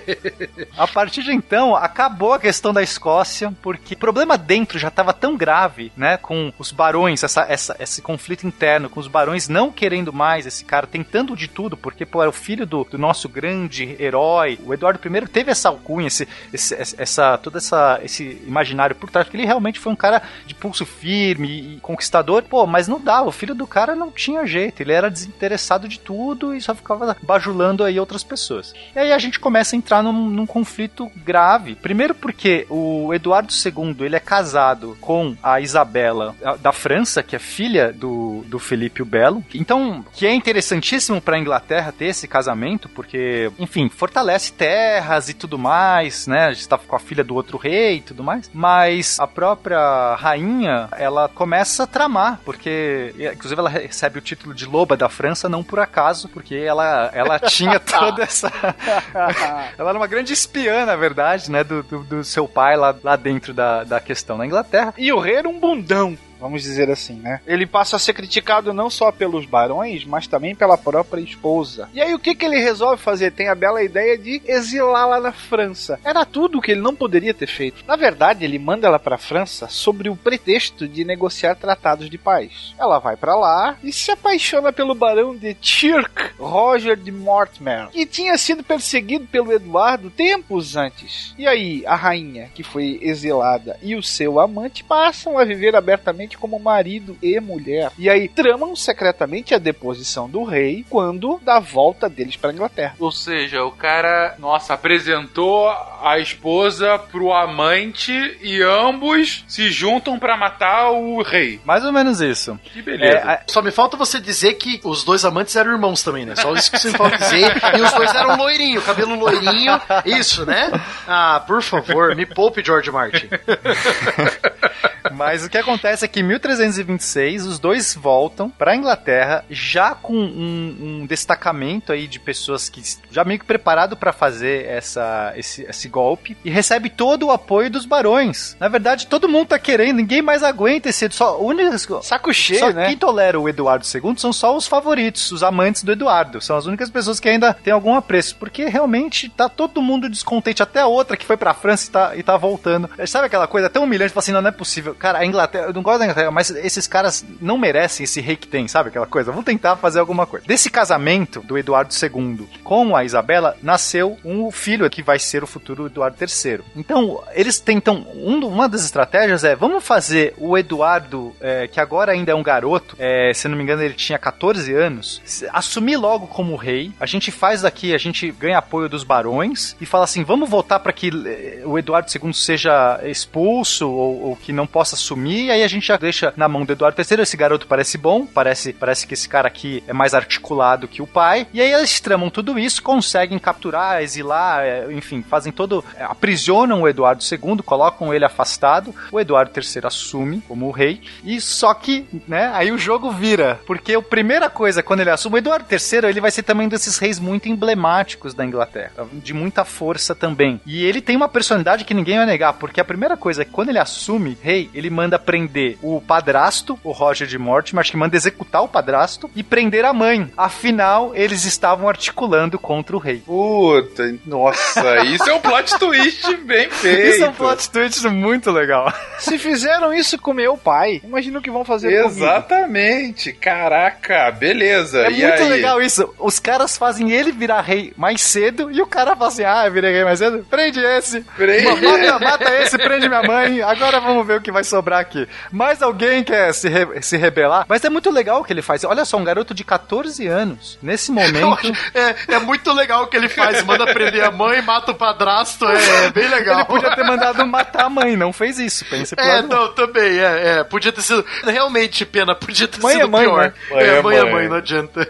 [0.76, 5.12] a partir de então, acabou a questão da Escócia, porque o problema dentro já estava
[5.12, 9.70] tão grave, né, com os barões, essa, essa, esse conflito interno, com os barões não
[9.70, 13.28] querendo mais esse cara, tentando de tudo, porque pô, era o filho do, do nosso
[13.28, 14.58] grande herói.
[14.64, 19.26] O Eduardo I teve essa alcunha, esse, esse, essa, toda essa, esse imaginário por trás,
[19.26, 22.42] porque ele realmente foi um cara de pulso firme e conquistador.
[22.42, 25.98] Pô, mas não dava, o filho do cara não tinha jeito, ele era desinteressado de
[25.98, 28.72] tudo e só ficava bajulando aí outras pessoas.
[28.94, 31.74] E aí a gente começa a entrar num, num conflito grave.
[31.74, 37.38] Primeiro porque o Eduardo II, ele é casado com a Isabela da França, que é
[37.38, 39.44] filha do, do Felipe o Belo.
[39.54, 45.34] Então, que é interessantíssimo para a Inglaterra ter esse casamento, porque, enfim, fortalece terras e
[45.34, 46.46] tudo mais, né?
[46.46, 48.50] A gente tá com a filha do outro rei e tudo mais.
[48.52, 54.66] Mas a própria rainha, ela começa a tramar, porque, inclusive, ela recebe o título de
[54.66, 58.50] loba da França não por acaso, porque ela, ela tinha toda essa.
[59.78, 61.64] ela era uma grande espiã, na verdade, né?
[61.64, 64.94] Do, do, do seu pai lá, lá dentro da, da questão na Inglaterra.
[64.96, 66.16] E o rei era um bundão.
[66.40, 67.40] Vamos dizer assim, né?
[67.46, 71.88] Ele passa a ser criticado não só pelos barões, mas também pela própria esposa.
[71.92, 73.32] E aí o que, que ele resolve fazer?
[73.32, 76.00] Tem a bela ideia de exilá-la na França.
[76.04, 77.84] Era tudo o que ele não poderia ter feito.
[77.86, 82.18] Na verdade, ele manda ela para a França sobre o pretexto de negociar tratados de
[82.18, 82.74] paz.
[82.78, 88.06] Ela vai para lá e se apaixona pelo barão de Chirk, Roger de Mortimer, que
[88.06, 91.34] tinha sido perseguido pelo Eduardo tempos antes.
[91.38, 96.29] E aí, a rainha, que foi exilada, e o seu amante passam a viver abertamente
[96.36, 97.90] como marido e mulher.
[97.98, 102.94] E aí, tramam secretamente a deposição do rei quando dá a volta deles para Inglaterra.
[102.98, 108.12] Ou seja, o cara, nossa, apresentou a esposa pro amante
[108.42, 111.60] e ambos se juntam pra matar o rei.
[111.64, 112.58] Mais ou menos isso.
[112.64, 113.18] Que beleza.
[113.18, 116.34] É, a- Só me falta você dizer que os dois amantes eram irmãos também, né?
[116.36, 117.52] Só isso que você me falta dizer.
[117.78, 119.80] E os dois eram loirinho, cabelo loirinho.
[120.04, 120.70] Isso, né?
[121.06, 123.28] Ah, por favor, me poupe, George Martin.
[125.12, 130.14] Mas o que acontece é que em 1326 os dois voltam pra Inglaterra já com
[130.14, 135.62] um, um destacamento aí de pessoas que já meio que preparado pra fazer essa, esse,
[135.62, 138.56] esse golpe e recebe todo o apoio dos barões.
[138.60, 142.70] Na verdade, todo mundo tá querendo, ninguém mais aguenta esse só únicas Saco cheio, só
[142.70, 142.86] né?
[142.86, 146.40] quem tolera o Eduardo II são só os favoritos, os amantes do Eduardo.
[146.40, 148.36] São as únicas pessoas que ainda têm algum apreço.
[148.36, 150.62] Porque realmente tá todo mundo descontente.
[150.62, 152.88] Até a outra que foi pra França e tá, e tá voltando.
[153.06, 154.12] Sabe aquela coisa tão humilhante?
[154.12, 154.89] Fala assim, não, não é possível.
[154.94, 158.36] Cara, a Inglaterra, eu não gosto da Inglaterra, mas esses caras não merecem esse rei
[158.36, 159.30] que tem, sabe aquela coisa?
[159.30, 160.46] Vamos tentar fazer alguma coisa.
[160.46, 165.46] Desse casamento do Eduardo II com a Isabela, nasceu um filho que vai ser o
[165.46, 166.60] futuro Eduardo III.
[166.76, 168.06] Então, eles tentam.
[168.14, 172.42] um- uma das estratégias é: vamos fazer o Eduardo, é, que agora ainda é um
[172.42, 175.20] garoto, é, se não me engano, ele tinha 14 anos,
[175.52, 176.92] assumir logo como rei.
[176.98, 180.78] A gente faz daqui, a gente ganha apoio dos barões e fala assim: vamos voltar
[180.80, 185.46] para que eh, o Eduardo II seja expulso ou, ou que não possa assumir.
[185.46, 187.22] E aí a gente já deixa na mão do Eduardo III.
[187.22, 191.06] Esse garoto parece bom, parece, parece que esse cara aqui é mais articulado que o
[191.06, 191.46] pai.
[191.52, 195.84] E aí eles tramam tudo isso, conseguem capturar, exilar, eh, enfim, fazem todo.
[195.96, 198.94] eh, aprisionam o Eduardo II, colocam ele afastado.
[199.10, 201.00] O Eduardo III assume como o rei.
[201.24, 203.60] E só que, né, aí o jogo vira.
[203.66, 206.70] Porque a primeira coisa, quando ele assume, o Eduardo III, ele vai ser também um
[206.70, 208.92] desses reis muito emblemáticos da Inglaterra.
[209.12, 210.60] De muita força também.
[210.66, 212.52] E ele tem uma personalidade que ninguém vai negar.
[212.54, 216.78] Porque a primeira coisa é que quando ele assume rei, ele manda prender o padrasto,
[216.82, 220.30] o Roger de Mortimer, acho que manda executar o padrasto e prender a mãe.
[220.36, 223.18] Afinal, eles estavam articulando contra o rei.
[223.24, 227.14] Puta, nossa, isso é um plot twist bem feito.
[227.16, 228.92] Isso é um plot twist muito legal.
[229.18, 232.08] Se fizeram isso com meu pai, imagina o que vão fazer comigo.
[232.08, 235.02] Exatamente, caraca, beleza.
[235.06, 235.48] É e muito aí?
[235.48, 236.14] legal isso.
[236.18, 239.72] Os caras fazem ele virar rei mais cedo e o cara fala assim: Ah, eu
[239.72, 240.44] virei rei mais cedo?
[240.48, 241.20] Prende esse.
[241.36, 241.64] Prende.
[241.64, 243.62] Mata, mata esse, prende minha mãe.
[243.62, 245.28] Agora vamos ver o que vai sobrar aqui.
[245.50, 247.64] Mais alguém quer se, re- se rebelar?
[247.68, 248.84] Mas é muito legal o que ele faz.
[248.84, 251.52] Olha só, um garoto de 14 anos, nesse momento.
[251.58, 253.62] acho- É, é muito legal o que ele faz.
[253.64, 255.66] Manda prender a mãe, mata o padrasto.
[255.66, 256.58] É, é bem legal.
[256.60, 258.84] Ele podia ter mandado matar a mãe, não fez isso.
[258.86, 260.64] Pense pro É, não, também, é, é.
[260.64, 261.24] Podia ter sido.
[261.44, 263.42] Realmente, pena, podia ter Mãe é sido mãe, pior.
[263.42, 263.52] né?
[263.70, 264.32] Mãe é, é mãe é mãe.
[264.32, 265.08] mãe, não adianta.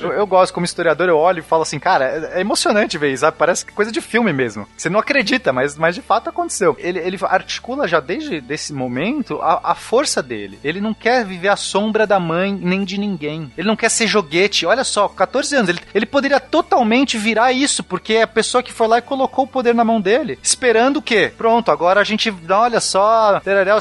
[0.00, 2.04] Eu, eu gosto, como historiador, eu olho e falo assim, cara,
[2.34, 3.36] é, é emocionante ver isso, sabe?
[3.38, 4.68] Parece coisa de filme mesmo.
[4.76, 6.76] Você não acredita, mas, mas de fato aconteceu.
[6.78, 8.89] Ele, ele articula já desde esse momento
[9.40, 10.58] a, a força dele.
[10.62, 13.50] Ele não quer viver à sombra da mãe nem de ninguém.
[13.56, 14.66] Ele não quer ser joguete.
[14.66, 18.72] Olha só, 14 anos, ele, ele poderia totalmente virar isso, porque é a pessoa que
[18.72, 20.38] foi lá e colocou o poder na mão dele.
[20.42, 21.32] Esperando o quê?
[21.36, 23.40] Pronto, agora a gente, olha só,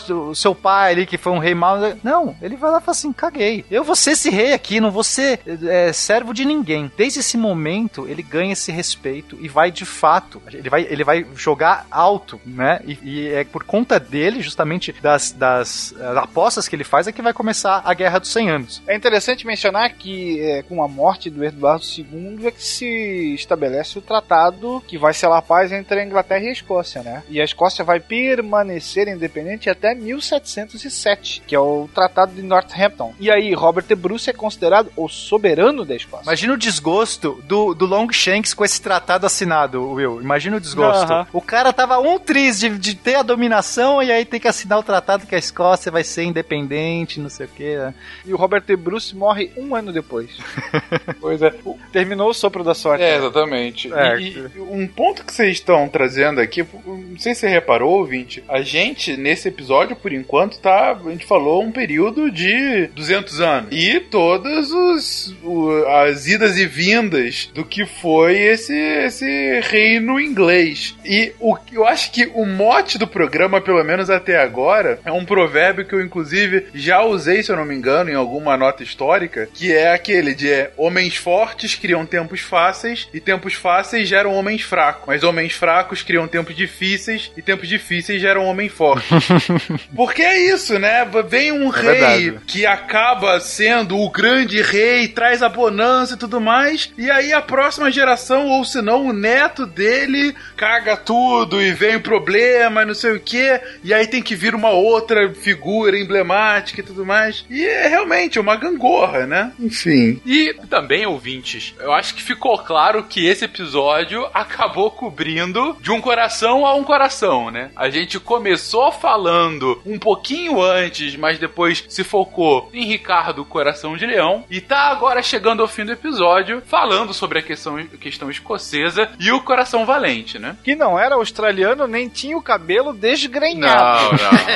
[0.09, 1.77] o seu pai ali que foi um rei mau.
[2.03, 3.65] Não, ele vai lá e fala assim, caguei.
[3.69, 6.91] Eu vou ser esse rei aqui, não vou ser é, servo de ninguém.
[6.95, 11.25] Desde esse momento, ele ganha esse respeito e vai de fato, ele vai, ele vai
[11.35, 12.81] jogar alto, né?
[12.85, 17.11] E, e é por conta dele, justamente das, das eh, apostas que ele faz, é
[17.11, 18.81] que vai começar a Guerra dos 100 Anos.
[18.87, 23.97] É interessante mencionar que é, com a morte do Eduardo II é que se estabelece
[23.97, 27.23] o tratado que vai selar a paz entre a Inglaterra e a Escócia, né?
[27.29, 33.13] E a Escócia vai permanecer independente até 1707, que é o Tratado de Northampton.
[33.19, 36.23] E aí Robert de Bruce é considerado o soberano da Escócia.
[36.23, 40.21] Imagina o desgosto do, do Longshanks com esse tratado assinado, Will.
[40.21, 41.27] Imagina o desgosto.
[41.33, 44.78] O cara tava um triz de, de ter a dominação e aí tem que assinar
[44.79, 47.75] o tratado que a Escócia vai ser independente, não sei o quê.
[47.77, 47.93] né?
[48.25, 50.29] E o Robert de Bruce morre um ano depois.
[51.19, 51.53] Pois é.
[51.91, 53.03] Terminou o sopro da sorte.
[53.03, 53.91] É, exatamente.
[53.93, 54.19] É.
[54.19, 58.43] E, e um ponto que vocês estão trazendo aqui, não sei se você reparou, ouvinte,
[58.47, 60.91] a gente, nesse episódio, por enquanto, tá.
[60.91, 63.69] A gente falou um período de 200 anos.
[63.71, 70.95] E todas os, o- as idas e vindas do que foi esse, esse reino inglês.
[71.03, 75.11] E o, eu acho que o mote do programa, pelo menos até agora, agora é
[75.11, 78.83] um provérbio que eu, inclusive, já usei, se eu não me engano, em alguma nota
[78.83, 84.33] histórica, que é aquele de é, homens fortes criam tempos fáceis e tempos fáceis geram
[84.33, 85.05] homens fracos.
[85.07, 89.09] Mas homens fracos criam tempos difíceis e tempos difíceis geram homens fortes.
[89.95, 91.05] Porque é isso, né?
[91.27, 91.91] Vem um É rei
[92.29, 92.45] verdade.
[92.45, 97.41] que acaba sendo o grande rei, traz a bonança e tudo mais, e aí a
[97.41, 103.13] próxima geração, ou se não, o neto dele caga tudo e vem problema, não sei
[103.13, 107.45] o que, e aí tem que vir uma outra figura emblemática e tudo mais.
[107.49, 109.53] E é realmente uma gangorra, né?
[109.57, 110.21] Enfim.
[110.25, 116.01] E também, ouvintes, eu acho que ficou claro que esse episódio acabou cobrindo de um
[116.01, 117.71] coração a um coração, né?
[117.75, 124.05] A gente começou falando um pouquinho antes, mas depois se focou em Ricardo Coração de
[124.05, 129.09] Leão e tá agora chegando ao fim do episódio falando sobre a questão, questão escocesa
[129.19, 130.57] e o Coração Valente, né?
[130.63, 133.69] Que não era australiano, nem tinha o cabelo desgrenhado.
[133.69, 134.48] não, não.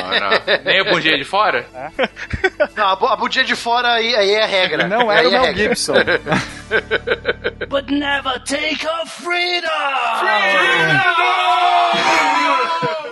[0.64, 1.66] Nem a bundinha de fora?
[2.76, 4.86] Não, a, bu- a budinha de fora aí, aí é a regra.
[4.88, 5.62] Não aí era o é a Mel regra.
[5.68, 5.94] Gibson.
[7.68, 9.70] But never take our freedom!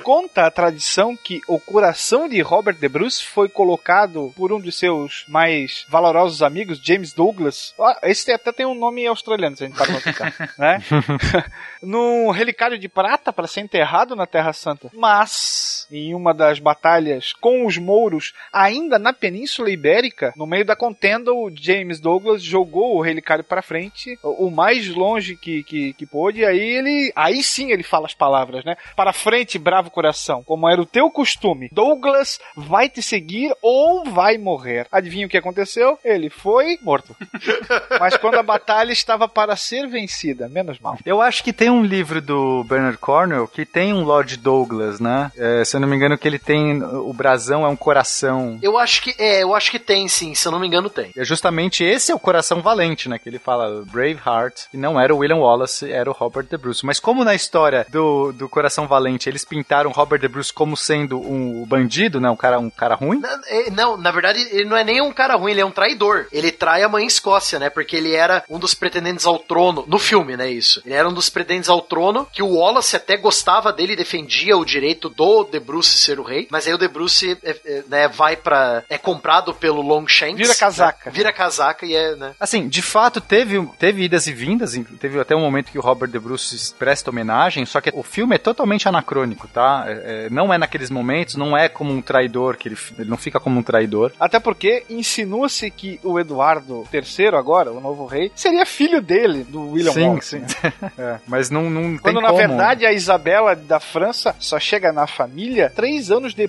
[0.03, 4.73] Conta a tradição que o coração de Robert De Bruce foi colocado por um de
[4.73, 7.73] seus mais valorosos amigos, James Douglas.
[7.81, 10.83] Ah, Esse até tem um nome australiano, se a gente pra pensar, né?
[11.81, 14.89] Num relicário de prata para ser enterrado na Terra Santa.
[14.93, 20.75] Mas, em uma das batalhas com os mouros, ainda na Península Ibérica, no meio da
[20.75, 26.07] contenda, o James Douglas jogou o relicário para frente, o mais longe que, que, que
[26.07, 27.13] pôde, e aí ele.
[27.15, 28.77] Aí sim ele fala as palavras, né?
[28.97, 31.69] Para frente, bravo coração, como era o teu costume.
[31.71, 34.87] Douglas vai te seguir ou vai morrer.
[34.91, 35.99] Adivinha o que aconteceu?
[36.03, 37.15] Ele foi morto.
[38.01, 40.97] Mas quando a batalha estava para ser vencida, menos mal.
[41.05, 45.31] Eu acho que tem um livro do Bernard Cornwell que tem um Lord Douglas, né?
[45.37, 46.62] É, se eu não me engano, que ele tem.
[46.83, 48.59] O brasão é um coração.
[48.63, 51.11] Eu acho que é, eu acho que tem sim, se eu não me engano tem.
[51.17, 53.19] É justamente esse é o coração valente, né?
[53.19, 56.85] Que ele fala Braveheart, e não era o William Wallace, era o Robert De Bruce.
[56.85, 61.19] Mas como na história do, do coração valente eles pintaram Robert De Bruce como sendo
[61.19, 62.29] um bandido, né?
[62.31, 63.21] Um cara, um cara ruim.
[63.21, 65.71] Na- é, Não, na verdade, ele não é nem um cara ruim, ele é um
[65.71, 66.27] traidor.
[66.33, 67.71] Ele trai a mãe Escócia, né?
[67.71, 70.51] Porque ele era um dos pretendentes ao trono, no filme, né?
[70.51, 70.83] Isso.
[70.85, 74.65] Ele era um dos pretendentes ao trono, que o Wallace até gostava dele, defendia o
[74.65, 76.47] direito do De Bruce ser o rei.
[76.53, 78.85] Mas aí o De Bruce, é, é, né, vai pra.
[78.91, 80.37] é comprado pelo Longshanks.
[80.37, 81.09] Vira casaca.
[81.11, 81.17] né?
[81.17, 82.35] Vira casaca e é, né?
[82.39, 86.11] Assim, de fato, teve, teve idas e vindas, teve até um momento que o Robert
[86.11, 89.85] De Bruce presta homenagem, só que o filme é totalmente anacrônico, tá?
[89.87, 93.17] É- é, não é naqueles momentos, não é como um traidor, que ele, ele não
[93.17, 94.13] fica como um traidor.
[94.21, 99.71] Até porque insinua-se que o Eduardo III, agora, o novo rei, seria filho dele, do
[99.71, 100.43] William sim, sim.
[100.99, 102.39] É, mas não, não tem Quando na como.
[102.39, 106.42] verdade a Isabela da França só chega na família três anos depois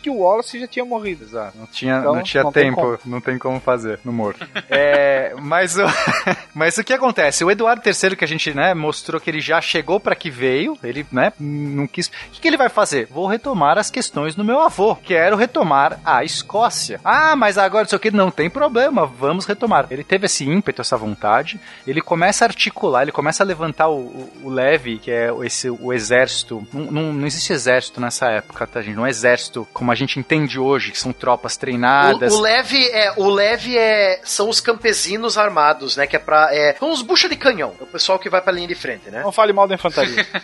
[0.00, 1.24] que o Wallace já tinha morrido.
[1.24, 4.46] Exato, não tinha, Então, não tinha não tem tempo, não tem como fazer no morto.
[4.68, 5.82] É, mas, o,
[6.54, 7.44] mas o que acontece?
[7.44, 10.76] O Eduardo III, que a gente né, mostrou que ele já chegou para que veio,
[10.82, 12.08] ele né, não quis.
[12.08, 13.06] O que, que ele vai fazer?
[13.06, 14.96] Vou retomar as questões do meu avô.
[14.96, 17.00] Quero retomar a Escócia.
[17.04, 19.86] Ah, mas agora isso aqui não tem problema, vamos retomar.
[19.90, 23.98] Ele teve esse ímpeto, essa vontade, ele começa a articular, ele começa a levantar o,
[23.98, 26.66] o, o leve, que é esse, o exército.
[26.72, 28.96] Não, não, não existe exército nessa época, tá, gente?
[28.96, 29.33] Não é exército
[29.72, 32.32] como a gente entende hoje, que são tropas treinadas.
[32.34, 36.06] O, o leve é o leve é são os campesinos armados, né?
[36.06, 38.52] Que é pra é são os bucha de canhão, é o pessoal que vai pra
[38.52, 39.22] linha de frente, né?
[39.22, 40.24] Não fale mal da infantaria.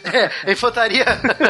[0.45, 1.05] É, infantaria.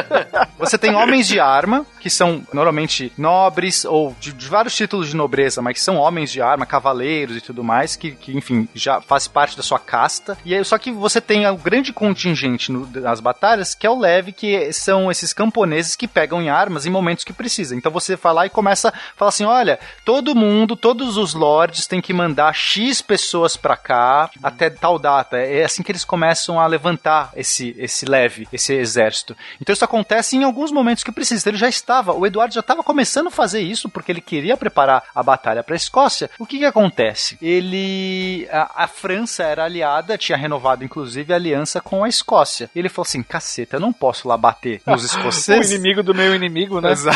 [0.59, 5.15] Você tem homens de arma, que são normalmente nobres ou de, de vários títulos de
[5.15, 9.01] nobreza, mas que são homens de arma, cavaleiros e tudo mais, que, que enfim, já
[9.01, 10.37] faz parte da sua casta.
[10.45, 13.97] E aí, só que você tem um grande contingente no- nas batalhas, que é o
[13.99, 17.75] leve, que são esses camponeses que pegam em armas em momentos que precisa.
[17.75, 21.87] Então você vai lá e começa a falar assim: olha, todo mundo, todos os lords
[21.87, 25.37] têm que mandar X pessoas pra cá até tal data.
[25.37, 29.35] É assim que eles começam a levantar esse, esse leve, esse exército.
[29.59, 31.49] Então isso acontece em alguns momentos que precisa.
[31.49, 35.03] Ele já estava, o Eduardo já estava começando a fazer isso porque ele queria preparar
[35.13, 36.29] a batalha para a Escócia.
[36.37, 37.37] O que que acontece?
[37.41, 42.69] Ele, a, a França era aliada, tinha renovado inclusive a aliança com a Escócia.
[42.75, 45.71] E ele falou assim: caceta, eu não posso lá bater nos o escoceses.
[45.71, 46.91] inimigo do meu inimigo, né?
[46.91, 47.10] Exato.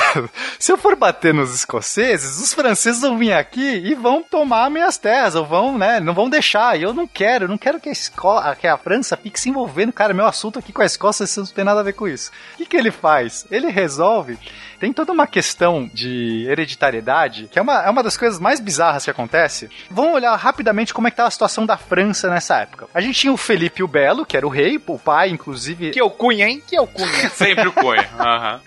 [0.60, 4.98] Se eu for bater nos escoceses, os franceses vão vir aqui e vão tomar minhas
[4.98, 6.78] terras, ou vão, né, não vão deixar.
[6.80, 9.50] E eu não quero, eu não quero que a, Esco que a França fique se
[9.50, 9.94] envolvendo.
[9.94, 12.32] Cara, meu assunto aqui com a Escócia isso não tem nada a ver com isso.
[12.54, 13.46] O que, que ele faz?
[13.50, 14.38] Ele resolve.
[14.80, 19.06] Tem toda uma questão de hereditariedade, que é uma, é uma das coisas mais bizarras
[19.06, 19.70] que acontece.
[19.90, 22.88] Vamos olhar rapidamente como é que tá a situação da França nessa época.
[22.94, 25.92] A gente tinha o Felipe o Belo, que era o rei, o pai, inclusive.
[25.92, 26.62] Que é o Cunha, hein?
[26.66, 27.30] Que é o Cunha.
[27.32, 28.10] Sempre o Cunha.
[28.20, 28.62] Aham.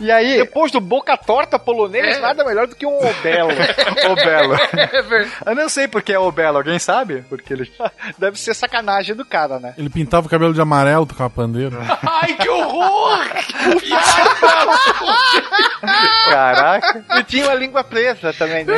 [0.00, 2.20] E aí, Depois do boca torta polonês, É.
[2.20, 3.50] nada melhor do que um obelo.
[4.10, 4.54] o Belo.
[4.54, 5.32] É verdade.
[5.46, 7.22] Eu não sei porque é o Belo, alguém sabe?
[7.28, 7.70] Porque ele.
[8.18, 9.74] Deve ser sacanagem do cara, né?
[9.76, 11.76] Ele pintava o cabelo de amarelo, tocava pandeiro.
[12.06, 13.20] Ai, que horror!
[16.28, 17.04] Caraca.
[17.18, 18.74] E tinha uma língua presa também, né?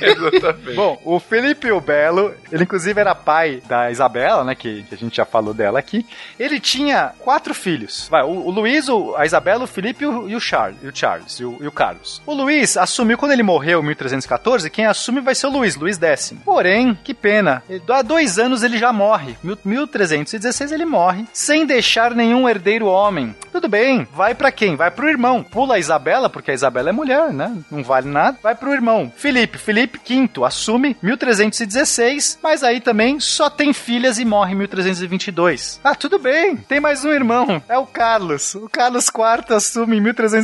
[0.00, 0.74] Exatamente.
[0.74, 4.54] Bom, o Felipe o Belo, ele inclusive era pai da Isabela, né?
[4.54, 6.06] Que, que a gente já falou dela aqui.
[6.38, 8.08] Ele tinha quatro filhos.
[8.10, 10.86] Vai, o, o Luiz, o- a Isabela, o Felipe e o, e o Charles, e
[10.88, 12.22] o Charles e o, e o Carlos.
[12.26, 14.70] O Luiz assumiu quando ele morreu em 1314.
[14.70, 16.34] Quem assume vai ser o Luiz, Luiz X.
[16.44, 17.62] Porém, que pena.
[17.68, 19.36] ele- Há dois anos ele já morre.
[19.42, 23.34] Mil- 1316 ele morre sem deixar nenhum herdeiro homem.
[23.52, 24.76] Tudo bem, vai pra quem?
[24.76, 25.42] Vai pro irmão.
[25.42, 27.56] Pula a Isabela, porque a Isabela é mulher, né?
[27.70, 28.38] Não vale nada.
[28.42, 29.12] Vai pro irmão.
[29.16, 35.80] Felipe, Felipe V assume 1316, mas aí também só tem filhas e morre em 1322.
[35.82, 36.56] Ah, tudo bem.
[36.56, 38.54] Tem mais um irmão, é o Carlos.
[38.54, 40.35] O Carlos IV assume em 1322,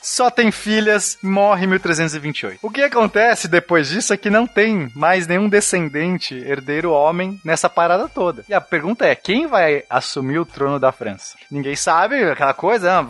[0.00, 2.58] só tem filhas, morre em 1328.
[2.62, 7.68] O que acontece depois disso é que não tem mais nenhum descendente herdeiro homem nessa
[7.68, 8.44] parada toda.
[8.48, 11.36] E a pergunta é, quem vai assumir o trono da França?
[11.50, 13.06] Ninguém sabe, aquela coisa, ah,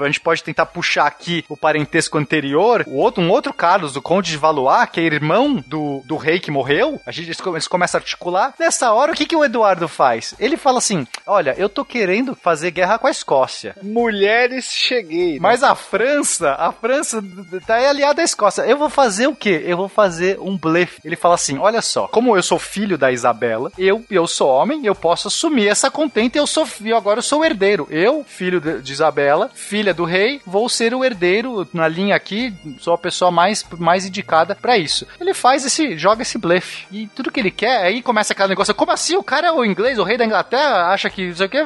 [0.00, 4.02] a gente pode tentar puxar aqui o parentesco anterior, o outro, um outro Carlos, do
[4.02, 7.98] Conde de Valois, que é irmão do, do rei que morreu, a gente, eles começam
[7.98, 8.54] a articular.
[8.58, 10.34] Nessa hora, o que, que o Eduardo faz?
[10.38, 13.74] Ele fala assim, olha, eu tô querendo fazer guerra com a Escócia.
[13.82, 15.21] Mulheres, cheguei.
[15.40, 17.22] Mas a França, a França
[17.66, 18.62] tá aí aliada à Escócia.
[18.62, 19.62] Eu vou fazer o quê?
[19.64, 21.00] Eu vou fazer um blefe.
[21.04, 24.86] Ele fala assim: olha só, como eu sou filho da Isabela, eu, eu sou homem,
[24.86, 27.86] eu posso assumir essa contenta e eu sou eu agora eu sou o herdeiro.
[27.90, 32.94] Eu, filho de, Isabela, filha do rei, vou ser o herdeiro na linha aqui, sou
[32.94, 35.06] a pessoa mais, mais indicada pra isso.
[35.20, 36.86] Ele faz esse, joga esse blefe.
[36.90, 39.16] E tudo que ele quer, aí começa aquele negócio, como assim?
[39.16, 41.56] O cara é o inglês, o rei da Inglaterra, acha que isso aqui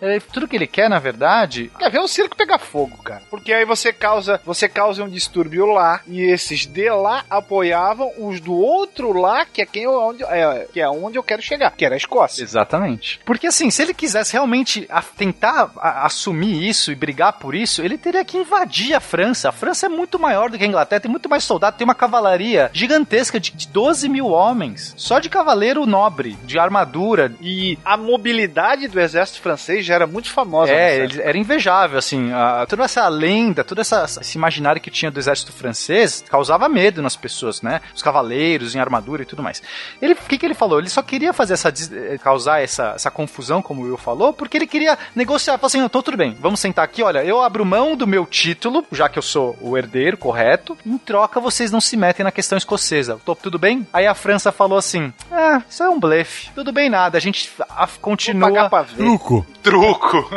[0.00, 3.22] é, tudo que ele quer, na verdade, Quer ver o circo pegar fogo, cara.
[3.30, 8.40] Porque aí você causa, você causa um distúrbio lá, e esses de lá apoiavam os
[8.40, 11.70] do outro lá, que é quem eu, onde, é, que é onde eu quero chegar,
[11.70, 12.42] que era a Escócia.
[12.42, 13.20] Exatamente.
[13.24, 17.82] Porque assim, se ele quisesse realmente a- tentar a- assumir isso e brigar por isso,
[17.82, 19.48] ele teria que invadir a França.
[19.48, 21.94] A França é muito maior do que a Inglaterra, tem muito mais soldado, tem uma
[21.94, 24.94] cavalaria gigantesca de, de 12 mil homens.
[24.96, 27.32] Só de cavaleiro nobre, de armadura.
[27.40, 30.72] E a mobilidade do exército francês já era muito famosa.
[30.72, 35.18] É, era invejável, assim, a- toda essa lenda, todo essa, esse imaginário que tinha do
[35.20, 37.80] exército francês causava medo nas pessoas, né?
[37.94, 39.62] Os cavaleiros em armadura e tudo mais.
[40.00, 40.78] Ele, o que, que ele falou?
[40.78, 44.56] Ele só queria fazer essa, eh, causar essa, essa confusão, como o Will falou, porque
[44.56, 47.94] ele queria negociar, falou assim, então tudo bem, vamos sentar aqui, olha, eu abro mão
[47.94, 51.96] do meu título, já que eu sou o herdeiro, correto, em troca vocês não se
[51.96, 53.20] metem na questão escocesa.
[53.24, 53.86] Tô, tudo bem?
[53.92, 57.50] Aí a França falou assim, ah, isso é um blefe, tudo bem nada, a gente
[57.68, 58.48] a- Vou continua...
[58.48, 58.96] pagar pra ver.
[58.96, 59.46] Truco.
[59.62, 60.30] Truco.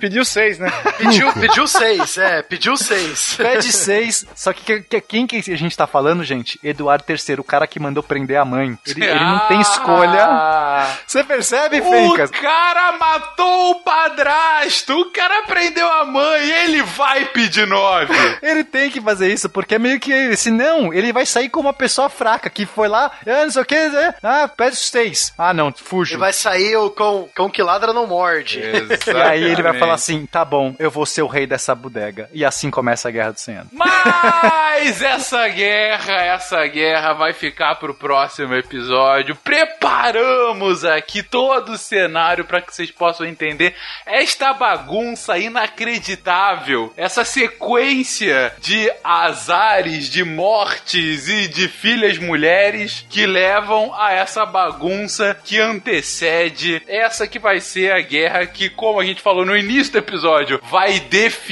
[0.00, 0.70] Pediu seis, né?
[0.98, 3.34] Pediu, pediu seis, é, pediu seis.
[3.38, 4.24] Pede seis.
[4.34, 6.58] Só que, que- que- quem que a gente tá falando, gente?
[6.62, 8.78] Eduardo III, o cara que mandou prender a mãe.
[8.86, 10.24] Ele, ele não tem escolha.
[10.24, 10.96] Ah.
[11.06, 12.30] Você percebe, O Fencas?
[12.30, 18.12] cara matou o padrasto, o cara prendeu a mãe, ele vai pedir nove.
[18.42, 20.34] Ele tem que fazer isso, porque é meio que.
[20.36, 23.64] Senão, ele vai sair como uma pessoa fraca que foi lá, ah, não sei o
[23.64, 24.14] que, né?
[24.22, 25.32] ah, pede seis.
[25.36, 26.12] Ah, não, fujo.
[26.14, 28.60] Ele vai sair o com, com que ladra não morde.
[28.60, 32.28] E aí ele vai falar assim: tá bom, eu vou ser o rei dessa bodega.
[32.32, 33.72] E assim começa a Guerra do Cem Anos.
[33.72, 39.36] Mas essa guerra, essa guerra vai ficar pro próximo episódio.
[39.36, 43.74] Preparamos aqui todo o cenário para que vocês possam entender
[44.06, 53.94] esta bagunça inacreditável, essa sequência de azares, de mortes e de filhas mulheres que levam
[53.94, 59.20] a essa bagunça que antecede essa que vai ser a guerra que, como a gente
[59.20, 61.49] falou no início do episódio, vai definir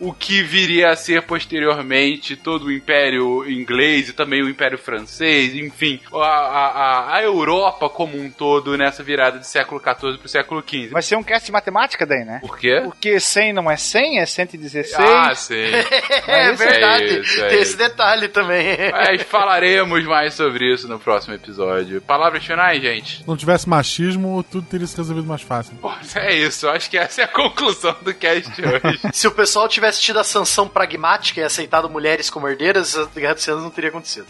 [0.00, 5.54] o que viria a ser posteriormente todo o Império Inglês e também o Império Francês,
[5.54, 10.62] enfim, a, a, a Europa como um todo nessa virada de século XIV pro século
[10.66, 10.88] XV.
[10.88, 12.38] Vai ser um cast de matemática daí, né?
[12.40, 12.80] Por quê?
[12.84, 14.94] Porque 100 não é 100, é 116.
[14.98, 15.54] Ah, sim.
[16.26, 17.20] É, isso é verdade.
[17.20, 17.62] isso, é Tem isso.
[17.70, 18.76] esse detalhe também.
[18.92, 22.00] Mas falaremos mais sobre isso no próximo episódio.
[22.02, 23.18] Palavras finais, gente?
[23.18, 25.74] Se não tivesse machismo, tudo teria se resolvido mais fácil.
[25.80, 26.66] Pô, é isso.
[26.66, 29.00] eu Acho que essa é a conclusão do cast hoje.
[29.12, 33.34] Se o pessoal tivesse tido a sanção pragmática e aceitado mulheres como herdeiras, a Guerra
[33.34, 34.26] dos Anos não teria acontecido.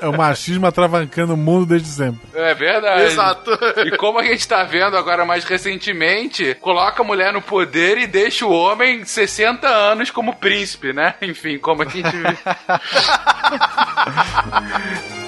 [0.00, 2.20] É o machismo atravancando o mundo desde sempre.
[2.34, 3.02] É verdade.
[3.02, 3.50] Exato.
[3.84, 8.06] E como a gente tá vendo agora mais recentemente, coloca a mulher no poder e
[8.06, 11.14] deixa o homem 60 anos como príncipe, né?
[11.20, 12.36] Enfim, como a gente vê.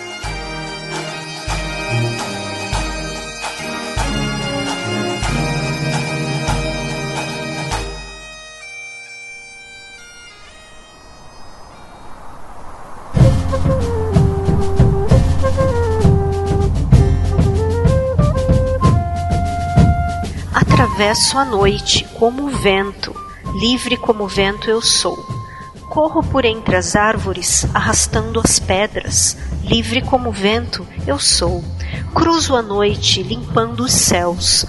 [20.82, 23.14] Atravesso a noite como o vento,
[23.54, 25.16] livre como o vento eu sou.
[25.88, 31.62] Corro por entre as árvores, arrastando as pedras, livre como o vento eu sou.
[32.12, 34.66] Cruzo a noite, limpando os céus,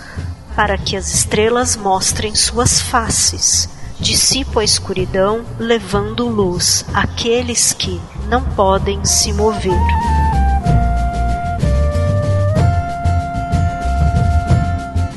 [0.56, 3.68] para que as estrelas mostrem suas faces.
[4.00, 8.00] Dissipo a escuridão, levando luz àqueles que
[8.30, 9.82] não podem se mover.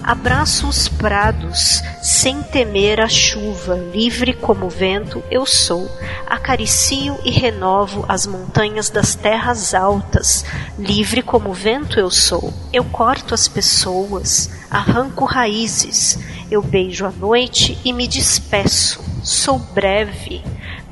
[0.06, 5.90] Abraço os prados, sem temer a chuva, livre como o vento eu sou.
[6.28, 10.44] Acaricio e renovo as montanhas das terras altas,
[10.78, 12.54] livre como o vento eu sou.
[12.72, 16.20] Eu corto as pessoas, arranco raízes,
[16.52, 19.02] eu beijo a noite e me despeço.
[19.24, 20.40] Sou breve,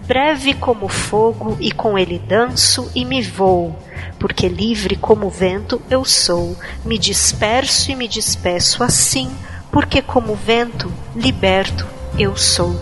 [0.08, 3.78] breve como fogo, e com ele danço e me vou
[4.24, 9.30] porque livre como o vento eu sou, me disperso e me despeço assim,
[9.70, 11.86] porque como o vento, liberto
[12.18, 12.74] eu sou.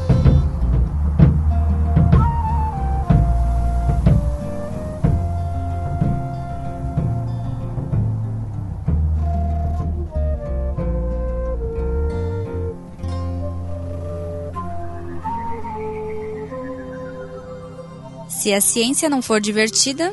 [18.28, 20.12] Se a ciência não for divertida,